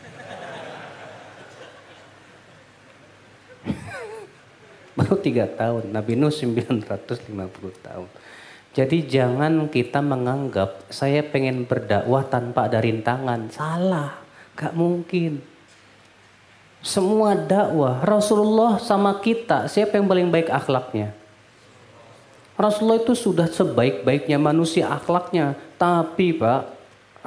[4.95, 5.91] Baru tiga tahun.
[5.91, 7.27] Nabi Nuh 950
[7.83, 8.09] tahun.
[8.75, 13.51] Jadi jangan kita menganggap saya pengen berdakwah tanpa ada rintangan.
[13.51, 14.19] Salah.
[14.55, 15.43] Gak mungkin.
[16.79, 21.11] Semua dakwah Rasulullah sama kita siapa yang paling baik akhlaknya?
[22.55, 26.71] Rasulullah itu sudah sebaik-baiknya manusia akhlaknya, tapi Pak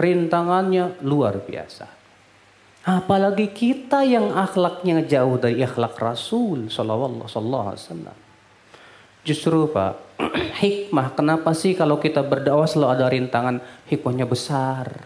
[0.01, 1.98] rintangannya luar biasa.
[2.89, 8.17] Apalagi kita yang akhlaknya jauh dari akhlak Rasul Sallallahu Alaihi Wasallam.
[9.29, 10.17] Justru Pak
[10.65, 13.57] hikmah kenapa sih kalau kita berdakwah selalu ada rintangan
[13.93, 15.05] hikmahnya besar.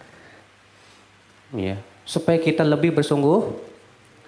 [1.51, 3.51] Ya, supaya kita lebih bersungguh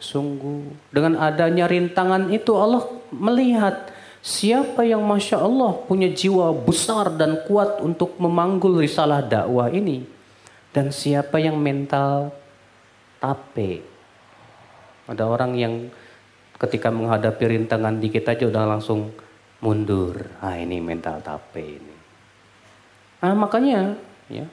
[0.03, 0.91] sungguh.
[0.91, 7.79] Dengan adanya rintangan itu Allah melihat siapa yang Masya Allah punya jiwa besar dan kuat
[7.87, 10.03] untuk memanggul risalah dakwah ini.
[10.75, 12.35] Dan siapa yang mental
[13.25, 13.81] tape.
[15.09, 15.89] Ada orang yang
[16.61, 19.13] ketika menghadapi rintangan dikit aja udah langsung
[19.65, 20.29] mundur.
[20.45, 21.97] Ah ini mental tape ini.
[23.25, 23.97] Nah makanya
[24.29, 24.45] ya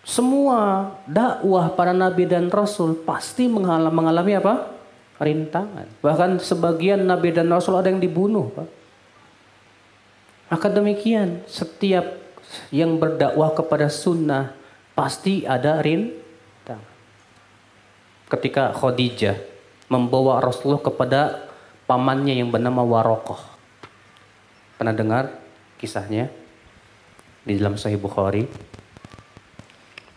[0.00, 4.54] semua dakwah para nabi dan rasul pasti mengalami, mengalami apa?
[5.20, 6.00] Rintangan.
[6.00, 8.68] Bahkan sebagian nabi dan rasul ada yang dibunuh, Pak.
[10.50, 12.16] Maka demikian, setiap
[12.72, 14.56] yang berdakwah kepada sunnah
[14.96, 16.29] pasti ada rintangan.
[18.30, 19.34] Ketika Khadijah
[19.90, 21.20] membawa Rasulullah kepada
[21.90, 23.42] pamannya yang bernama Warokoh.
[24.78, 25.34] Pernah dengar
[25.82, 26.30] kisahnya?
[27.42, 28.46] Di dalam Sahih Bukhari.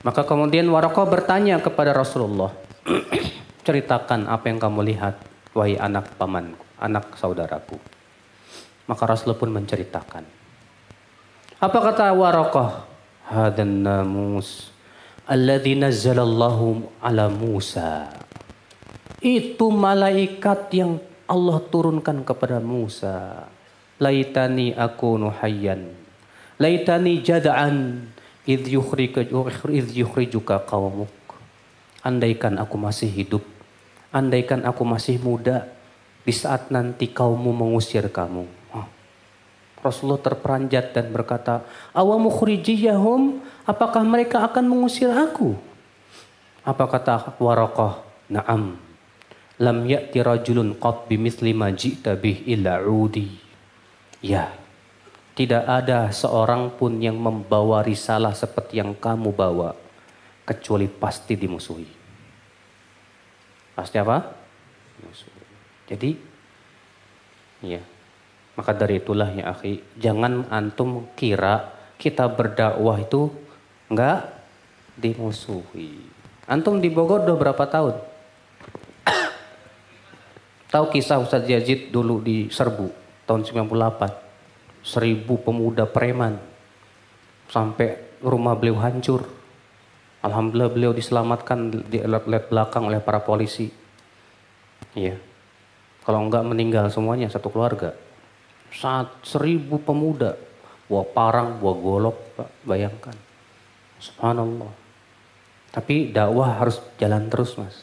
[0.06, 2.54] Maka kemudian Warokoh bertanya kepada Rasulullah,
[3.66, 5.18] ceritakan apa yang kamu lihat,
[5.58, 7.82] wahai anak pamanku, anak saudaraku.
[8.86, 10.24] Maka Rasulullah pun menceritakan.
[11.58, 12.94] Apa kata Warokoh?
[13.24, 14.73] Hadan namus
[15.24, 18.12] alladhi nazzalallahu ala Musa.
[19.24, 23.48] Itu malaikat yang Allah turunkan kepada Musa.
[24.04, 25.96] Laitani aku nuhayyan.
[26.60, 28.04] Laitani jada'an
[28.44, 28.68] idh
[29.96, 31.12] yukhrijuka qawmuk.
[32.04, 33.48] Andaikan aku masih hidup,
[34.12, 35.72] andaikan aku masih muda,
[36.28, 38.44] di saat nanti kaummu mengusir kamu.
[39.84, 45.56] Rasulullah terperanjat dan berkata, Awamu khurijiyahum, apakah mereka akan mengusir aku?
[46.64, 48.00] Apa kata Waraqah?
[48.32, 48.80] Naam.
[49.60, 53.30] Lam ya'ti rajulun qat bimithli ma ji'ta bih illa udi.
[54.24, 54.56] Ya,
[55.36, 59.76] tidak ada seorang pun yang membawa risalah seperti yang kamu bawa.
[60.44, 61.88] Kecuali pasti dimusuhi.
[63.76, 64.18] Pasti apa?
[65.90, 66.12] Jadi,
[67.66, 67.82] ya.
[68.54, 73.34] Maka dari itulah ya akhi, jangan antum kira kita berdakwah itu
[73.94, 74.34] enggak
[74.98, 76.02] dimusuhi.
[76.50, 77.96] Antum di Bogor udah berapa tahun?
[80.74, 82.90] Tahu kisah Ustadz Yazid dulu di Serbu
[83.30, 84.24] tahun 98?
[84.84, 86.36] seribu pemuda preman
[87.48, 89.26] sampai rumah beliau hancur.
[90.24, 93.72] Alhamdulillah beliau diselamatkan di led belakang oleh para polisi.
[94.96, 95.20] Iya.
[96.04, 97.96] Kalau enggak meninggal semuanya satu keluarga.
[98.72, 100.36] Saat seribu pemuda,
[100.88, 102.18] bawa parang, bawa golok,
[102.64, 103.16] bayangkan.
[104.00, 104.72] Subhanallah.
[105.74, 107.78] Tapi dakwah harus jalan terus, Mas.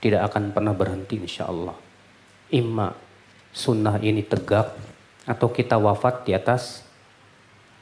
[0.00, 1.76] Tidak akan pernah berhenti insya Allah.
[2.52, 2.90] Imma
[3.52, 4.72] sunnah ini tegak
[5.28, 6.82] atau kita wafat di atas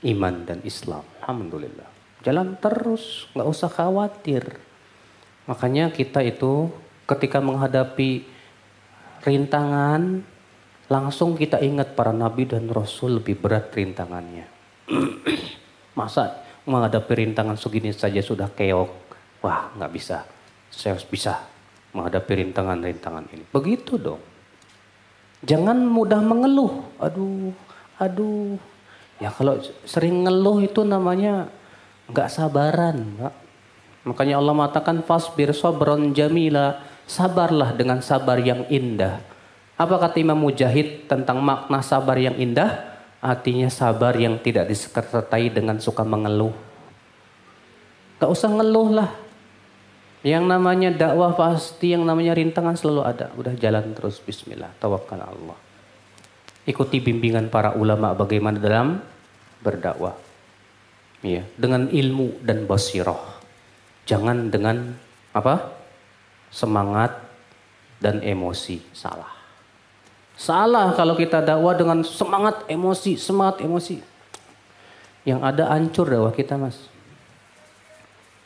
[0.04, 1.06] iman dan Islam.
[1.22, 1.88] Alhamdulillah.
[2.20, 4.60] Jalan terus, nggak usah khawatir.
[5.48, 6.68] Makanya kita itu
[7.08, 8.28] ketika menghadapi
[9.24, 10.20] rintangan,
[10.90, 14.44] langsung kita ingat para nabi dan rasul lebih berat rintangannya.
[15.98, 18.90] Masa menghadapi rintangan segini saja sudah keok?
[19.42, 20.22] Wah, nggak bisa.
[20.70, 21.42] Saya harus bisa
[21.90, 23.44] menghadapi rintangan-rintangan ini.
[23.50, 24.22] Begitu dong.
[25.42, 26.86] Jangan mudah mengeluh.
[27.02, 27.50] Aduh,
[27.98, 28.54] aduh.
[29.18, 31.50] Ya kalau sering ngeluh itu namanya
[32.08, 33.34] nggak sabaran, Pak.
[34.06, 36.80] Makanya Allah mengatakan fasbir sabron jamila.
[37.10, 39.18] Sabarlah dengan sabar yang indah.
[39.74, 42.99] Apa kata Imam Mujahid tentang makna sabar yang indah?
[43.20, 46.56] Artinya sabar yang tidak disertai dengan suka mengeluh.
[48.16, 49.12] Gak usah ngeluh lah.
[50.20, 53.32] Yang namanya dakwah pasti yang namanya rintangan selalu ada.
[53.36, 54.72] Udah jalan terus bismillah.
[54.80, 55.56] Tawakal Allah.
[56.68, 59.00] Ikuti bimbingan para ulama bagaimana dalam
[59.64, 60.16] berdakwah.
[61.20, 63.40] Ya, dengan ilmu dan basirah.
[64.08, 64.96] Jangan dengan
[65.32, 65.76] apa?
[66.52, 67.16] Semangat
[68.00, 68.80] dan emosi.
[68.92, 69.39] Salah.
[70.40, 74.00] Salah kalau kita dakwah dengan semangat emosi, semangat emosi.
[75.28, 76.80] Yang ada hancur dakwah kita, Mas.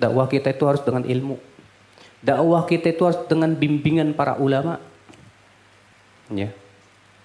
[0.03, 1.39] Dakwah kita itu harus dengan ilmu.
[2.19, 4.83] Dakwah kita itu harus dengan bimbingan para ulama.
[6.35, 6.51] Ya.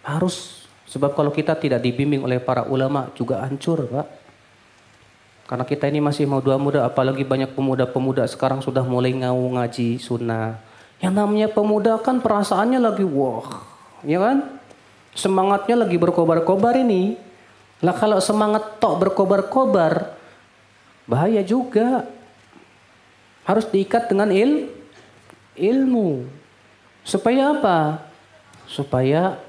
[0.05, 4.07] Harus sebab kalau kita tidak dibimbing oleh para ulama juga hancur, Pak.
[5.49, 9.97] Karena kita ini masih mau dua muda, apalagi banyak pemuda-pemuda sekarang sudah mulai ngau ngaji
[9.97, 10.61] sunnah.
[11.01, 13.65] Yang namanya pemuda kan perasaannya lagi wah,
[14.05, 14.58] ya kan?
[15.13, 17.17] Semangatnya lagi berkobar-kobar ini.
[17.79, 20.15] Lah kalau semangat tok berkobar-kobar,
[21.07, 22.03] bahaya juga.
[23.47, 24.69] Harus diikat dengan il,
[25.57, 26.27] ilmu.
[27.01, 28.05] Supaya apa?
[28.69, 29.39] Supaya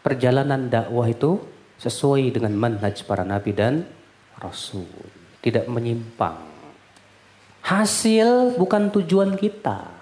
[0.00, 1.36] perjalanan dakwah itu
[1.76, 3.84] sesuai dengan manhaj para nabi dan
[4.40, 4.88] rasul.
[5.44, 6.40] Tidak menyimpang.
[7.60, 9.97] Hasil bukan tujuan kita.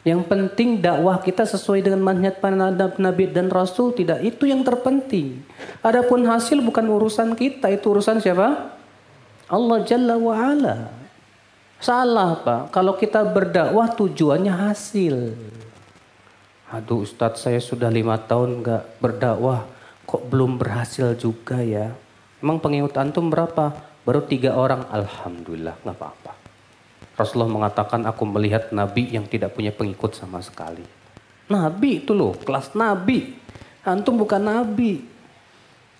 [0.00, 2.56] Yang penting dakwah kita sesuai dengan manhaj para
[2.96, 5.44] nabi dan rasul tidak itu yang terpenting.
[5.84, 8.80] Adapun hasil bukan urusan kita, itu urusan siapa?
[9.44, 10.88] Allah Jalla wa ala.
[11.80, 15.36] Salah Pak, kalau kita berdakwah tujuannya hasil.
[16.72, 19.68] Aduh Ustadz saya sudah lima tahun nggak berdakwah,
[20.08, 21.92] kok belum berhasil juga ya.
[22.40, 23.76] Emang pengikut antum berapa?
[24.08, 26.39] Baru tiga orang, Alhamdulillah nggak apa-apa.
[27.20, 30.82] Rasulullah mengatakan aku melihat nabi yang tidak punya pengikut sama sekali.
[31.52, 33.36] Nabi itu loh, kelas nabi.
[33.84, 35.04] Antum bukan nabi.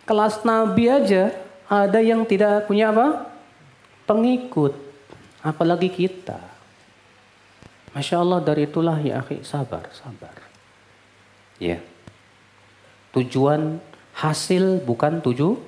[0.09, 1.37] Kelas nabi aja
[1.69, 3.29] ada yang tidak punya apa?
[4.09, 4.73] Pengikut.
[5.45, 6.41] Apalagi kita.
[7.93, 10.33] Masya Allah dari itulah ya akhi sabar, sabar.
[11.61, 11.83] Ya.
[13.13, 13.83] Tujuan
[14.17, 15.59] hasil bukan tuju,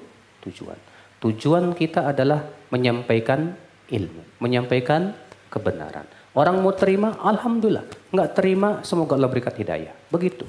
[0.47, 0.79] tujuan.
[1.21, 3.55] Tujuan kita adalah menyampaikan
[3.91, 5.15] ilmu, menyampaikan
[5.53, 6.09] kebenaran.
[6.33, 7.85] Orang mau terima, alhamdulillah.
[8.09, 9.93] Enggak terima, semoga Allah berikan hidayah.
[10.09, 10.49] Begitu.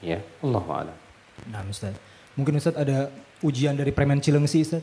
[0.00, 0.98] Ya, Allah a'lam.
[1.52, 1.92] Nah, Ustaz.
[2.32, 3.12] Mungkin Ustaz ada
[3.44, 4.80] ujian dari preman Cilengsi, Ustaz?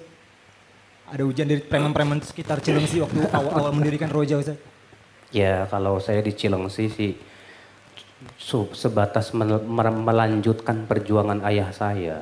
[1.09, 4.61] Ada ujian dari preman-preman sekitar Cilengsi waktu awal-awal mendirikan Roja Ustaz?
[5.33, 7.11] Ya kalau saya di Cilengsi sih
[8.73, 12.21] sebatas melanjutkan perjuangan ayah saya.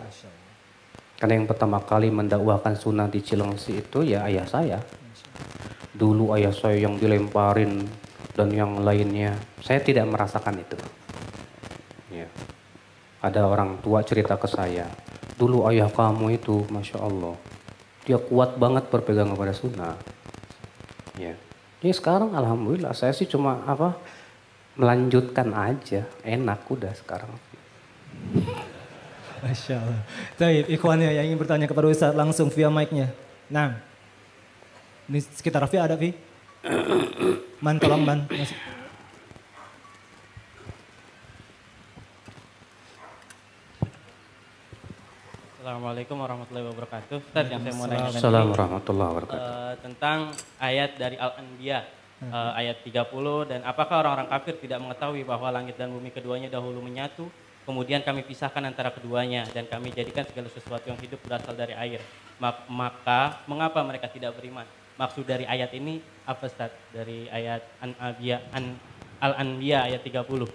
[1.18, 4.80] Karena yang pertama kali mendakwakan sunnah di Cilengsi itu ya ayah saya.
[5.98, 7.84] Dulu ayah saya yang dilemparin
[8.38, 9.34] dan yang lainnya.
[9.66, 10.78] Saya tidak merasakan itu.
[12.14, 12.30] Ya.
[13.26, 14.86] Ada orang tua cerita ke saya.
[15.42, 17.36] Dulu ayah kamu itu, Masya Allah
[18.08, 20.00] dia kuat banget berpegang kepada sunnah.
[21.20, 21.36] Ya.
[21.84, 24.00] Ini sekarang alhamdulillah saya sih cuma apa
[24.80, 27.28] melanjutkan aja, enak udah sekarang.
[29.44, 30.02] Masya Allah.
[30.40, 33.12] Baik, ikhwannya yang ingin bertanya kepada Ustaz langsung via mic-nya.
[33.52, 33.84] Nah,
[35.08, 36.12] ini sekitar Rafi ada Vi?
[37.64, 38.28] Man tolong man.
[45.58, 47.16] Assalamualaikum warahmatullahi wabarakatuh.
[47.24, 49.48] Ustaz yang saya mau nanya Assalamualaikum warahmatullahi wabarakatuh.
[49.48, 50.18] Uh, tentang
[50.60, 51.80] ayat dari Al-Anbiya
[52.28, 56.80] uh, ayat 30 dan apakah orang-orang kafir tidak mengetahui bahwa langit dan bumi keduanya dahulu
[56.84, 57.28] menyatu
[57.68, 62.00] kemudian kami pisahkan antara keduanya dan kami jadikan segala sesuatu yang hidup berasal dari air.
[62.40, 64.68] Maka mengapa mereka tidak beriman?
[64.98, 66.74] Maksud dari ayat ini apa Ustaz?
[66.90, 68.82] Dari ayat An-Anbiya An,
[69.22, 70.50] Al-Anbiya ayat 30.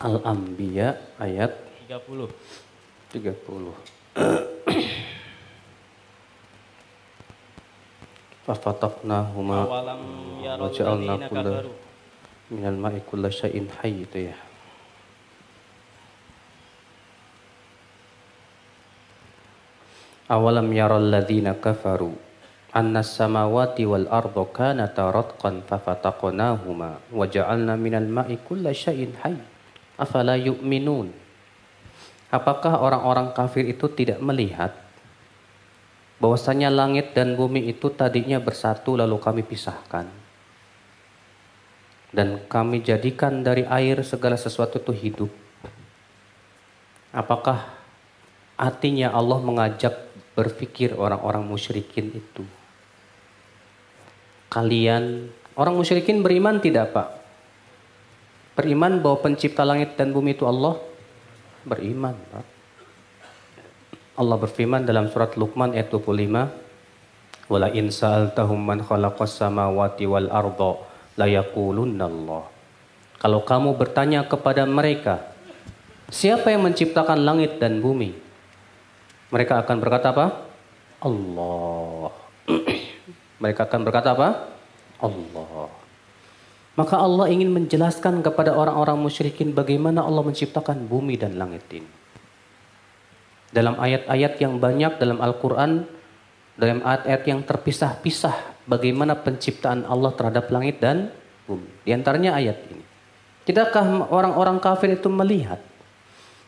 [0.00, 1.52] Al-Anbiya ayat
[1.84, 2.24] 30.
[3.12, 3.28] 30.
[8.48, 11.68] Fafataqnahuma wa ja'alna kulla
[12.48, 14.36] minal ma'i kulla syai'in hayy itu ya.
[20.32, 22.27] Awalam yaral ladzina kafaru
[22.78, 29.42] anna samawati wal arda kanata ratqan fafataqnahuma wa ja'alna minal ma'i kulla syai'in hayy.
[29.98, 31.10] Afala yu'minun?
[32.30, 34.70] Apakah orang-orang kafir itu tidak melihat
[36.22, 40.06] bahwasanya langit dan bumi itu tadinya bersatu lalu kami pisahkan?
[42.14, 45.30] Dan kami jadikan dari air segala sesuatu itu hidup.
[47.10, 47.74] Apakah
[48.54, 49.98] artinya Allah mengajak
[50.38, 52.57] berpikir orang-orang musyrikin itu?
[54.48, 57.08] Kalian, orang musyrikin beriman tidak Pak?
[58.56, 60.80] Beriman bahwa pencipta langit dan bumi itu Allah?
[61.68, 62.46] Beriman Pak.
[64.18, 70.72] Allah berfirman dalam surat Luqman ayat 25, Wala in sa'altahum man khalaqas samawati wal arda
[71.16, 72.44] la Allah.
[73.18, 75.38] Kalau kamu bertanya kepada mereka,
[76.08, 78.16] Siapa yang menciptakan langit dan bumi?
[79.28, 80.26] Mereka akan berkata apa?
[81.04, 82.08] Allah.
[83.38, 84.50] Mereka akan berkata apa?
[84.98, 85.70] Allah.
[86.78, 91.90] Maka Allah ingin menjelaskan kepada orang-orang musyrikin bagaimana Allah menciptakan bumi dan langit ini.
[93.50, 95.82] Dalam ayat-ayat yang banyak dalam Al-Quran,
[96.54, 101.10] dalam ayat-ayat yang terpisah-pisah, bagaimana penciptaan Allah terhadap langit dan
[101.50, 101.66] bumi.
[101.82, 102.84] Di antaranya ayat ini.
[103.48, 105.58] Tidakkah orang-orang kafir itu melihat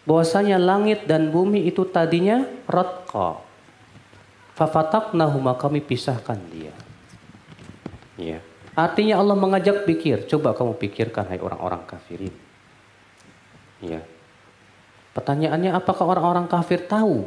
[0.04, 3.49] bahwasanya langit dan bumi itu tadinya ratqa.
[4.54, 6.74] Fafataknahuma kami pisahkan dia.
[8.20, 8.38] Ya.
[8.76, 12.34] Artinya Allah mengajak pikir, coba kamu pikirkan hai orang-orang kafirin.
[13.80, 14.04] Ya.
[15.16, 17.26] Pertanyaannya apakah orang-orang kafir tahu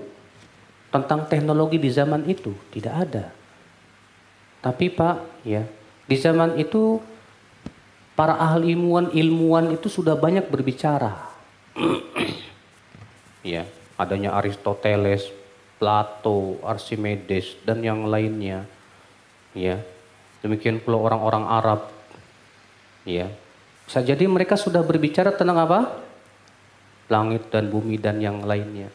[0.93, 2.53] tentang teknologi di zaman itu?
[2.71, 3.33] Tidak ada.
[4.63, 5.67] Tapi Pak, ya,
[6.07, 7.01] di zaman itu
[8.13, 11.33] para ahli ilmuwan ilmuwan itu sudah banyak berbicara
[13.43, 13.67] ya
[13.99, 15.29] adanya Aristoteles,
[15.84, 18.64] Plato, Archimedes dan yang lainnya.
[19.51, 19.84] Ya
[20.39, 21.91] demikian pula orang-orang Arab.
[23.03, 23.27] Ya
[23.84, 25.99] bisa jadi mereka sudah berbicara tentang apa?
[27.11, 28.88] Langit dan bumi dan yang lainnya.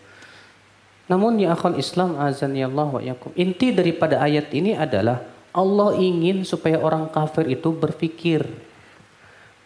[1.13, 5.21] Namun ya akan Islam azan ya Allah wa yakum inti daripada ayat ini adalah
[5.53, 8.49] Allah ingin supaya orang kafir itu berpikir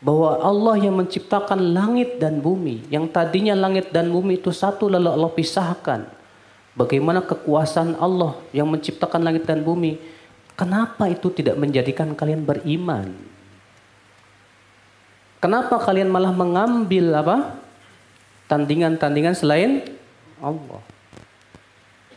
[0.03, 5.07] bahwa Allah yang menciptakan langit dan bumi, yang tadinya langit dan bumi itu satu lalu
[5.07, 6.22] Allah pisahkan.
[6.73, 10.01] Bagaimana kekuasaan Allah yang menciptakan langit dan bumi?
[10.57, 13.12] Kenapa itu tidak menjadikan kalian beriman?
[15.36, 17.36] Kenapa kalian malah mengambil apa?
[18.49, 19.85] Tandingan-tandingan selain
[20.40, 20.81] Allah.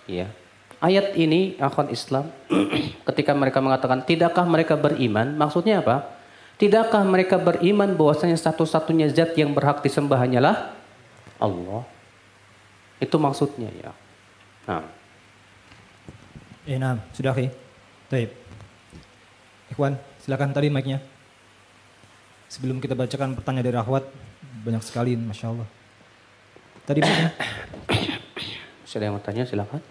[0.07, 0.31] Ya.
[0.79, 2.29] Ayat ini akan Islam
[3.11, 5.35] ketika mereka mengatakan tidakkah mereka beriman?
[5.35, 6.15] Maksudnya apa?
[6.55, 10.71] Tidakkah mereka beriman bahwasanya satu-satunya zat yang berhak disembah hanyalah
[11.41, 11.83] Allah?
[13.01, 13.91] Itu maksudnya ya.
[14.65, 14.85] Nah.
[16.65, 17.53] Eh, nah, sudah ki.
[18.09, 18.29] Taib.
[19.69, 21.01] Ikhwan, silakan tadi mic-nya.
[22.49, 24.09] Sebelum kita bacakan pertanyaan dari Ahwat,
[24.65, 25.69] banyak sekali, Masya Allah.
[26.89, 27.29] Tadi mic-nya.
[28.89, 29.81] Sudah yang mau tanya, silakan.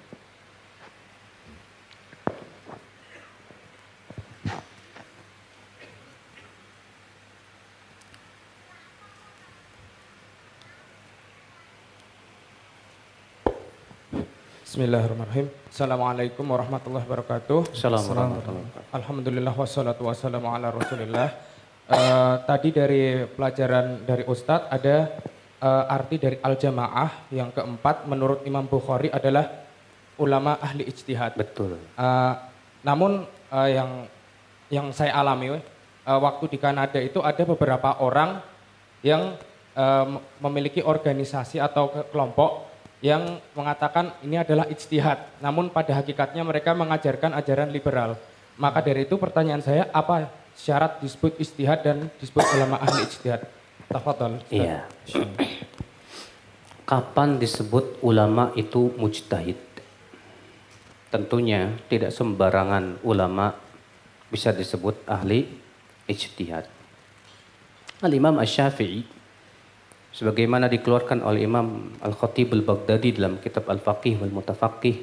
[14.74, 15.54] Bismillahirrahmanirrahim.
[15.70, 17.78] Assalamualaikum warahmatullahi wabarakatuh.
[17.78, 18.58] Assalamualaikum
[18.90, 21.30] Alhamdulillah wassalatu wassalamu ala rasulillah.
[21.86, 25.14] Uh, tadi dari pelajaran dari Ustadz ada
[25.62, 29.46] uh, arti dari al-jamaah yang keempat menurut Imam Bukhari adalah
[30.18, 31.38] ulama ahli ijtihad.
[31.38, 31.78] Betul.
[31.94, 32.34] Uh,
[32.82, 34.10] namun uh, yang
[34.74, 38.42] yang saya alami uh, waktu di Kanada itu ada beberapa orang
[39.06, 39.38] yang
[39.78, 45.40] uh, memiliki organisasi atau kelompok yang mengatakan ini adalah ijtihad.
[45.40, 48.18] Namun pada hakikatnya mereka mengajarkan ajaran liberal.
[48.54, 53.42] Maka dari itu pertanyaan saya apa syarat disebut ijtihad dan disebut ulama ahli ijtihad?
[53.90, 54.40] Tafadhol.
[54.48, 54.86] Iya.
[56.84, 59.58] Kapan disebut ulama itu mujtahid?
[61.08, 63.54] Tentunya tidak sembarangan ulama
[64.28, 65.46] bisa disebut ahli
[66.10, 66.66] ijtihad.
[68.02, 69.06] Al-Imam Asy-Syafi'i
[70.14, 74.96] sebagaimana dikeluarkan oleh Imam Al-Khatib Al-Baghdadi dalam kitab Al-Faqih wal Mutafaqih.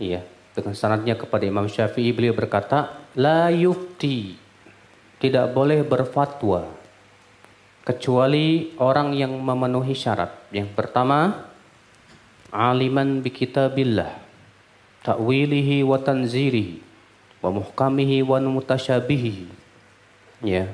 [0.00, 0.22] Iya,
[0.54, 4.38] dengan sanadnya kepada Imam Syafi'i beliau berkata, "La yufti."
[5.20, 6.64] Tidak boleh berfatwa
[7.84, 10.32] kecuali orang yang memenuhi syarat.
[10.48, 11.44] Yang pertama,
[12.48, 14.16] aliman bi kitabillah,
[15.04, 16.80] ta'wilihi wa tanzirihi,
[17.44, 19.52] wa muhkamihi wa mutasyabihi.
[20.40, 20.72] Ya,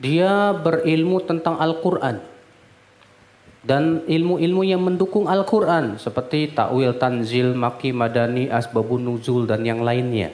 [0.00, 2.32] dia berilmu tentang Al-Quran.
[3.60, 10.32] dan ilmu-ilmu yang mendukung Al-Quran seperti takwil, tanzil, maki, madani, asbabun nuzul dan yang lainnya.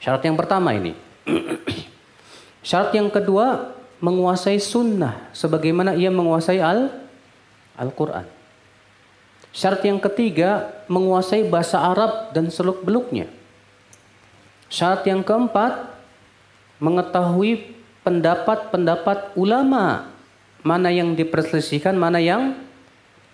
[0.00, 0.96] Syarat yang pertama ini.
[2.64, 3.68] Syarat yang kedua
[4.00, 6.88] menguasai sunnah sebagaimana ia menguasai al
[7.76, 8.24] Al-Quran.
[9.52, 13.28] Syarat yang ketiga menguasai bahasa Arab dan seluk beluknya.
[14.72, 15.92] Syarat yang keempat
[16.80, 20.10] mengetahui pendapat-pendapat ulama
[20.62, 22.54] mana yang diperselisihkan, mana yang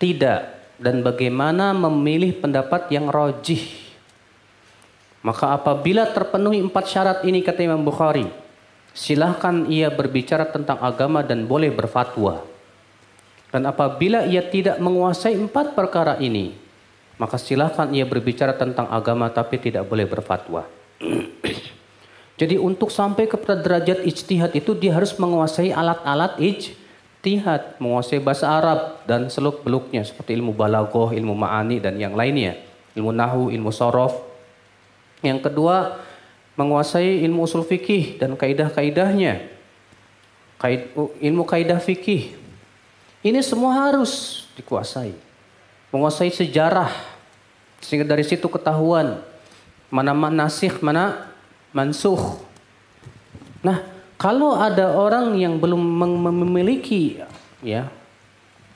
[0.01, 3.61] tidak dan bagaimana memilih pendapat yang rojih.
[5.19, 8.25] Maka apabila terpenuhi empat syarat ini kata Imam Bukhari,
[8.95, 12.47] silahkan ia berbicara tentang agama dan boleh berfatwa.
[13.49, 16.55] Dan apabila ia tidak menguasai empat perkara ini,
[17.19, 20.63] maka silahkan ia berbicara tentang agama tapi tidak boleh berfatwa.
[22.39, 26.79] Jadi untuk sampai kepada derajat ijtihad itu dia harus menguasai alat-alat ijtihad
[27.19, 32.55] Tihad, menguasai bahasa Arab dan seluk beluknya seperti ilmu balagoh, ilmu ma'ani dan yang lainnya.
[32.95, 34.23] Ilmu nahu, ilmu sorof.
[35.19, 35.99] Yang kedua,
[36.55, 39.51] menguasai ilmu usul fikih dan kaidah-kaidahnya.
[40.63, 42.39] Kaid, ilmu kaidah fikih.
[43.19, 45.11] Ini semua harus dikuasai.
[45.91, 46.91] Menguasai sejarah.
[47.83, 49.19] Sehingga dari situ ketahuan
[49.91, 51.28] mana nasih, mana
[51.75, 52.39] mansuh.
[53.61, 53.83] Nah,
[54.15, 55.79] kalau ada orang yang belum
[56.43, 57.19] memiliki
[57.63, 57.87] ya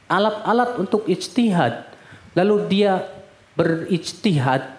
[0.08, 1.90] alat-alat untuk ijtihad,
[2.38, 3.02] lalu dia
[3.58, 4.78] berijtihad,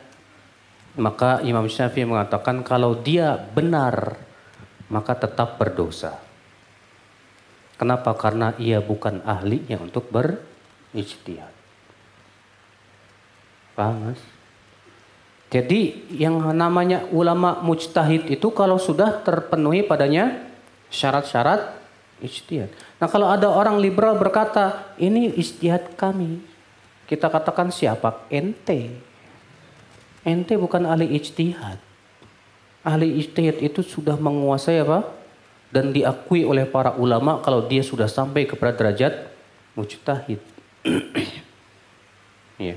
[0.95, 4.19] maka Imam Syafi'i mengatakan kalau dia benar,
[4.93, 6.21] maka tetap berdosa.
[7.75, 8.15] Kenapa?
[8.15, 11.51] Karena ia bukan ahlinya untuk berijtihad.
[13.75, 14.34] Paham mas?
[15.55, 20.51] Jadi yang namanya ulama mujtahid itu kalau sudah terpenuhi padanya
[20.91, 21.79] syarat-syarat
[22.19, 22.75] ijtihad.
[22.99, 26.43] Nah kalau ada orang liberal berkata ini ijtihad kami,
[27.07, 28.27] kita katakan siapa?
[28.35, 28.99] Ente.
[30.27, 31.79] Ente bukan ahli ijtihad.
[32.83, 35.07] Ahli ijtihad itu sudah menguasai apa?
[35.71, 39.31] Dan diakui oleh para ulama kalau dia sudah sampai kepada derajat
[39.79, 40.43] mujtahid.
[42.59, 42.75] ya.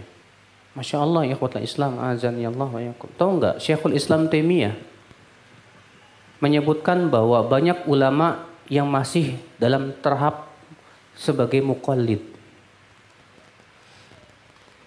[0.78, 3.10] Masya Allah ya Islam azan ya Allah wa yakum.
[3.18, 4.78] Tahu nggak Syekhul Islam Taimiyah
[6.38, 10.54] menyebutkan bahwa banyak ulama yang masih dalam tahap
[11.18, 12.22] sebagai mukallid.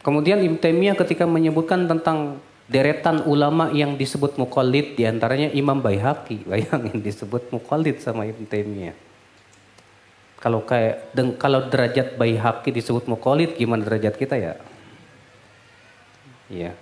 [0.06, 2.38] Kemudian Ibn Taimiyah ketika menyebutkan tentang
[2.70, 8.94] deretan ulama yang disebut mukallid di antaranya Imam Baihaqi, bayangin disebut mukallid sama Ibn Taimiyah.
[10.38, 14.54] Kalau kayak kalau derajat Baihaqi disebut mukallid gimana derajat kita ya?
[16.50, 16.74] Ya.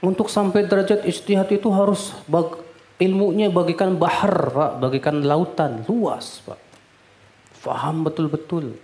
[0.00, 2.68] Untuk sampai derajat istihad itu harus bag,
[2.98, 6.58] Ilmunya bagikan bahar, Pak, bagikan lautan luas, Pak.
[7.54, 8.74] Faham betul-betul.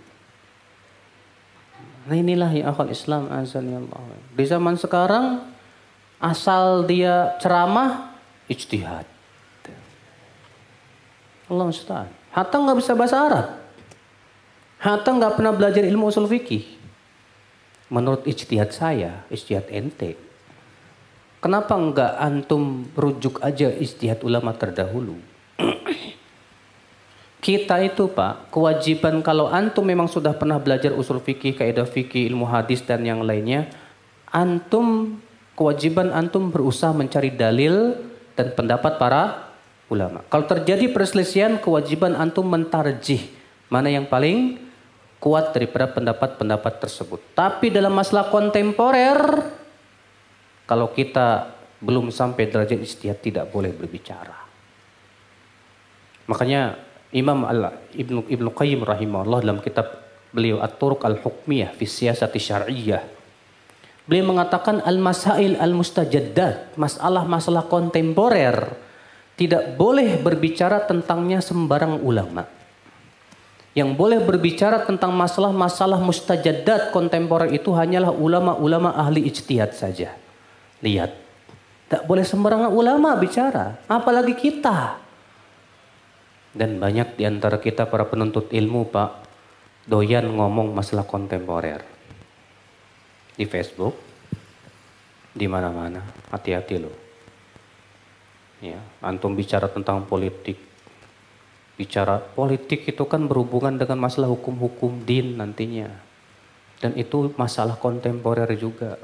[2.07, 4.19] Nah inilah ya akal Islam azan ya Allah.
[4.31, 5.43] Di zaman sekarang
[6.23, 8.15] asal dia ceramah
[8.47, 9.03] ijtihad.
[11.51, 12.07] Allah Ustaz.
[12.31, 13.47] Hatta nggak bisa bahasa Arab.
[14.79, 16.74] Hatta nggak pernah belajar ilmu usul fikih.
[17.93, 20.17] Menurut ijtihad saya, ijtihad ente,
[21.45, 25.13] Kenapa enggak antum rujuk aja istihad ulama terdahulu?
[27.45, 32.49] Kita itu Pak, kewajiban kalau antum memang sudah pernah belajar usul fikih, kaidah fikih, ilmu
[32.49, 33.69] hadis dan yang lainnya,
[34.33, 35.21] antum
[35.53, 37.93] kewajiban antum berusaha mencari dalil
[38.33, 39.53] dan pendapat para
[39.85, 40.25] ulama.
[40.33, 43.21] Kalau terjadi perselisihan, kewajiban antum mentarjih
[43.69, 44.64] mana yang paling
[45.19, 47.21] kuat daripada pendapat-pendapat tersebut.
[47.33, 49.19] Tapi dalam masalah kontemporer,
[50.69, 54.45] kalau kita belum sampai derajat istihad tidak boleh berbicara.
[56.25, 56.77] Makanya
[57.13, 59.87] Imam Al Ibnu Ibnu Qayyim rahimahullah dalam kitab
[60.33, 63.15] beliau At-Turuq Al-Hukmiyah fi Siyasati Syar'iyyah
[64.05, 68.77] Beliau mengatakan al-masail al-mustajaddat, masalah-masalah kontemporer
[69.33, 72.45] tidak boleh berbicara tentangnya sembarang ulama.
[73.75, 80.15] Yang boleh berbicara tentang masalah-masalah mustajaddat kontemporer itu hanyalah ulama-ulama ahli ijtihad saja.
[80.79, 81.11] Lihat.
[81.91, 83.83] Tak boleh sembarangan ulama bicara.
[83.91, 84.95] Apalagi kita.
[86.55, 89.11] Dan banyak di antara kita para penuntut ilmu Pak.
[89.91, 91.83] Doyan ngomong masalah kontemporer.
[93.35, 93.99] Di Facebook.
[95.35, 95.99] Di mana-mana.
[96.31, 96.95] Hati-hati loh.
[98.63, 100.74] Ya, antum bicara tentang politik.
[101.75, 105.91] Bicara politik itu kan berhubungan dengan masalah hukum-hukum din nantinya.
[106.79, 108.95] Dan itu masalah kontemporer juga.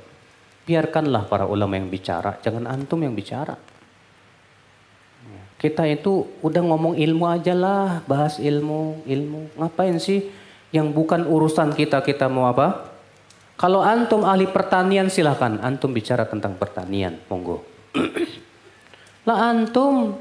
[0.64, 3.60] Biarkanlah para ulama yang bicara, jangan antum yang bicara.
[5.62, 9.62] Kita itu udah ngomong ilmu aja lah, bahas ilmu, ilmu.
[9.62, 10.42] Ngapain sih
[10.72, 12.96] Yang bukan urusan kita, kita mau apa?
[13.60, 15.60] Kalau antum ahli pertanian silahkan.
[15.60, 17.20] Antum bicara tentang pertanian.
[17.28, 17.60] Monggo.
[19.28, 20.18] lah antum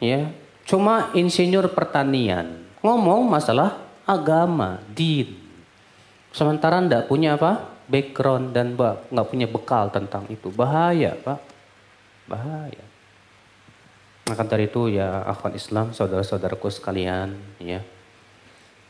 [0.00, 0.32] ya
[0.64, 2.64] cuma insinyur pertanian.
[2.84, 5.40] Ngomong masalah agama, din.
[6.34, 7.72] Sementara ndak punya apa?
[7.88, 10.48] Background dan nggak punya bekal tentang itu.
[10.52, 11.40] Bahaya, Pak.
[12.28, 12.84] Bahaya.
[14.24, 17.84] Maka dari itu ya akhwan Islam, saudara-saudaraku sekalian, ya.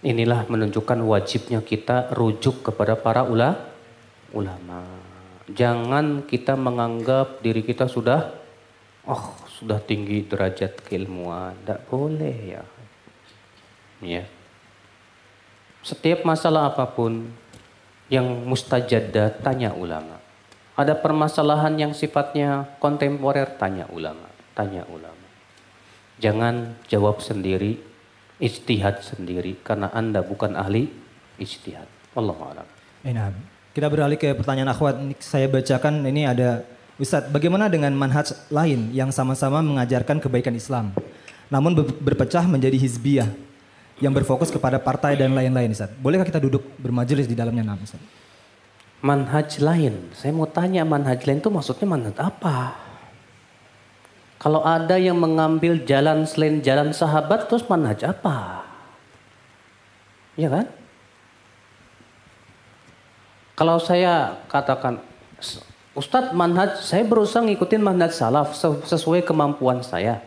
[0.04, 3.56] Inilah menunjukkan wajibnya kita rujuk kepada para ula,
[4.30, 4.84] ulama.
[5.50, 8.32] Jangan kita menganggap diri kita sudah
[9.04, 11.54] oh sudah tinggi derajat keilmuan.
[11.62, 12.62] Tidak boleh ya.
[14.02, 14.24] Ya.
[15.84, 17.30] Setiap masalah apa pun
[18.10, 20.20] yang mustajad tanya ulama.
[20.74, 24.26] Ada permasalahan yang sifatnya kontemporer tanya ulama,
[24.58, 25.22] tanya ulama.
[26.18, 27.78] Jangan jawab sendiri,
[28.42, 30.90] istihad sendiri karena Anda bukan ahli
[31.38, 31.86] istihad.
[32.14, 32.68] Allah a'lam.
[33.06, 33.32] Enak.
[33.74, 34.98] Kita beralih ke pertanyaan akhwat.
[35.18, 36.62] Saya bacakan ini ada
[36.94, 40.94] Ustadz, bagaimana dengan manhaj lain yang sama-sama mengajarkan kebaikan Islam,
[41.50, 43.26] namun berpecah menjadi hizbiyah
[43.98, 45.98] yang berfokus kepada partai dan lain-lain, Ustadz?
[45.98, 48.06] Bolehkah kita duduk bermajelis di dalamnya, Nam, Ustadz?
[49.02, 52.78] Manhaj lain, saya mau tanya manhaj lain itu maksudnya manhaj apa?
[54.38, 58.62] Kalau ada yang mengambil jalan selain jalan sahabat, terus manhaj apa?
[60.38, 60.66] Iya kan?
[63.58, 65.02] Kalau saya katakan,
[65.94, 70.18] Ustadz manhaj, saya berusaha ngikutin manhaj salaf sesuai kemampuan saya.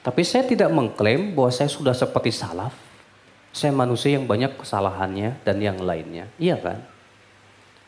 [0.00, 2.72] Tapi saya tidak mengklaim bahwa saya sudah seperti salaf.
[3.52, 6.32] Saya manusia yang banyak kesalahannya dan yang lainnya.
[6.40, 6.80] Iya kan?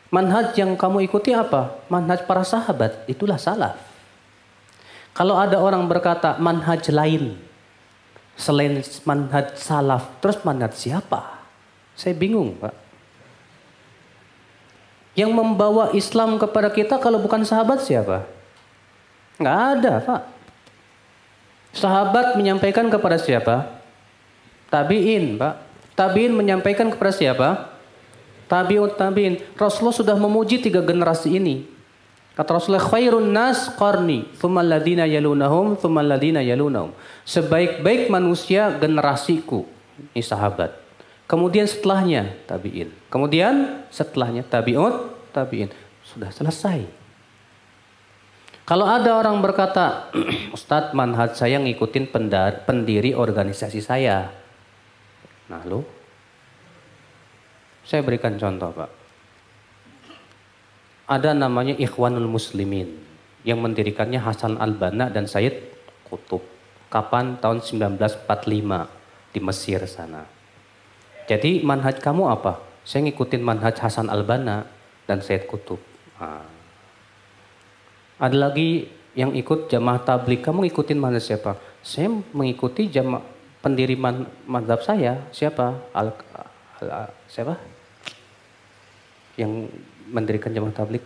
[0.09, 1.81] Manhaj yang kamu ikuti apa?
[1.89, 3.77] Manhaj para sahabat, itulah salaf.
[5.13, 7.37] Kalau ada orang berkata manhaj lain
[8.37, 11.41] selain manhaj salaf, terus manhaj siapa?
[11.97, 12.88] Saya bingung, Pak.
[15.17, 18.25] Yang membawa Islam kepada kita kalau bukan sahabat siapa?
[19.39, 20.21] Nggak ada, Pak.
[21.73, 23.81] Sahabat menyampaikan kepada siapa?
[24.69, 25.53] Tabiin, Pak.
[25.97, 27.79] Tabiin menyampaikan kepada siapa?
[28.49, 29.37] Tabiut tabiin.
[29.53, 31.69] Rasulullah sudah memuji tiga generasi ini.
[32.33, 36.89] Kata Rasulullah khairun nas qarni, thumma alladhina yalunahum, thumma alladhina yalunahum.
[37.29, 39.69] Sebaik-baik manusia generasiku.
[40.17, 40.88] Ini sahabat.
[41.29, 42.89] Kemudian setelahnya tabi'in.
[43.13, 45.69] Kemudian setelahnya tabi'ut, tabi'in.
[46.01, 46.89] Sudah selesai.
[48.65, 50.09] Kalau ada orang berkata,
[50.57, 52.09] Ustadz manhaj saya ngikutin
[52.65, 54.33] pendiri organisasi saya.
[55.53, 55.85] Nah lo,
[57.85, 58.99] saya berikan contoh Pak
[61.09, 63.01] ada namanya Ikhwanul Muslimin
[63.41, 65.57] yang mendirikannya Hasan Al-Banna dan Said
[66.05, 66.45] Kutub.
[66.93, 67.41] Kapan?
[67.41, 70.38] Tahun 1945 di Mesir sana.
[71.29, 72.57] Jadi manhaj kamu apa?
[72.81, 74.65] Saya ngikutin manhaj Hasan Al-Banna
[75.05, 75.77] dan Said Kutub.
[76.17, 76.41] Nah.
[78.17, 80.41] Ada lagi yang ikut jamaah tablik.
[80.41, 81.53] Kamu ngikutin mana siapa?
[81.85, 83.21] Saya mengikuti jamaah
[83.61, 85.21] pendiri man, madhab saya.
[85.29, 85.93] Siapa?
[85.93, 86.17] Al,
[86.81, 87.61] al, siapa?
[89.37, 89.69] Yang
[90.09, 91.05] mendirikan jamaah tablik?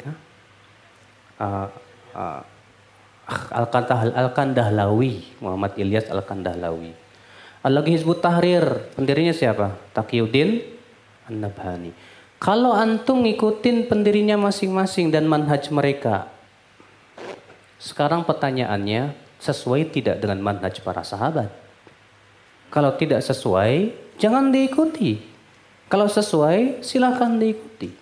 [1.36, 1.68] Uh,
[2.16, 2.42] uh,
[3.52, 7.03] Al-Kandahlawi, Muhammad Ilyas Al-Kandahlawi.
[7.64, 9.80] Lagi Hizbut Tahrir, pendirinya siapa?
[9.96, 10.60] Taqiyuddin
[11.32, 11.96] An-Nabhani.
[12.36, 16.28] Kalau antum ngikutin pendirinya masing-masing dan manhaj mereka,
[17.80, 21.48] sekarang pertanyaannya, sesuai tidak dengan manhaj para sahabat?
[22.68, 25.24] Kalau tidak sesuai, jangan diikuti.
[25.88, 27.96] Kalau sesuai, silakan diikuti.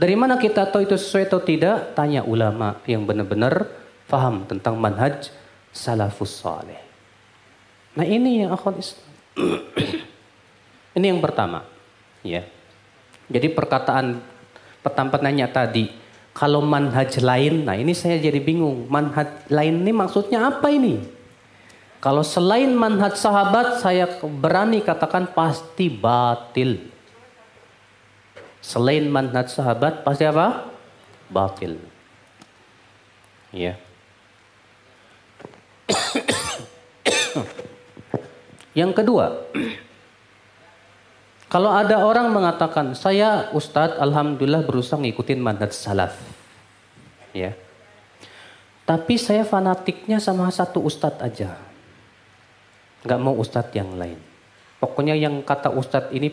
[0.00, 1.92] Dari mana kita tahu itu sesuai atau tidak?
[1.92, 3.68] Tanya ulama yang benar-benar
[4.08, 5.28] faham tentang manhaj
[5.68, 6.89] salafus saleh.
[8.00, 9.04] Nah ini yang akhwat Islam.
[10.96, 11.68] ini yang pertama.
[12.24, 12.48] Ya.
[13.28, 14.24] Jadi perkataan
[14.80, 15.92] pertamanya tadi,
[16.32, 18.88] kalau manhaj lain, nah ini saya jadi bingung.
[18.88, 21.04] Manhaj lain ini maksudnya apa ini?
[22.00, 26.88] Kalau selain manhaj sahabat, saya berani katakan pasti batil.
[28.64, 30.72] Selain manhaj sahabat pasti apa?
[31.28, 31.76] Batil.
[33.52, 33.76] Ya.
[38.70, 39.26] Yang kedua,
[41.50, 46.14] kalau ada orang mengatakan, saya Ustadz Alhamdulillah berusaha ngikutin manhaj salaf.
[47.34, 47.58] Ya.
[48.86, 51.58] Tapi saya fanatiknya sama satu Ustadz aja.
[53.02, 54.18] Gak mau Ustadz yang lain.
[54.78, 56.30] Pokoknya yang kata Ustadz ini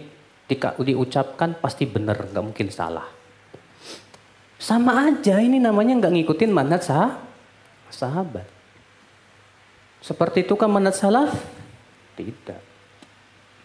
[0.47, 3.09] di, diucapkan pasti benar, nggak mungkin salah.
[4.57, 7.19] Sama aja ini namanya nggak ngikutin manat sah,
[7.89, 8.47] sahabat.
[9.99, 11.56] Seperti itu kan manat salaf?
[12.17, 12.61] Tidak.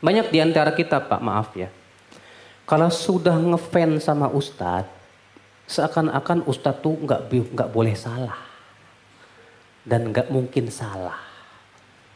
[0.05, 1.73] Banyak di antara kita Pak, maaf ya.
[2.69, 4.93] Kalau sudah ngefans sama ustadz,
[5.67, 8.39] seakan-akan ustadz tuh nggak nggak boleh salah
[9.89, 11.19] dan nggak mungkin salah.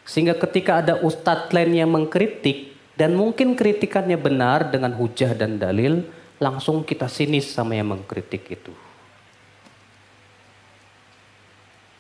[0.07, 6.07] Sehingga ketika ada ustadz lain yang mengkritik dan mungkin kritikannya benar dengan hujah dan dalil,
[6.39, 8.73] langsung kita sinis sama yang mengkritik itu.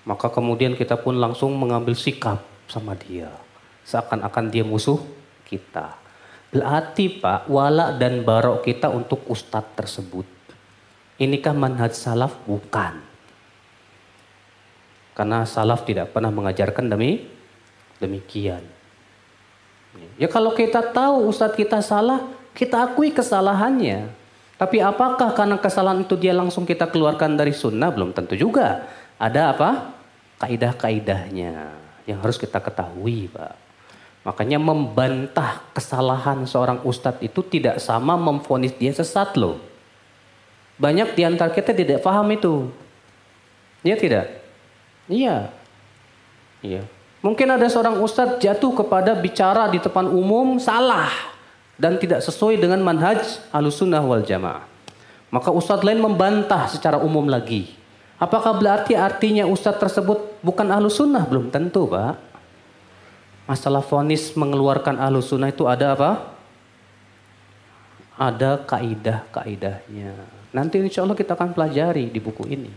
[0.07, 3.46] Maka kemudian kita pun langsung mengambil sikap sama dia.
[3.87, 4.99] Seakan-akan dia musuh
[5.47, 5.95] kita.
[6.51, 10.27] Berarti Pak, wala dan barok kita untuk ustadz tersebut.
[11.23, 12.35] Inikah manhaj salaf?
[12.45, 12.99] Bukan.
[15.17, 17.25] Karena salaf tidak pernah mengajarkan demi
[18.03, 18.61] demikian.
[20.21, 24.13] Ya kalau kita tahu ustadz kita salah, kita akui kesalahannya.
[24.57, 27.93] Tapi apakah karena kesalahan itu dia langsung kita keluarkan dari sunnah?
[27.93, 28.89] Belum tentu juga.
[29.17, 29.71] Ada apa?
[30.37, 31.73] kaidah-kaidahnya
[32.05, 33.66] yang harus kita ketahui, Pak.
[34.27, 39.63] Makanya membantah kesalahan seorang ustadz itu tidak sama memfonis dia sesat loh.
[40.83, 42.67] Banyak di antara kita tidak paham itu.
[43.87, 44.27] Iya tidak?
[45.07, 45.55] Iya.
[46.59, 46.83] Iya.
[47.23, 51.07] Mungkin ada seorang ustadz jatuh kepada bicara di depan umum salah
[51.79, 53.23] dan tidak sesuai dengan manhaj
[53.55, 54.67] alusunnah wal jamaah.
[55.31, 57.71] Maka ustadz lain membantah secara umum lagi.
[58.19, 61.23] Apakah berarti artinya ustadz tersebut bukan ahlu sunnah?
[61.31, 62.26] Belum tentu pak.
[63.47, 66.35] Masalah fonis mengeluarkan ahlu sunnah itu ada apa?
[68.19, 70.13] Ada kaidah-kaidahnya.
[70.51, 72.73] Nanti insya Allah kita akan pelajari di buku ini.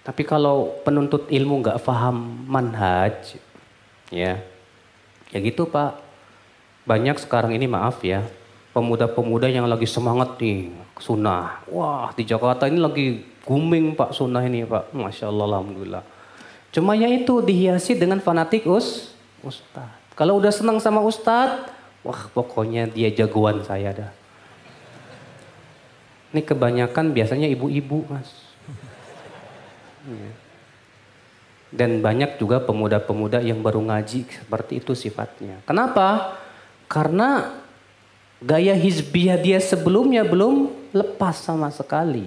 [0.00, 3.36] Tapi kalau penuntut ilmu nggak paham manhaj,
[4.08, 4.40] ya,
[5.28, 6.00] ya gitu pak.
[6.88, 8.24] Banyak sekarang ini maaf ya,
[8.72, 11.60] pemuda-pemuda yang lagi semangat nih sunnah.
[11.68, 13.06] Wah di Jakarta ini lagi
[13.48, 14.92] Guming Pak Sunnah ini Pak.
[14.92, 16.04] Masya Allah Alhamdulillah.
[16.68, 18.68] Cuma ya itu dihiasi dengan fanatik
[19.44, 19.90] us, Ustad.
[20.18, 21.70] Kalau udah senang sama Ustad,
[22.02, 24.10] wah pokoknya dia jagoan saya dah.
[26.34, 28.28] Ini kebanyakan biasanya ibu-ibu mas.
[31.68, 35.60] Dan banyak juga pemuda-pemuda yang baru ngaji seperti itu sifatnya.
[35.68, 36.36] Kenapa?
[36.88, 37.60] Karena
[38.40, 42.24] gaya hizbiyah dia sebelumnya belum lepas sama sekali.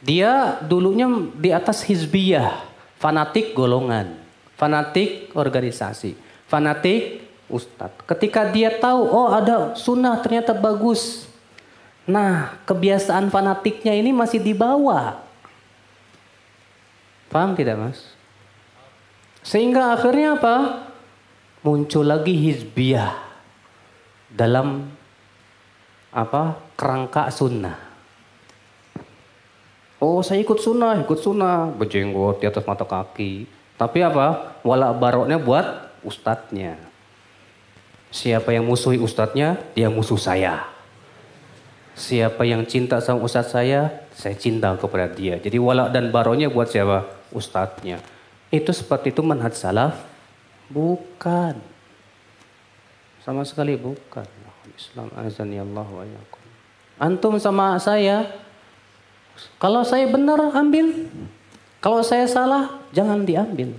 [0.00, 2.60] Dia dulunya di atas hizbiyah,
[3.00, 4.23] fanatik golongan,
[4.64, 6.16] fanatik organisasi,
[6.48, 7.20] fanatik
[7.52, 8.00] ustadz.
[8.08, 11.28] Ketika dia tahu, oh ada sunnah ternyata bagus.
[12.08, 15.20] Nah, kebiasaan fanatiknya ini masih dibawa.
[17.28, 18.00] Paham tidak mas?
[19.44, 20.88] Sehingga akhirnya apa?
[21.60, 23.12] Muncul lagi hizbiyah
[24.32, 24.88] dalam
[26.08, 27.76] apa kerangka sunnah.
[30.00, 31.72] Oh saya ikut sunnah, ikut sunnah.
[31.72, 33.63] Berjenggot di atas mata kaki.
[33.74, 34.58] Tapi apa?
[34.62, 36.78] Walak baroknya buat ustadznya.
[38.14, 40.70] Siapa yang musuhi ustadznya, dia musuh saya.
[41.94, 45.38] Siapa yang cinta sama ustadz saya, saya cinta kepada dia.
[45.38, 47.06] Jadi walak dan baroknya buat siapa?
[47.34, 47.98] Ustadznya.
[48.50, 49.98] Itu seperti itu manhaj salaf?
[50.70, 51.58] Bukan.
[53.22, 54.26] Sama sekali bukan.
[54.74, 55.86] Islam azan wa
[56.98, 58.26] Antum sama saya
[59.58, 61.10] kalau saya benar ambil,
[61.84, 63.76] kalau saya salah jangan diambil.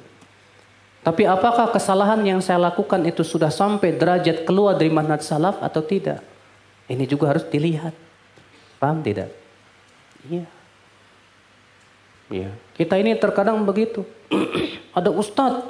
[1.02, 5.82] Tapi apakah kesalahan yang saya lakukan itu sudah sampai derajat keluar dari manhaj salaf atau
[5.82, 6.22] tidak?
[6.86, 7.98] Ini juga harus dilihat.
[8.77, 9.34] Paham tidak?
[10.30, 10.45] Iya.
[12.30, 12.49] Iya.
[12.77, 14.06] Kita ini terkadang begitu.
[14.98, 15.65] Ada ustadz,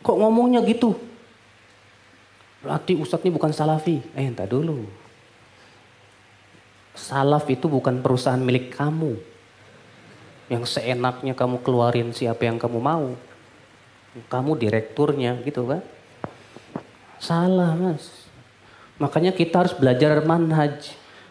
[0.00, 0.96] kok ngomongnya gitu?
[2.64, 4.00] Berarti ustadz ini bukan salafi.
[4.16, 4.84] Eh, entah dulu.
[6.96, 9.29] Salaf itu bukan perusahaan milik kamu.
[10.50, 13.14] Yang seenaknya kamu keluarin siapa yang kamu mau.
[14.26, 15.80] Kamu direkturnya gitu kan.
[17.22, 18.26] Salah mas.
[18.98, 20.90] Makanya kita harus belajar manhaj.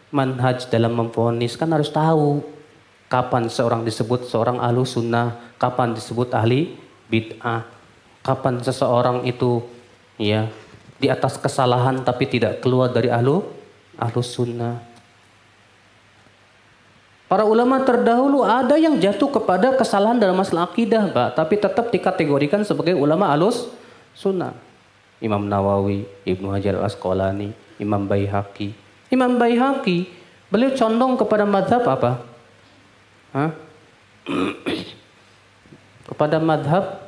[0.09, 2.41] Manhaj dalam memfonis kan harus tahu.
[3.11, 5.35] Kapan seorang disebut seorang ahlu sunnah.
[5.59, 6.79] Kapan disebut ahli
[7.11, 7.67] bid'ah.
[8.23, 9.67] Kapan seseorang itu
[10.15, 10.47] ya
[10.99, 13.43] di atas kesalahan tapi tidak keluar dari ahlu
[13.99, 14.88] ahlu sunnah.
[17.29, 22.65] Para ulama terdahulu ada yang jatuh kepada kesalahan dalam masalah akidah, Pak, tapi tetap dikategorikan
[22.65, 23.69] sebagai ulama alus
[24.17, 24.57] sunnah.
[25.21, 28.73] Imam Nawawi, Ibnu Hajar Al-Asqalani, Imam Baihaqi.
[29.13, 30.09] Imam Baihaqi,
[30.49, 32.11] beliau condong kepada madhab apa?
[33.29, 33.51] Hah?
[36.09, 37.05] kepada madhab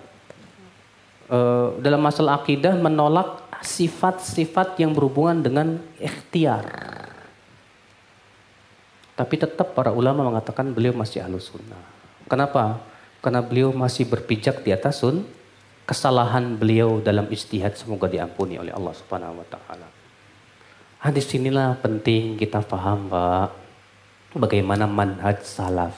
[1.33, 5.67] uh, dalam masalah akidah menolak sifat-sifat yang berhubungan dengan
[5.97, 7.00] ikhtiar.
[9.21, 11.77] Tapi tetap para ulama mengatakan beliau masih ahlu sunnah.
[12.25, 12.81] Kenapa?
[13.21, 15.21] Karena beliau masih berpijak di atas sun.
[15.85, 19.85] Kesalahan beliau dalam istihad semoga diampuni oleh Allah subhanahu wa ta'ala.
[21.05, 23.53] Ah, di sinilah penting kita paham, Pak.
[24.41, 25.93] Bagaimana manhaj salaf.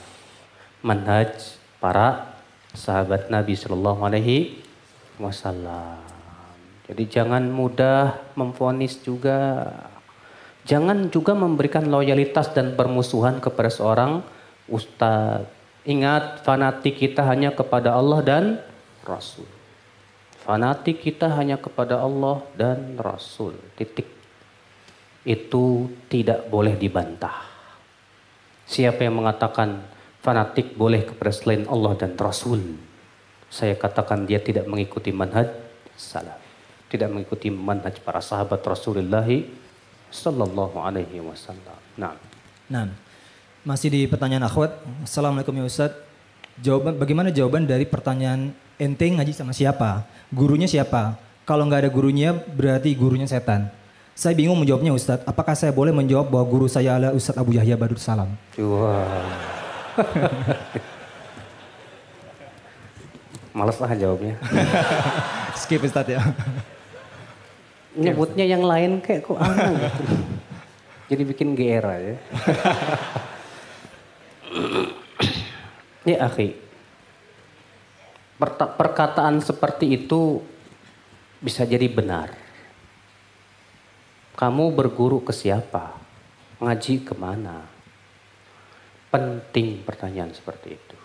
[0.84, 2.36] Manhaj para
[2.76, 4.60] sahabat Nabi Shallallahu Alaihi
[5.16, 6.04] Wasallam.
[6.92, 9.64] Jadi jangan mudah memfonis juga.
[10.64, 14.24] Jangan juga memberikan loyalitas dan permusuhan kepada seorang
[14.64, 15.52] ustadz.
[15.84, 18.44] Ingat, fanatik kita hanya kepada Allah dan
[19.04, 19.44] Rasul.
[20.40, 23.52] Fanatik kita hanya kepada Allah dan Rasul.
[23.76, 24.08] Titik.
[25.24, 27.44] Itu tidak boleh dibantah.
[28.64, 29.84] Siapa yang mengatakan
[30.24, 32.80] fanatik boleh kepada selain Allah dan Rasul?
[33.52, 35.52] Saya katakan dia tidak mengikuti manhaj
[35.96, 36.40] salaf.
[36.88, 39.28] Tidak mengikuti manhaj para sahabat Rasulullah
[40.14, 41.74] sallallahu alaihi wasallam.
[41.98, 42.14] Nah.
[42.70, 42.94] Nah,
[43.66, 44.78] masih di pertanyaan akhwat.
[45.02, 45.90] Assalamualaikum ya Ustaz.
[46.62, 50.06] Jawaban bagaimana jawaban dari pertanyaan ente ngaji sama siapa?
[50.30, 51.18] Gurunya siapa?
[51.42, 53.68] Kalau nggak ada gurunya berarti gurunya setan.
[54.14, 55.26] Saya bingung menjawabnya Ustadz.
[55.26, 58.30] Apakah saya boleh menjawab bahwa guru saya adalah Ustadz Abu Yahya Badut Salam?
[58.54, 59.26] Wah.
[63.58, 64.38] Males lah jawabnya.
[65.58, 66.22] Skip Ustadz ya.
[67.94, 70.02] Nyebutnya yang lain kayak kok aneh gitu.
[71.04, 72.14] Jadi bikin GR aja.
[76.02, 76.56] ya akhi.
[78.34, 80.42] Perta- Perkataan seperti itu
[81.38, 82.34] bisa jadi benar.
[84.34, 85.94] Kamu berguru ke siapa?
[86.58, 87.62] Ngaji ke mana?
[89.14, 90.96] Penting pertanyaan seperti itu.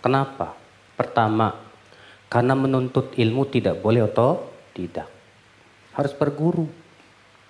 [0.00, 0.56] Kenapa?
[0.96, 1.52] Pertama,
[2.32, 5.19] karena menuntut ilmu tidak boleh otodidak.
[5.94, 6.70] Harus berguru.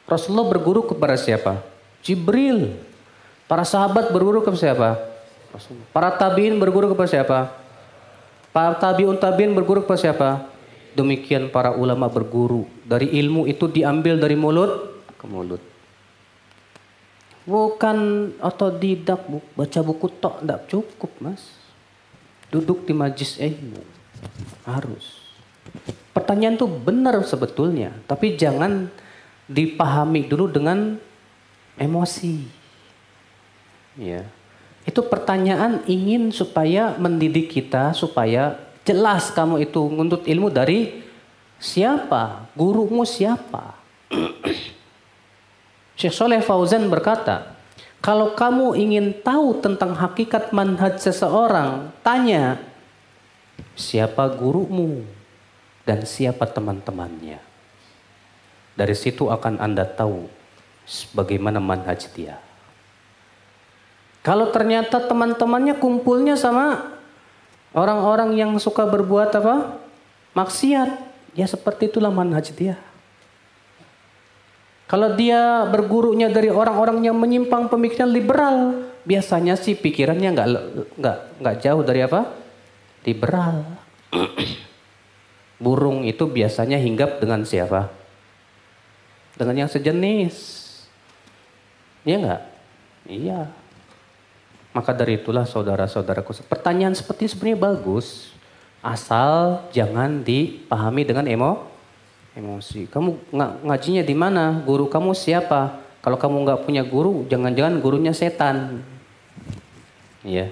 [0.09, 1.63] Rasulullah berguru kepada siapa?
[2.03, 2.81] Jibril.
[3.47, 4.89] Para sahabat berguru kepada siapa?
[5.91, 7.39] Para tabiin berguru kepada siapa?
[8.51, 10.31] Para tabiun tabiin berguru kepada siapa?
[10.95, 12.67] Demikian para ulama berguru.
[12.83, 15.63] Dari ilmu itu diambil dari mulut ke mulut.
[17.47, 21.43] Bukan otodidak, bu- baca buku tok tidak cukup mas.
[22.51, 23.83] Duduk di majlis ilmu.
[24.67, 25.23] Harus.
[26.11, 27.95] Pertanyaan itu benar sebetulnya.
[28.11, 28.91] Tapi jangan
[29.47, 30.99] dipahami dulu dengan
[31.79, 32.47] emosi.
[33.99, 34.27] Ya.
[34.83, 41.05] Itu pertanyaan ingin supaya mendidik kita supaya jelas kamu itu nguntut ilmu dari
[41.63, 42.51] siapa?
[42.59, 43.79] Gurumu siapa?
[46.01, 47.55] Syekh Soleh Fauzan berkata,
[48.01, 52.57] kalau kamu ingin tahu tentang hakikat manhaj seseorang, tanya
[53.77, 55.05] siapa gurumu
[55.85, 57.41] dan siapa teman-temannya.
[58.77, 60.29] Dari situ akan Anda tahu
[61.13, 62.41] bagaimana manhaj dia.
[64.21, 66.93] Kalau ternyata teman-temannya kumpulnya sama
[67.73, 69.81] orang-orang yang suka berbuat apa?
[70.37, 70.91] Maksiat,
[71.35, 72.77] ya seperti itulah manhaj dia.
[74.91, 78.75] Kalau dia bergurunya dari orang-orang yang menyimpang pemikiran liberal,
[79.07, 80.49] biasanya sih pikirannya nggak
[80.99, 82.27] nggak nggak jauh dari apa?
[83.07, 83.65] Liberal.
[85.61, 87.93] Burung itu biasanya hinggap dengan siapa?
[89.37, 90.35] Dengan yang sejenis.
[92.09, 92.43] Iya nggak?
[93.13, 93.41] Iya.
[94.73, 98.33] Maka dari itulah saudara-saudaraku, pertanyaan seperti ini sebenarnya bagus.
[98.81, 101.69] Asal jangan dipahami dengan emo,
[102.33, 102.89] emosi.
[102.89, 104.65] Kamu ng ngajinya di mana?
[104.65, 105.77] Guru kamu siapa?
[106.01, 108.81] Kalau kamu nggak punya guru, jangan-jangan gurunya setan.
[110.25, 110.49] Iya.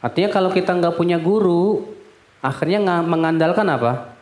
[0.00, 1.92] Artinya kalau kita nggak punya guru,
[2.40, 4.16] akhirnya mengandalkan apa?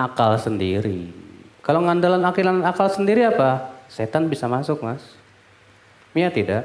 [0.00, 1.12] Akal sendiri.
[1.60, 3.76] Kalau ngandalan akilan akal sendiri apa?
[3.92, 5.04] Setan bisa masuk, Mas.
[6.16, 6.64] Iya tidak?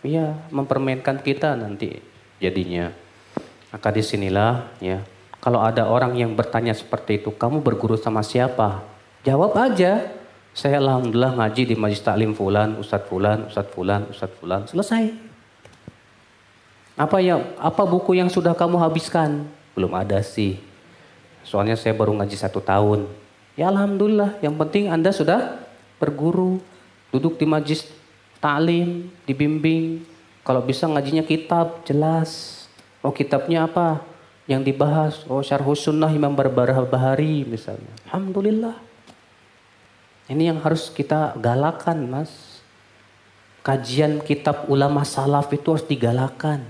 [0.00, 2.00] Iya, mempermainkan kita nanti
[2.40, 2.96] jadinya.
[3.68, 5.04] Maka di sinilah ya,
[5.44, 8.80] kalau ada orang yang bertanya seperti itu, kamu berguru sama siapa?
[9.22, 10.16] Jawab aja.
[10.56, 14.62] Saya alhamdulillah ngaji di majlis taklim fulan, ustadz fulan, ustadz fulan, ustadz fulan.
[14.64, 15.12] Selesai.
[16.96, 19.44] Apa yang apa buku yang sudah kamu habiskan?
[19.76, 20.56] Belum ada sih.
[21.46, 23.06] Soalnya saya baru ngaji satu tahun.
[23.54, 24.42] Ya alhamdulillah.
[24.42, 25.62] Yang penting anda sudah
[26.02, 26.58] berguru,
[27.14, 27.86] duduk di majlis
[28.42, 30.02] taklim, dibimbing.
[30.42, 32.66] Kalau bisa ngajinya kitab, jelas.
[33.00, 34.02] Oh kitabnya apa?
[34.50, 37.90] Yang dibahas, oh syarhus sunnah Imam Barbarah Bahari misalnya.
[38.10, 38.78] Alhamdulillah.
[40.26, 42.30] Ini yang harus kita galakan mas.
[43.62, 46.62] Kajian kitab ulama salaf itu harus digalakan.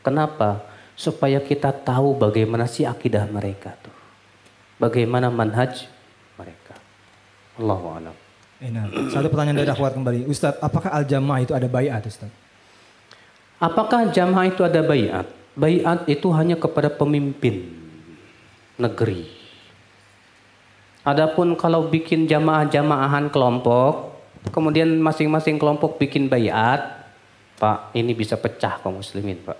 [0.00, 0.64] Kenapa?
[0.96, 3.97] Supaya kita tahu bagaimana sih akidah mereka tuh.
[4.78, 5.90] Bagaimana manhaj
[6.38, 6.78] mereka.
[7.58, 8.16] Allahu a'lam.
[8.58, 10.26] Eh, nah, satu pertanyaan dari akhwat kembali.
[10.26, 12.34] Ustadz, apakah al-jamaah itu ada bayat Ustadz?
[13.58, 15.26] Apakah jamaah itu ada bayat?
[15.58, 17.74] Bayat itu hanya kepada pemimpin
[18.78, 19.26] negeri.
[21.02, 24.14] Adapun kalau bikin jamaah-jamaahan kelompok,
[24.54, 27.02] kemudian masing-masing kelompok bikin bayat,
[27.58, 29.58] Pak, ini bisa pecah kaum muslimin, Pak.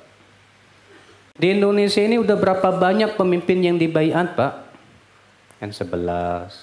[1.34, 4.67] Di Indonesia ini udah berapa banyak pemimpin yang dibayat, Pak?
[5.58, 6.54] Yang sebelas,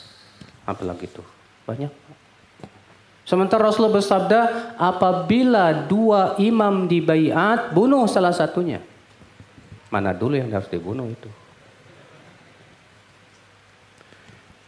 [0.64, 1.26] apalagi tuh,
[1.68, 1.92] banyak.
[3.26, 4.42] Sementara Rasulullah bersabda,
[4.78, 8.80] apabila dua imam dibayat, bunuh salah satunya.
[9.90, 11.28] Mana dulu yang harus dibunuh itu?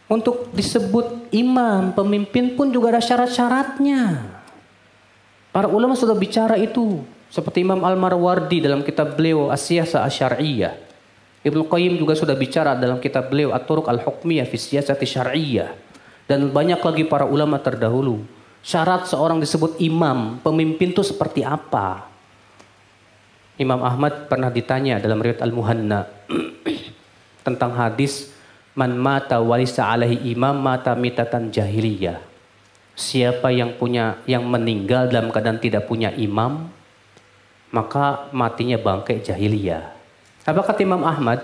[0.07, 4.23] Untuk disebut imam, pemimpin pun juga ada syarat-syaratnya.
[5.51, 7.03] Para ulama sudah bicara itu.
[7.27, 10.86] Seperti Imam Al-Marwardi dalam kitab beliau Asyasa Asyariyah.
[11.45, 15.69] Ibnu Qayyim juga sudah bicara dalam kitab beliau At-Turuq Al-Hukmiyah fi Siyasati Syar'iyyah.
[16.27, 18.25] Dan banyak lagi para ulama terdahulu.
[18.65, 22.09] Syarat seorang disebut imam, pemimpin itu seperti apa?
[23.57, 26.05] Imam Ahmad pernah ditanya dalam riwayat Al-Muhanna
[27.47, 28.37] tentang hadis
[28.77, 32.21] Man mata walisa alaihi imam mata mitatan jahiliyah.
[32.93, 36.69] Siapa yang punya yang meninggal dalam keadaan tidak punya imam,
[37.73, 39.96] maka matinya bangkai jahiliyah.
[40.47, 41.43] Apa kata Imam Ahmad?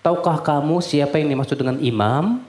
[0.00, 2.40] Tahukah kamu siapa yang dimaksud dengan imam?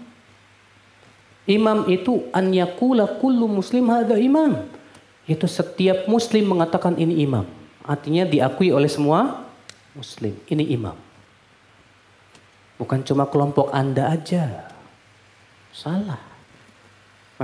[1.44, 4.64] Imam itu an yakula kullu muslim ada imam.
[5.28, 7.44] Itu setiap muslim mengatakan ini imam.
[7.84, 9.44] Artinya diakui oleh semua
[9.92, 10.40] muslim.
[10.48, 10.96] Ini imam.
[12.80, 14.72] Bukan cuma kelompok Anda aja.
[15.76, 16.22] Salah.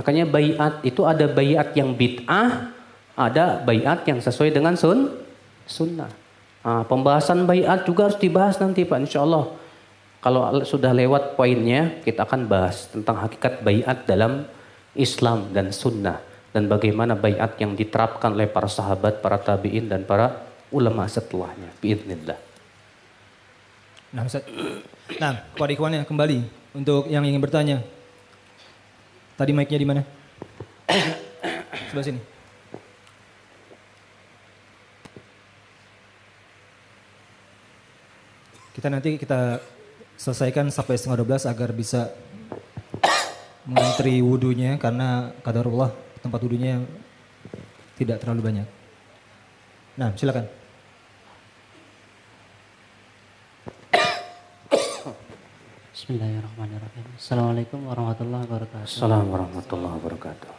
[0.00, 2.72] Makanya bayat itu ada bayat yang bid'ah,
[3.12, 5.12] ada bayat yang sesuai dengan sun,
[5.68, 6.25] sunnah.
[6.66, 9.54] Nah, pembahasan bayat juga harus dibahas nanti Pak, insya Allah.
[10.18, 14.42] Kalau sudah lewat poinnya, kita akan bahas tentang hakikat bayat dalam
[14.98, 16.18] Islam dan sunnah.
[16.50, 20.42] Dan bagaimana bayat yang diterapkan oleh para sahabat, para tabi'in, dan para
[20.74, 21.70] ulama setelahnya.
[21.78, 22.34] Biiznillah.
[24.10, 24.42] Nah, Ustaz.
[25.22, 26.38] Nah, kepada ikhwannya kembali
[26.74, 27.78] untuk yang ingin bertanya.
[29.38, 30.02] Tadi mic-nya di mana?
[31.94, 32.35] Sebelah sini.
[38.76, 39.56] Kita nanti kita
[40.20, 42.12] selesaikan sampai setengah 12 agar bisa
[43.64, 46.84] mengantri wudhunya karena kadarullah tempat wudhunya
[47.96, 48.68] tidak terlalu banyak.
[49.96, 50.44] Nah, silakan.
[55.96, 57.16] Bismillahirrahmanirrahim.
[57.16, 58.84] Assalamualaikum warahmatullahi wabarakatuh.
[58.84, 60.50] Assalamualaikum warahmatullahi wabarakatuh.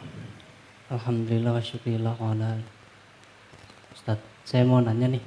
[0.90, 2.18] Alhamdulillah wa syukurillah
[3.94, 5.22] Ustaz, saya mau nanya nih.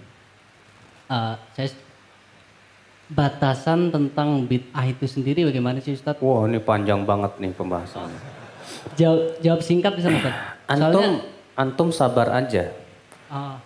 [1.08, 1.72] Uh, saya
[3.12, 6.16] batasan tentang bid'ah itu sendiri bagaimana sih Ustaz?
[6.24, 8.22] Wah ini panjang banget nih pembahasannya.
[8.96, 10.36] Jawab, jawab singkat bisa Ustaz?
[10.72, 11.12] Antum, Soalnya,
[11.60, 12.72] antum sabar aja.
[13.28, 13.60] Uh,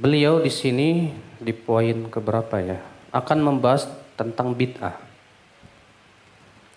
[0.00, 2.80] Beliau di sini di poin keberapa ya?
[3.12, 3.84] Akan membahas
[4.16, 4.96] tentang bid'ah.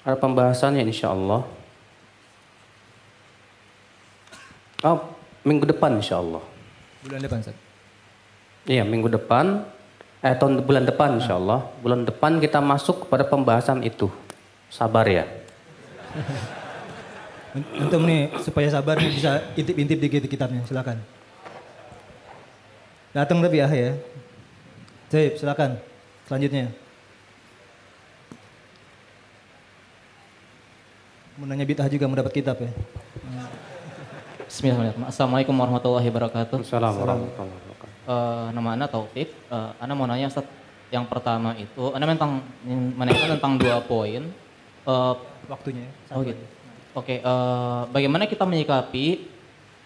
[0.04, 1.48] Ada pembahasannya insya Allah.
[4.84, 5.00] Oh,
[5.48, 6.44] minggu depan insya Allah.
[7.00, 7.56] Bulan depan, Ustaz?
[8.68, 9.64] Iya, minggu depan.
[10.24, 11.68] Eh, tahun bulan depan insya Allah.
[11.84, 14.08] Bulan depan kita masuk pada pembahasan itu.
[14.72, 15.28] Sabar ya.
[17.54, 20.98] Untuk nih, supaya sabar nih bisa intip-intip di kitabnya, silakan.
[23.12, 23.94] Datang tapi ya, ya.
[25.12, 25.78] Cip, silakan.
[26.26, 26.72] Selanjutnya.
[31.38, 32.72] Mau nanya bid'ah juga mau dapat kitab ya.
[34.48, 35.10] Bismillahirrahmanirrahim.
[35.10, 36.58] Assalamualaikum warahmatullahi wabarakatuh.
[36.64, 37.73] Assalamualaikum warahmatullahi wabarakatuh.
[38.04, 39.32] Uh, nama Anda Taufik.
[39.48, 40.44] Uh, anda mau nanya Ustaz,
[40.92, 44.28] yang pertama itu, Anda tentang menanyakan tentang dua poin.
[44.84, 45.16] Uh,
[45.48, 45.88] Waktunya.
[46.12, 46.44] Ya, oh gitu.
[46.94, 49.26] Oke, okay, uh, bagaimana kita menyikapi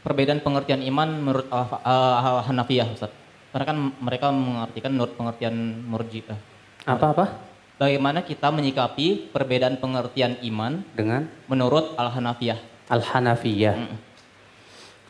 [0.04, 3.14] perbedaan pengertian iman menurut Al-Hanafiyah Ustaz?
[3.54, 5.56] Karena kan mereka mengartikan menurut pengertian
[5.88, 6.40] Murji'ah.
[6.84, 7.48] Apa-apa?
[7.78, 12.90] bagaimana kita menyikapi perbedaan pengertian iman dengan menurut Al-Hanafiyah.
[12.90, 13.76] Al-Hanafiyah.
[13.78, 13.98] Mm.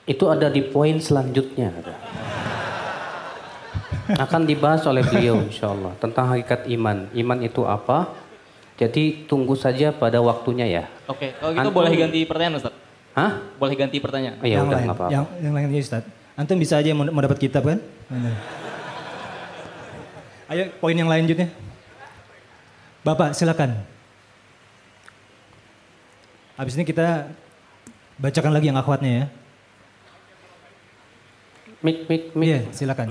[0.08, 1.72] Itu ada di poin selanjutnya.
[4.20, 7.08] Akan dibahas oleh beliau insya Allah tentang hakikat iman.
[7.16, 8.12] Iman itu apa?
[8.78, 10.84] Jadi tunggu saja pada waktunya ya.
[11.10, 12.74] Oke, kalau gitu Antum, boleh ganti pertanyaan Ustaz?
[13.18, 13.32] Hah?
[13.58, 14.38] Boleh ganti pertanyaan?
[14.38, 16.04] Oh, ya yang udah lain, apa, Yang, yang lainnya Ustaz.
[16.38, 17.82] Antum bisa aja mau, mau dapat kitab kan?
[20.48, 21.50] Ayo poin yang lanjutnya.
[23.02, 23.82] Bapak silakan.
[26.60, 27.34] Habis ini kita
[28.22, 29.26] bacakan lagi yang akhwatnya ya.
[31.82, 32.48] Mik, mik, mik.
[32.50, 33.08] Iya, silakan.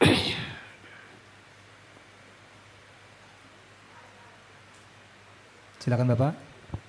[5.80, 6.34] silakan Bapak.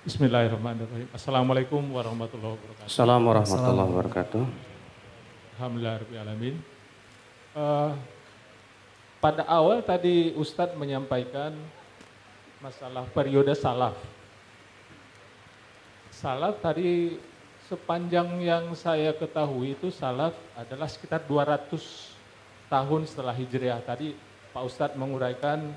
[0.04, 1.08] Bismillahirrahmanirrahim.
[1.14, 2.86] Assalamualaikum warahmatullahi wabarakatuh.
[2.88, 4.44] Assalamualaikum warahmatullahi wabarakatuh.
[5.58, 5.98] Alhamdulillah.
[7.56, 7.92] Uh,
[9.18, 11.52] pada awal tadi Ustadz menyampaikan
[12.62, 13.94] masalah periode salaf.
[16.12, 17.18] Salaf tadi
[17.68, 22.07] sepanjang yang saya ketahui itu salaf adalah sekitar 200
[22.68, 23.80] tahun setelah hijriah.
[23.82, 24.12] Tadi
[24.52, 25.72] Pak Ustadz menguraikan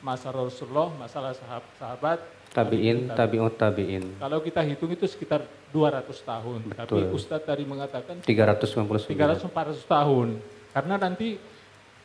[0.00, 2.20] masa Rasulullah, masalah sahab- sahabat,
[2.52, 4.20] Tabiin, tabi'ut tabiin.
[4.20, 5.40] Kalau kita hitung itu sekitar
[5.72, 6.60] 200 tahun.
[6.76, 7.16] Tapi Betul.
[7.16, 9.08] Ustadz tadi mengatakan 399.
[9.08, 10.36] 300-400 tahun.
[10.68, 11.40] Karena nanti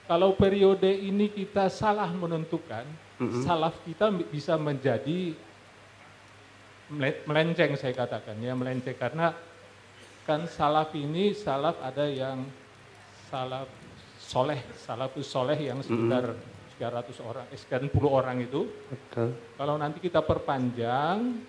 [0.07, 2.87] kalau periode ini kita salah menentukan,
[3.43, 5.35] salaf kita bisa menjadi
[6.87, 9.35] mele- melenceng saya katakan ya, melenceng karena
[10.23, 12.47] kan salaf ini salaf ada yang
[13.27, 13.67] salaf
[14.27, 16.35] soleh, salafus soleh yang sekitar
[16.75, 18.67] 300 orang, eh, sekian puluh orang itu.
[18.85, 19.33] Betul.
[19.55, 21.39] Kalau nanti kita perpanjang,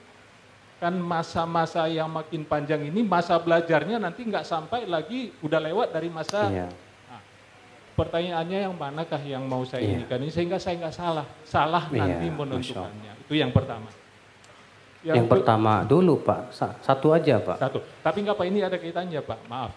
[0.79, 6.07] kan masa-masa yang makin panjang ini masa belajarnya nanti nggak sampai lagi udah lewat dari
[6.07, 6.69] masa Iya.
[7.93, 9.99] pertanyaannya yang manakah yang mau saya Iya.
[9.99, 13.91] inikan ini sehingga saya nggak salah salah Iya, nanti menentukannya itu yang pertama
[15.03, 17.59] Yang, ke- pertama dulu Pak, Sa- satu aja Pak.
[17.59, 19.75] satu tapi nggak pak ini ada kaitannya pak maaf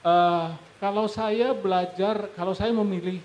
[0.00, 0.46] Eh,
[0.80, 3.20] kalau saya belajar kalau saya memilih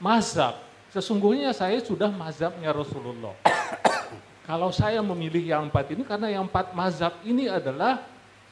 [0.00, 0.56] mazhab
[0.90, 3.36] sesungguhnya saya sudah mazhabnya Rasulullah
[4.48, 8.02] kalau saya memilih yang empat ini karena yang empat mazhab ini adalah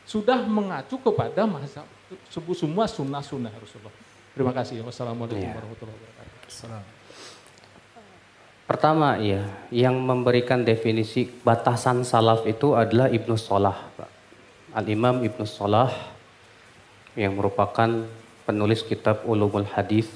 [0.05, 1.87] sudah mengacu kepada mazhab
[2.29, 3.95] sebu- semua sunnah-sunnah Rasulullah.
[4.35, 4.83] Terima kasih.
[4.83, 5.55] Wassalamualaikum Iya.
[5.55, 6.83] warahmatullahi wabarakatuh.
[8.67, 14.11] Pertama ya, yang memberikan definisi batasan salaf itu adalah Ibnu Salah, Pak.
[14.73, 15.93] Al-Imam Ibnu Salah
[17.13, 18.09] yang merupakan
[18.53, 20.13] penulis kitab Ulumul Hadis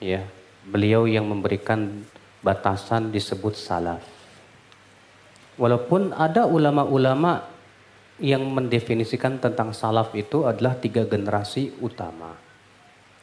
[0.00, 0.24] ya.
[0.64, 2.08] Beliau yang memberikan
[2.40, 4.00] batasan disebut salaf.
[5.60, 7.44] Walaupun ada ulama-ulama
[8.16, 12.32] yang mendefinisikan tentang salaf itu adalah tiga generasi utama.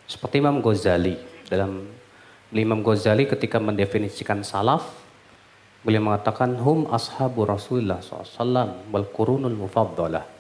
[0.06, 1.18] Seperti Imam Ghazali
[1.50, 1.90] dalam
[2.54, 4.86] Imam Ghazali ketika mendefinisikan salaf
[5.82, 10.35] beliau mengatakan hum ashabu Rasulullah SAW wal qurunul mufaddalah.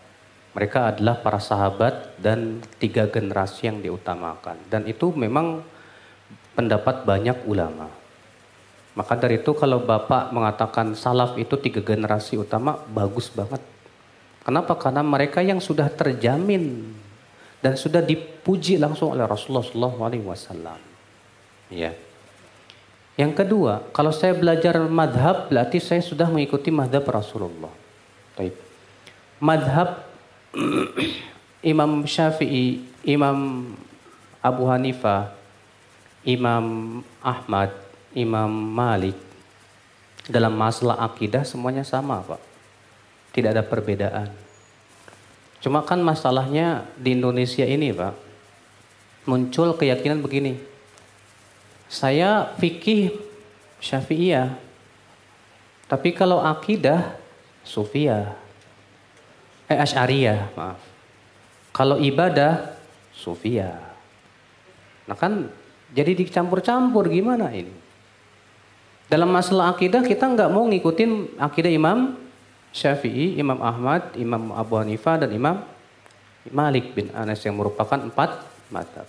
[0.56, 5.60] Mereka adalah para sahabat dan tiga generasi yang diutamakan dan itu memang
[6.56, 7.92] pendapat banyak ulama.
[8.96, 13.60] Maka dari itu kalau Bapak mengatakan salaf itu tiga generasi utama bagus banget.
[14.48, 14.80] Kenapa?
[14.80, 16.96] Karena mereka yang sudah terjamin
[17.60, 20.80] dan sudah dipuji langsung oleh Rasulullah SAW.
[21.68, 21.92] Ya.
[23.20, 27.74] Yang kedua, kalau saya belajar madhab berarti saya sudah mengikuti madhab Rasulullah.
[28.40, 28.56] Baik.
[29.44, 30.08] Madhab
[31.72, 33.70] Imam Syafi'i, Imam
[34.40, 35.36] Abu Hanifah,
[36.24, 37.74] Imam Ahmad,
[38.16, 39.18] Imam Malik
[40.26, 42.42] dalam masalah akidah semuanya sama, Pak.
[43.36, 44.32] Tidak ada perbedaan.
[45.60, 48.16] Cuma kan masalahnya di Indonesia ini, Pak,
[49.28, 50.62] muncul keyakinan begini.
[51.90, 53.14] Saya fikih
[53.82, 54.58] Syafi'iyah.
[55.86, 57.14] Tapi kalau akidah
[57.66, 58.45] Sufiyah.
[59.66, 60.80] Eh Asy'ariyah, maaf.
[61.74, 62.78] Kalau ibadah
[63.16, 63.82] Sufiyah.
[65.10, 65.50] Nah kan
[65.96, 67.74] jadi dicampur-campur gimana ini?
[69.06, 72.18] Dalam masalah akidah kita nggak mau ngikutin akidah Imam
[72.74, 75.62] Syafi'i, Imam Ahmad, Imam Abu Hanifah dan Imam
[76.50, 78.42] Malik bin Anas yang merupakan empat
[78.74, 79.08] madhab.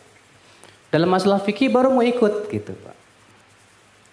[0.92, 2.96] Dalam masalah fikih baru mau ikut gitu Pak.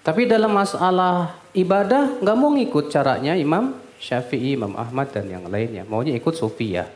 [0.03, 5.88] Tapi dalam masalah ibadah nggak mau ngikut caranya Imam Syafi'i, Imam Ahmad dan yang lainnya.
[5.88, 6.92] Maunya ikut Sufiyah.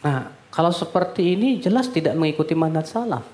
[0.00, 3.28] Nah, kalau seperti ini jelas tidak mengikuti manhaj salaf,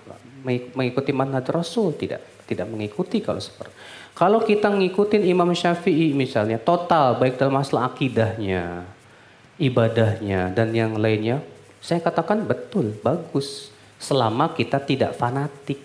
[0.75, 3.73] mengikuti manhaj Rasul tidak tidak mengikuti kalau seperti.
[4.19, 8.83] Kalau kita ngikutin Imam Syafi'i misalnya total baik dalam masalah akidahnya,
[9.63, 11.39] ibadahnya dan yang lainnya,
[11.79, 13.71] saya katakan betul, bagus
[14.03, 15.79] selama kita tidak fanatik.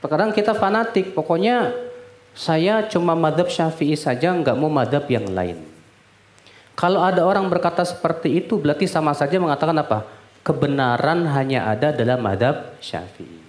[0.00, 1.89] Terkadang kita fanatik, pokoknya
[2.34, 5.60] saya cuma madhab syafi'i saja, nggak mau madhab yang lain.
[6.78, 10.08] Kalau ada orang berkata seperti itu, berarti sama saja mengatakan apa?
[10.40, 13.40] Kebenaran hanya ada dalam madhab syafi'i.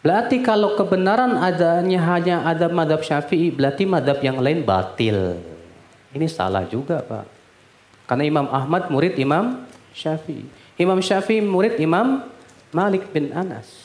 [0.00, 5.36] Berarti kalau kebenaran adanya hanya ada madhab syafi'i, berarti madhab yang lain batil.
[6.10, 7.26] Ini salah juga Pak.
[8.10, 9.62] Karena Imam Ahmad murid Imam
[9.94, 10.42] Syafi'i.
[10.74, 12.26] Imam Syafi'i murid Imam
[12.74, 13.79] Malik bin Anas.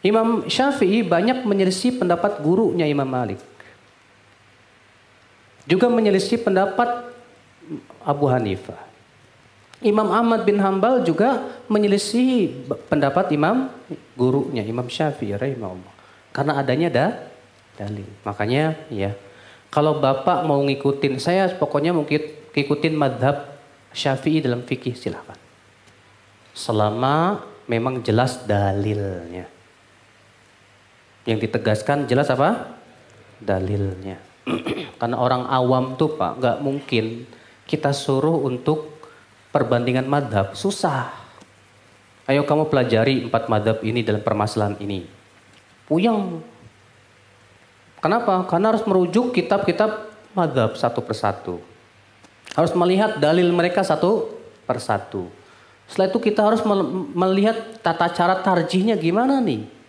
[0.00, 3.40] Imam Syafi'i banyak menyelisih pendapat gurunya Imam Malik.
[5.68, 7.12] Juga menyelisih pendapat
[8.00, 8.80] Abu Hanifah.
[9.80, 13.72] Imam Ahmad bin Hambal juga menyelisih pendapat imam
[14.12, 15.94] gurunya Imam Syafi'i rahimahullah.
[16.36, 17.06] Karena adanya da,
[17.80, 18.04] dalil.
[18.24, 19.16] Makanya ya
[19.72, 23.56] kalau Bapak mau ngikutin saya pokoknya mau ngikut- ngikutin madhab
[23.96, 25.38] Syafi'i dalam fikih silahkan.
[26.52, 29.59] Selama memang jelas dalilnya.
[31.28, 32.76] Yang ditegaskan jelas apa?
[33.40, 34.20] Dalilnya.
[35.00, 37.24] Karena orang awam tuh Pak, nggak mungkin
[37.68, 39.00] kita suruh untuk
[39.54, 40.56] perbandingan madhab.
[40.56, 41.12] Susah.
[42.26, 45.02] Ayo kamu pelajari empat madhab ini dalam permasalahan ini.
[45.90, 46.42] Puyeng.
[48.00, 48.46] Kenapa?
[48.46, 51.58] Karena harus merujuk kitab-kitab madhab satu persatu.
[52.54, 54.30] Harus melihat dalil mereka satu
[54.64, 55.28] persatu.
[55.90, 56.62] Setelah itu kita harus
[57.18, 59.79] melihat tata cara tarjihnya gimana nih.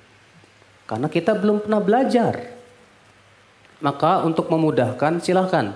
[0.91, 2.51] Karena kita belum pernah belajar.
[3.79, 5.71] Maka untuk memudahkan silahkan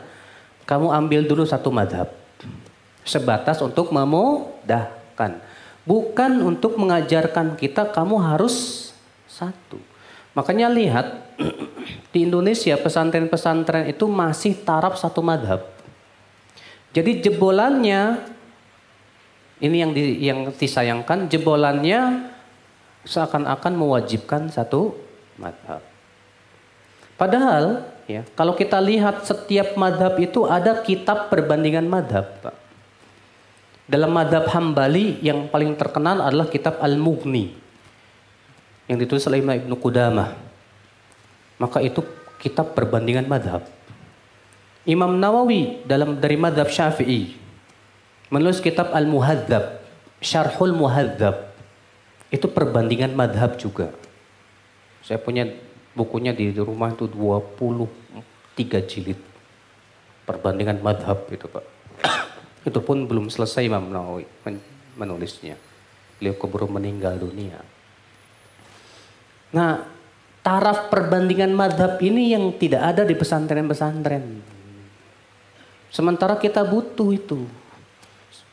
[0.67, 2.11] kamu ambil dulu satu madhab.
[3.07, 5.39] Sebatas untuk memudahkan.
[5.87, 8.91] Bukan untuk mengajarkan kita kamu harus
[9.31, 9.79] satu.
[10.35, 11.31] Makanya lihat
[12.11, 15.63] di Indonesia pesantren-pesantren itu masih taraf satu madhab.
[16.91, 18.19] Jadi jebolannya
[19.63, 22.35] ini yang di, yang disayangkan jebolannya
[23.07, 25.04] seakan-akan mewajibkan satu
[25.35, 25.81] madhab.
[27.15, 32.27] Padahal ya kalau kita lihat setiap madhab itu ada kitab perbandingan madhab.
[32.43, 32.55] Pak.
[33.85, 37.53] Dalam madhab Hambali yang paling terkenal adalah kitab Al-Mughni
[38.89, 40.33] yang ditulis oleh Imam Ibnu Qudamah.
[41.61, 42.01] Maka itu
[42.41, 43.63] kitab perbandingan madhab.
[44.85, 47.33] Imam Nawawi dalam dari madhab Syafi'i
[48.29, 49.81] menulis kitab Al-Muhadzab,
[50.21, 51.53] Syarhul Muhadzab.
[52.29, 53.93] Itu perbandingan madhab juga.
[55.05, 55.45] Saya punya
[55.93, 59.21] bukunya di rumah itu 23 jilid.
[60.25, 61.65] Perbandingan madhab itu Pak.
[62.69, 64.25] itu pun belum selesai Imam Nawawi
[64.97, 65.61] menulisnya.
[66.17, 67.61] Beliau keburu meninggal dunia.
[69.53, 69.85] Nah,
[70.41, 74.41] taraf perbandingan madhab ini yang tidak ada di pesantren-pesantren.
[75.93, 77.45] Sementara kita butuh itu.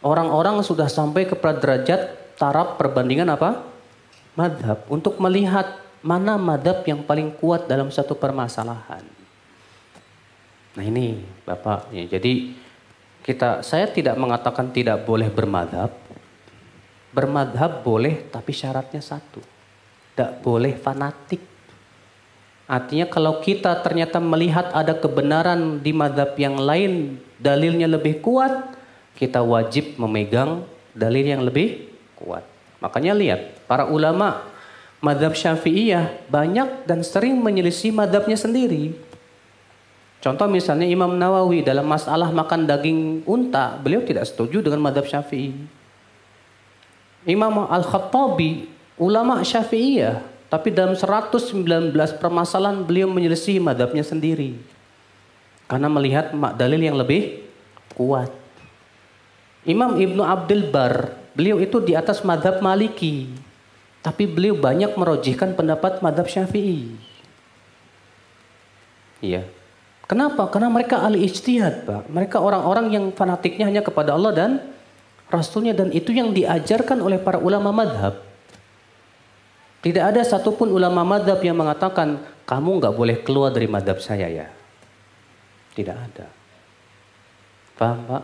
[0.04, 3.64] Orang-orang sudah sampai kepada derajat taraf perbandingan apa?
[4.36, 4.84] Madhab.
[4.92, 9.06] Untuk melihat mana madhab yang paling kuat dalam satu permasalahan.
[10.74, 12.52] Nah ini Bapak, ya, jadi
[13.22, 15.94] kita saya tidak mengatakan tidak boleh bermadhab.
[17.14, 19.38] Bermadhab boleh tapi syaratnya satu.
[20.12, 21.40] Tidak boleh fanatik.
[22.66, 28.74] Artinya kalau kita ternyata melihat ada kebenaran di madhab yang lain, dalilnya lebih kuat,
[29.12, 30.64] kita wajib memegang
[30.96, 32.42] dalil yang lebih kuat.
[32.80, 34.51] Makanya lihat, para ulama
[35.02, 38.94] madhab syafi'iyah banyak dan sering menyelisih madhabnya sendiri.
[40.22, 45.50] Contoh misalnya Imam Nawawi dalam masalah makan daging unta, beliau tidak setuju dengan madhab syafi'i.
[47.26, 48.70] Imam Al-Khattabi,
[49.02, 51.90] ulama syafi'iyah, tapi dalam 119
[52.22, 54.54] permasalahan beliau menyelisih madhabnya sendiri.
[55.66, 57.42] Karena melihat dalil yang lebih
[57.98, 58.30] kuat.
[59.66, 63.26] Imam Ibnu Abdul Bar, beliau itu di atas madhab maliki.
[64.02, 66.90] Tapi beliau banyak merojihkan pendapat madhab syafi'i.
[69.22, 69.46] Iya.
[70.10, 70.50] Kenapa?
[70.50, 72.10] Karena mereka ahli ijtihad, Pak.
[72.10, 74.50] Mereka orang-orang yang fanatiknya hanya kepada Allah dan
[75.30, 75.70] Rasulnya.
[75.72, 78.18] Dan itu yang diajarkan oleh para ulama madhab.
[79.82, 84.50] Tidak ada satupun ulama madhab yang mengatakan, kamu nggak boleh keluar dari madhab saya ya.
[85.78, 86.26] Tidak ada.
[87.78, 88.22] Paham, Pak?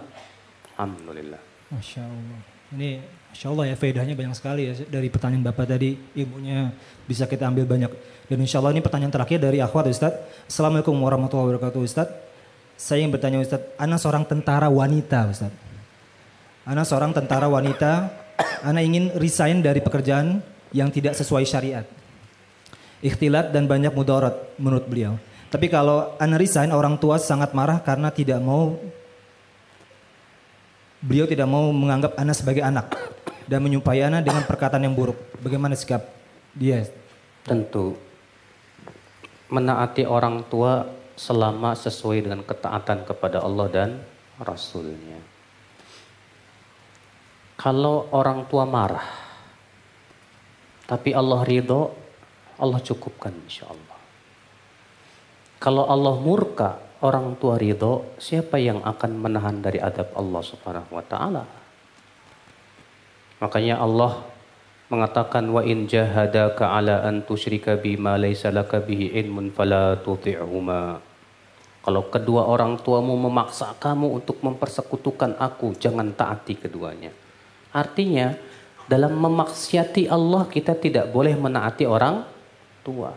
[0.74, 1.42] Alhamdulillah.
[1.70, 2.40] Masya Allah.
[2.74, 3.00] Ini
[3.38, 6.74] Masya Allah ya faedahnya banyak sekali ya dari pertanyaan Bapak tadi ilmunya
[7.06, 7.86] bisa kita ambil banyak.
[8.26, 10.10] Dan insya Allah ini pertanyaan terakhir dari akhwat Ustaz.
[10.50, 12.10] Assalamualaikum warahmatullahi wabarakatuh Ustaz.
[12.74, 15.54] Saya yang bertanya Ustaz, Ana seorang tentara wanita Ustaz.
[16.66, 18.10] Ana seorang tentara wanita,
[18.66, 20.42] Ana ingin resign dari pekerjaan
[20.74, 21.86] yang tidak sesuai syariat.
[23.06, 25.14] Ikhtilat dan banyak mudarat menurut beliau.
[25.46, 28.74] Tapi kalau Ana resign, orang tua sangat marah karena tidak mau
[30.98, 32.90] beliau tidak mau menganggap Ana sebagai anak
[33.48, 35.16] dan menyupai Ana dengan perkataan yang buruk.
[35.40, 36.04] Bagaimana sikap
[36.52, 36.84] dia?
[37.48, 37.96] Tentu
[39.48, 40.84] menaati orang tua
[41.16, 43.90] selama sesuai dengan ketaatan kepada Allah dan
[44.36, 45.18] Rasulnya.
[47.58, 49.08] Kalau orang tua marah,
[50.86, 51.90] tapi Allah ridho,
[52.60, 53.98] Allah cukupkan insya Allah.
[55.58, 61.02] Kalau Allah murka, orang tua ridho, siapa yang akan menahan dari adab Allah Subhanahu wa
[61.02, 61.57] taala?
[63.38, 64.26] Makanya Allah
[64.88, 70.98] mengatakan wa in jahadaka ala an tusyrika bima laysa laka bihi ilmun fala tuti'huma.
[71.84, 77.14] Kalau kedua orang tuamu memaksa kamu untuk mempersekutukan aku, jangan taati keduanya.
[77.72, 78.34] Artinya,
[78.88, 82.24] dalam memaksiati Allah kita tidak boleh menaati orang
[82.80, 83.12] tua.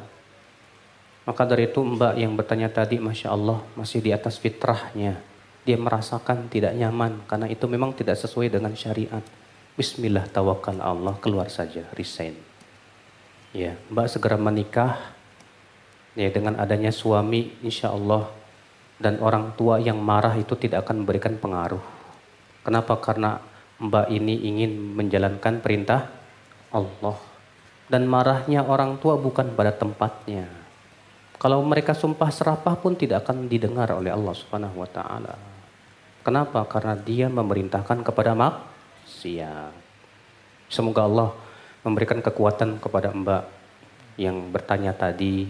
[1.23, 5.19] Maka dari itu mbak yang bertanya tadi Masya Allah masih di atas fitrahnya.
[5.63, 9.23] Dia merasakan tidak nyaman karena itu memang tidak sesuai dengan syariat.
[9.81, 12.37] Bismillah tawakal Allah keluar saja resign.
[13.49, 15.17] Ya mbak segera menikah.
[16.13, 18.29] Ya dengan adanya suami insya Allah
[19.01, 21.81] Dan orang tua yang marah itu tidak akan memberikan pengaruh.
[22.61, 22.93] Kenapa?
[23.01, 23.41] Karena
[23.81, 26.13] mbak ini ingin menjalankan perintah
[26.69, 27.17] Allah.
[27.89, 30.45] Dan marahnya orang tua bukan pada tempatnya.
[31.41, 35.33] Kalau mereka sumpah serapah pun tidak akan didengar oleh Allah Subhanahu wa taala.
[36.21, 36.69] Kenapa?
[36.69, 38.37] Karena dia memerintahkan kepada
[39.21, 39.73] maksiat.
[40.65, 41.29] Semoga Allah
[41.85, 43.45] memberikan kekuatan kepada mbak
[44.17, 45.45] yang bertanya tadi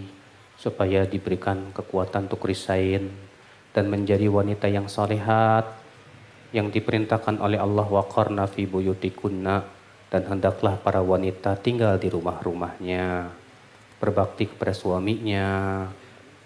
[0.60, 3.08] supaya diberikan kekuatan untuk resign
[3.72, 5.72] dan menjadi wanita yang salehat
[6.52, 9.64] yang diperintahkan oleh Allah waqarna fi buyutikunna
[10.12, 13.32] dan hendaklah para wanita tinggal di rumah-rumahnya
[13.96, 15.48] berbakti kepada suaminya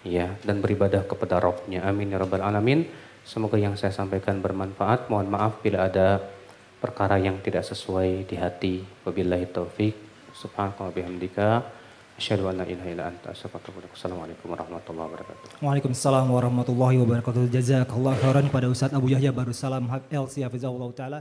[0.07, 2.87] ya dan beribadah kepada Rabbnya amin ya rabbal alamin.
[3.27, 5.11] Semoga yang saya sampaikan bermanfaat.
[5.11, 6.36] Mohon maaf bila ada
[6.77, 8.75] perkara yang tidak sesuai di hati.
[9.05, 9.95] Wabillahi taufik.
[10.37, 11.49] Subhanallah bihamdika.
[12.17, 15.61] Asyhadu an la ilaha illa anta astaghfiruka Assalamualaikum warahmatullahi wabarakatuh.
[15.61, 17.45] Waalaikumsalam warahmatullahi wabarakatuh.
[17.53, 21.19] Jazakallah khairan kepada Ustaz Abu Yahya Barussalam LC Hafizahullah Ta'ala.